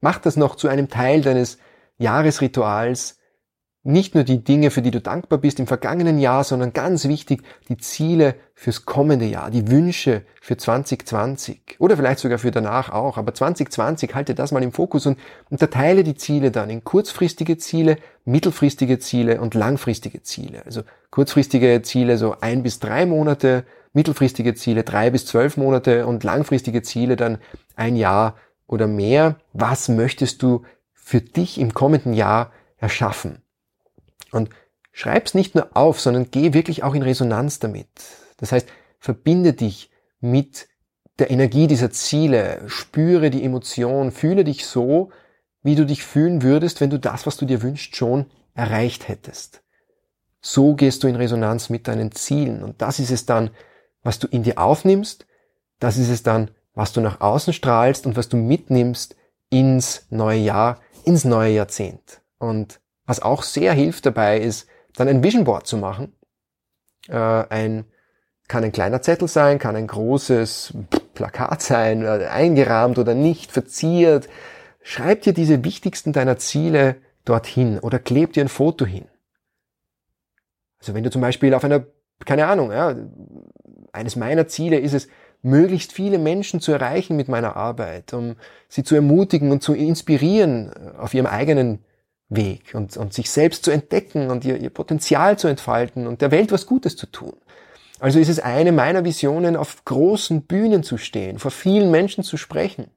Mach 0.00 0.18
das 0.18 0.36
noch 0.36 0.56
zu 0.56 0.68
einem 0.68 0.88
Teil 0.88 1.22
deines 1.22 1.58
Jahresrituals, 1.98 3.18
nicht 3.86 4.16
nur 4.16 4.24
die 4.24 4.42
Dinge, 4.42 4.72
für 4.72 4.82
die 4.82 4.90
du 4.90 5.00
dankbar 5.00 5.38
bist 5.38 5.60
im 5.60 5.68
vergangenen 5.68 6.18
Jahr, 6.18 6.42
sondern 6.42 6.72
ganz 6.72 7.06
wichtig, 7.06 7.44
die 7.68 7.76
Ziele 7.76 8.34
fürs 8.54 8.84
kommende 8.84 9.26
Jahr, 9.26 9.48
die 9.52 9.70
Wünsche 9.70 10.22
für 10.42 10.56
2020 10.56 11.76
oder 11.78 11.96
vielleicht 11.96 12.18
sogar 12.18 12.38
für 12.38 12.50
danach 12.50 12.90
auch. 12.90 13.16
Aber 13.16 13.32
2020 13.32 14.12
halte 14.12 14.34
das 14.34 14.50
mal 14.50 14.64
im 14.64 14.72
Fokus 14.72 15.06
und 15.06 15.20
unterteile 15.50 16.02
die 16.02 16.16
Ziele 16.16 16.50
dann 16.50 16.68
in 16.68 16.82
kurzfristige 16.82 17.58
Ziele, 17.58 17.98
mittelfristige 18.24 18.98
Ziele 18.98 19.40
und 19.40 19.54
langfristige 19.54 20.20
Ziele. 20.22 20.66
Also 20.66 20.82
kurzfristige 21.12 21.80
Ziele 21.82 22.18
so 22.18 22.34
ein 22.40 22.64
bis 22.64 22.80
drei 22.80 23.06
Monate, 23.06 23.64
mittelfristige 23.96 24.54
Ziele 24.54 24.84
drei 24.84 25.10
bis 25.10 25.24
zwölf 25.24 25.56
Monate 25.56 26.06
und 26.06 26.22
langfristige 26.22 26.82
Ziele 26.82 27.16
dann 27.16 27.38
ein 27.74 27.96
Jahr 27.96 28.36
oder 28.66 28.86
mehr. 28.86 29.36
Was 29.54 29.88
möchtest 29.88 30.42
du 30.42 30.64
für 30.92 31.22
dich 31.22 31.58
im 31.58 31.72
kommenden 31.72 32.12
Jahr 32.12 32.52
erschaffen? 32.76 33.42
Und 34.30 34.50
schreib's 34.92 35.32
nicht 35.32 35.54
nur 35.54 35.70
auf, 35.74 35.98
sondern 35.98 36.30
geh 36.30 36.52
wirklich 36.52 36.84
auch 36.84 36.94
in 36.94 37.02
Resonanz 37.02 37.58
damit. 37.58 37.88
Das 38.36 38.52
heißt, 38.52 38.68
verbinde 38.98 39.54
dich 39.54 39.90
mit 40.20 40.68
der 41.18 41.30
Energie 41.30 41.66
dieser 41.66 41.90
Ziele, 41.90 42.60
spüre 42.66 43.30
die 43.30 43.44
Emotion, 43.44 44.12
fühle 44.12 44.44
dich 44.44 44.66
so, 44.66 45.10
wie 45.62 45.74
du 45.74 45.86
dich 45.86 46.04
fühlen 46.04 46.42
würdest, 46.42 46.82
wenn 46.82 46.90
du 46.90 46.98
das, 46.98 47.26
was 47.26 47.38
du 47.38 47.46
dir 47.46 47.62
wünschst, 47.62 47.96
schon 47.96 48.26
erreicht 48.54 49.08
hättest. 49.08 49.62
So 50.42 50.74
gehst 50.74 51.02
du 51.02 51.08
in 51.08 51.16
Resonanz 51.16 51.70
mit 51.70 51.88
deinen 51.88 52.12
Zielen 52.12 52.62
und 52.62 52.82
das 52.82 52.98
ist 52.98 53.10
es 53.10 53.24
dann, 53.24 53.50
was 54.06 54.18
du 54.18 54.28
in 54.28 54.44
dir 54.44 54.58
aufnimmst, 54.58 55.26
das 55.80 55.98
ist 55.98 56.08
es 56.08 56.22
dann, 56.22 56.50
was 56.74 56.92
du 56.92 57.00
nach 57.00 57.20
außen 57.20 57.52
strahlst 57.52 58.06
und 58.06 58.16
was 58.16 58.28
du 58.28 58.36
mitnimmst 58.36 59.16
ins 59.50 60.06
neue 60.10 60.38
Jahr, 60.38 60.80
ins 61.04 61.24
neue 61.24 61.52
Jahrzehnt. 61.52 62.20
Und 62.38 62.80
was 63.04 63.20
auch 63.20 63.42
sehr 63.42 63.72
hilft 63.72 64.06
dabei 64.06 64.40
ist, 64.40 64.68
dann 64.94 65.08
ein 65.08 65.22
Vision 65.22 65.44
Board 65.44 65.66
zu 65.66 65.76
machen. 65.76 66.14
Äh, 67.08 67.16
ein, 67.16 67.84
kann 68.48 68.64
ein 68.64 68.72
kleiner 68.72 69.02
Zettel 69.02 69.28
sein, 69.28 69.58
kann 69.58 69.76
ein 69.76 69.86
großes 69.86 70.74
Plakat 71.14 71.62
sein, 71.62 72.02
äh, 72.02 72.26
eingerahmt 72.30 72.98
oder 72.98 73.14
nicht, 73.14 73.52
verziert. 73.52 74.28
Schreib 74.82 75.22
dir 75.22 75.32
diese 75.32 75.64
wichtigsten 75.64 76.12
deiner 76.12 76.36
Ziele 76.36 76.96
dorthin 77.24 77.78
oder 77.80 77.98
kleb 77.98 78.34
dir 78.34 78.44
ein 78.44 78.48
Foto 78.48 78.86
hin. 78.86 79.06
Also 80.78 80.94
wenn 80.94 81.02
du 81.02 81.10
zum 81.10 81.22
Beispiel 81.22 81.54
auf 81.54 81.64
einer, 81.64 81.86
keine 82.24 82.46
Ahnung, 82.46 82.70
ja, 82.70 82.94
eines 83.96 84.16
meiner 84.16 84.46
Ziele 84.46 84.78
ist 84.78 84.94
es, 84.94 85.08
möglichst 85.42 85.92
viele 85.92 86.18
Menschen 86.18 86.60
zu 86.60 86.72
erreichen 86.72 87.16
mit 87.16 87.28
meiner 87.28 87.56
Arbeit, 87.56 88.12
um 88.12 88.36
sie 88.68 88.82
zu 88.82 88.94
ermutigen 88.94 89.52
und 89.52 89.62
zu 89.62 89.74
inspirieren 89.74 90.72
auf 90.98 91.14
ihrem 91.14 91.26
eigenen 91.26 91.84
Weg 92.28 92.74
und, 92.74 92.96
und 92.96 93.14
sich 93.14 93.30
selbst 93.30 93.64
zu 93.64 93.70
entdecken 93.70 94.30
und 94.30 94.44
ihr, 94.44 94.56
ihr 94.56 94.70
Potenzial 94.70 95.38
zu 95.38 95.46
entfalten 95.46 96.06
und 96.06 96.20
der 96.20 96.32
Welt 96.32 96.50
was 96.50 96.66
Gutes 96.66 96.96
zu 96.96 97.06
tun. 97.06 97.36
Also 98.00 98.18
ist 98.18 98.28
es 98.28 98.40
eine 98.40 98.72
meiner 98.72 99.04
Visionen, 99.04 99.56
auf 99.56 99.84
großen 99.84 100.42
Bühnen 100.42 100.82
zu 100.82 100.98
stehen, 100.98 101.38
vor 101.38 101.50
vielen 101.50 101.90
Menschen 101.90 102.24
zu 102.24 102.36
sprechen. 102.36 102.90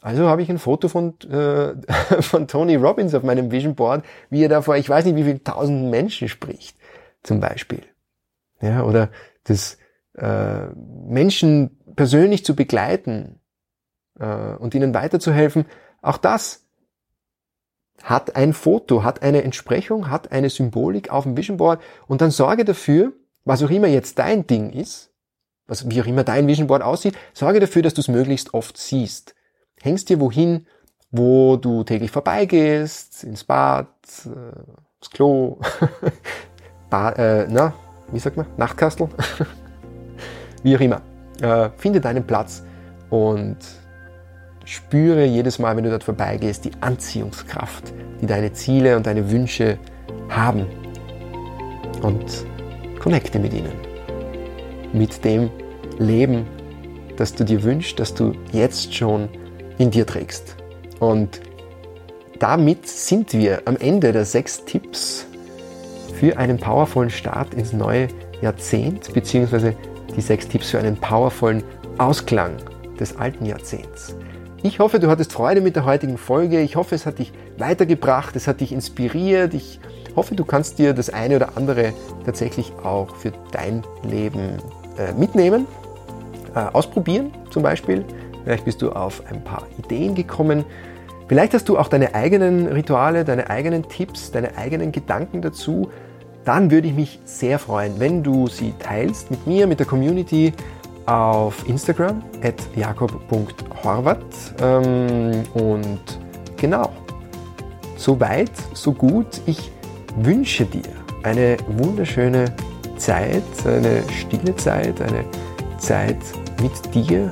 Also 0.00 0.26
habe 0.26 0.42
ich 0.42 0.50
ein 0.50 0.58
Foto 0.58 0.88
von, 0.88 1.14
äh, 1.30 1.74
von 2.20 2.48
Tony 2.48 2.74
Robbins 2.74 3.14
auf 3.14 3.22
meinem 3.22 3.52
Vision 3.52 3.76
Board, 3.76 4.04
wie 4.28 4.42
er 4.42 4.48
da 4.48 4.60
vor, 4.60 4.76
ich 4.76 4.88
weiß 4.88 5.04
nicht, 5.04 5.16
wie 5.16 5.22
viele 5.22 5.42
tausenden 5.42 5.88
Menschen 5.90 6.28
spricht, 6.28 6.76
zum 7.22 7.38
Beispiel. 7.38 7.82
Ja, 8.60 8.82
oder 8.82 9.10
das 9.44 9.78
äh, 10.14 10.66
Menschen 10.74 11.78
persönlich 11.96 12.44
zu 12.44 12.54
begleiten 12.54 13.40
äh, 14.18 14.54
und 14.56 14.74
ihnen 14.74 14.94
weiterzuhelfen, 14.94 15.66
auch 16.00 16.18
das 16.18 16.66
hat 18.02 18.36
ein 18.36 18.52
Foto, 18.52 19.04
hat 19.04 19.22
eine 19.22 19.42
Entsprechung, 19.42 20.10
hat 20.10 20.32
eine 20.32 20.50
Symbolik 20.50 21.10
auf 21.10 21.24
dem 21.24 21.36
Vision 21.36 21.56
Board 21.56 21.80
und 22.08 22.20
dann 22.20 22.30
sorge 22.30 22.64
dafür, 22.64 23.12
was 23.44 23.62
auch 23.62 23.70
immer 23.70 23.88
jetzt 23.88 24.18
dein 24.18 24.46
Ding 24.46 24.70
ist, 24.70 25.12
was, 25.66 25.88
wie 25.88 26.02
auch 26.02 26.06
immer 26.06 26.24
dein 26.24 26.46
Vision 26.46 26.66
Board 26.66 26.82
aussieht, 26.82 27.16
sorge 27.32 27.60
dafür, 27.60 27.82
dass 27.82 27.94
du 27.94 28.00
es 28.00 28.08
möglichst 28.08 28.54
oft 28.54 28.76
siehst. 28.76 29.34
Hängst 29.80 30.08
dir 30.08 30.20
wohin, 30.20 30.66
wo 31.10 31.56
du 31.56 31.84
täglich 31.84 32.10
vorbeigehst, 32.10 33.24
ins 33.24 33.44
Bad, 33.44 33.88
äh, 34.26 34.58
ins 35.00 35.10
Klo, 35.10 35.60
Bad, 36.90 37.18
äh, 37.18 37.46
na, 37.48 37.74
wie 38.12 38.18
sagt 38.18 38.36
man, 38.36 38.46
Nachtkastel, 38.56 39.08
wie 40.62 40.76
auch 40.76 40.80
immer. 40.80 41.00
Äh, 41.40 41.70
finde 41.76 42.00
deinen 42.00 42.24
Platz 42.24 42.62
und 43.10 43.56
spüre 44.64 45.24
jedes 45.24 45.58
Mal, 45.58 45.76
wenn 45.76 45.84
du 45.84 45.90
dort 45.90 46.04
vorbeigehst, 46.04 46.64
die 46.64 46.72
Anziehungskraft, 46.80 47.92
die 48.20 48.26
deine 48.26 48.52
Ziele 48.52 48.96
und 48.96 49.06
deine 49.06 49.30
Wünsche 49.30 49.78
haben. 50.28 50.66
Und 52.02 52.46
connecte 52.98 53.38
mit 53.38 53.52
ihnen. 53.52 53.72
Mit 54.92 55.24
dem 55.24 55.50
Leben, 55.98 56.46
das 57.16 57.34
du 57.34 57.44
dir 57.44 57.62
wünschst, 57.62 57.98
das 57.98 58.14
du 58.14 58.34
jetzt 58.52 58.94
schon 58.94 59.28
in 59.78 59.90
dir 59.90 60.06
trägst. 60.06 60.56
Und 61.00 61.40
damit 62.38 62.86
sind 62.86 63.32
wir 63.32 63.62
am 63.66 63.76
Ende 63.76 64.12
der 64.12 64.24
sechs 64.24 64.64
Tipps 64.64 65.26
für 66.14 66.36
einen 66.36 66.58
powervollen 66.58 67.10
Start 67.10 67.54
ins 67.54 67.72
neue 67.72 68.08
Jahrzehnt, 68.40 69.12
beziehungsweise 69.12 69.74
die 70.16 70.20
sechs 70.20 70.48
Tipps 70.48 70.70
für 70.70 70.78
einen 70.78 70.96
powervollen 70.96 71.62
Ausklang 71.98 72.56
des 72.98 73.16
alten 73.16 73.46
Jahrzehnts. 73.46 74.14
Ich 74.64 74.78
hoffe, 74.78 75.00
du 75.00 75.08
hattest 75.08 75.32
Freude 75.32 75.60
mit 75.60 75.74
der 75.74 75.84
heutigen 75.84 76.16
Folge. 76.16 76.60
Ich 76.60 76.76
hoffe, 76.76 76.94
es 76.94 77.04
hat 77.04 77.18
dich 77.18 77.32
weitergebracht, 77.58 78.36
es 78.36 78.46
hat 78.46 78.60
dich 78.60 78.72
inspiriert. 78.72 79.54
Ich 79.54 79.80
hoffe, 80.14 80.36
du 80.36 80.44
kannst 80.44 80.78
dir 80.78 80.94
das 80.94 81.10
eine 81.10 81.36
oder 81.36 81.56
andere 81.56 81.92
tatsächlich 82.24 82.72
auch 82.84 83.16
für 83.16 83.32
dein 83.50 83.82
Leben 84.04 84.58
äh, 84.98 85.12
mitnehmen, 85.18 85.66
äh, 86.54 86.60
ausprobieren 86.72 87.32
zum 87.50 87.64
Beispiel. 87.64 88.04
Vielleicht 88.44 88.64
bist 88.64 88.82
du 88.82 88.92
auf 88.92 89.22
ein 89.30 89.42
paar 89.42 89.66
Ideen 89.78 90.14
gekommen. 90.14 90.64
Vielleicht 91.32 91.54
hast 91.54 91.66
du 91.70 91.78
auch 91.78 91.88
deine 91.88 92.14
eigenen 92.14 92.66
Rituale, 92.66 93.24
deine 93.24 93.48
eigenen 93.48 93.88
Tipps, 93.88 94.32
deine 94.32 94.58
eigenen 94.58 94.92
Gedanken 94.92 95.40
dazu. 95.40 95.88
Dann 96.44 96.70
würde 96.70 96.88
ich 96.88 96.92
mich 96.92 97.20
sehr 97.24 97.58
freuen, 97.58 97.98
wenn 97.98 98.22
du 98.22 98.48
sie 98.48 98.74
teilst 98.78 99.30
mit 99.30 99.46
mir, 99.46 99.66
mit 99.66 99.78
der 99.78 99.86
Community 99.86 100.52
auf 101.06 101.66
Instagram 101.66 102.22
at 102.42 102.56
jakob.horvath 102.76 104.54
ähm, 104.60 105.44
und 105.54 106.02
genau, 106.58 106.90
so 107.96 108.20
weit, 108.20 108.52
so 108.74 108.92
gut. 108.92 109.40
Ich 109.46 109.72
wünsche 110.16 110.66
dir 110.66 110.82
eine 111.22 111.56
wunderschöne 111.78 112.54
Zeit, 112.98 113.42
eine 113.64 114.02
stille 114.10 114.54
Zeit, 114.56 115.00
eine 115.00 115.24
Zeit 115.78 116.18
mit 116.60 116.94
dir, 116.94 117.30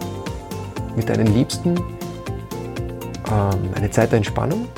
mit 0.96 1.06
deinen 1.10 1.34
Liebsten, 1.34 1.78
ähm, 3.30 3.70
eine 3.74 3.90
Zeit 3.90 4.10
der 4.12 4.18
Entspannung 4.18 4.68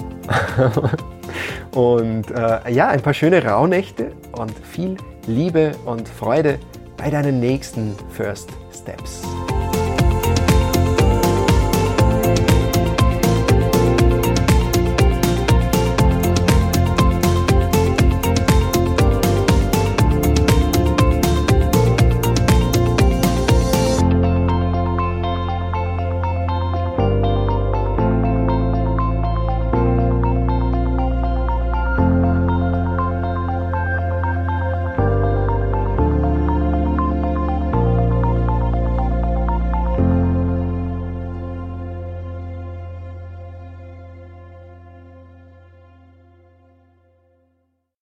und 1.74 2.30
äh, 2.30 2.70
ja, 2.70 2.88
ein 2.88 3.00
paar 3.00 3.14
schöne 3.14 3.44
Rauhnächte 3.44 4.12
und 4.32 4.52
viel 4.58 4.96
Liebe 5.26 5.72
und 5.84 6.08
Freude 6.08 6.58
bei 6.96 7.10
deinen 7.10 7.40
nächsten 7.40 7.94
First 8.10 8.50
Steps. 8.72 9.22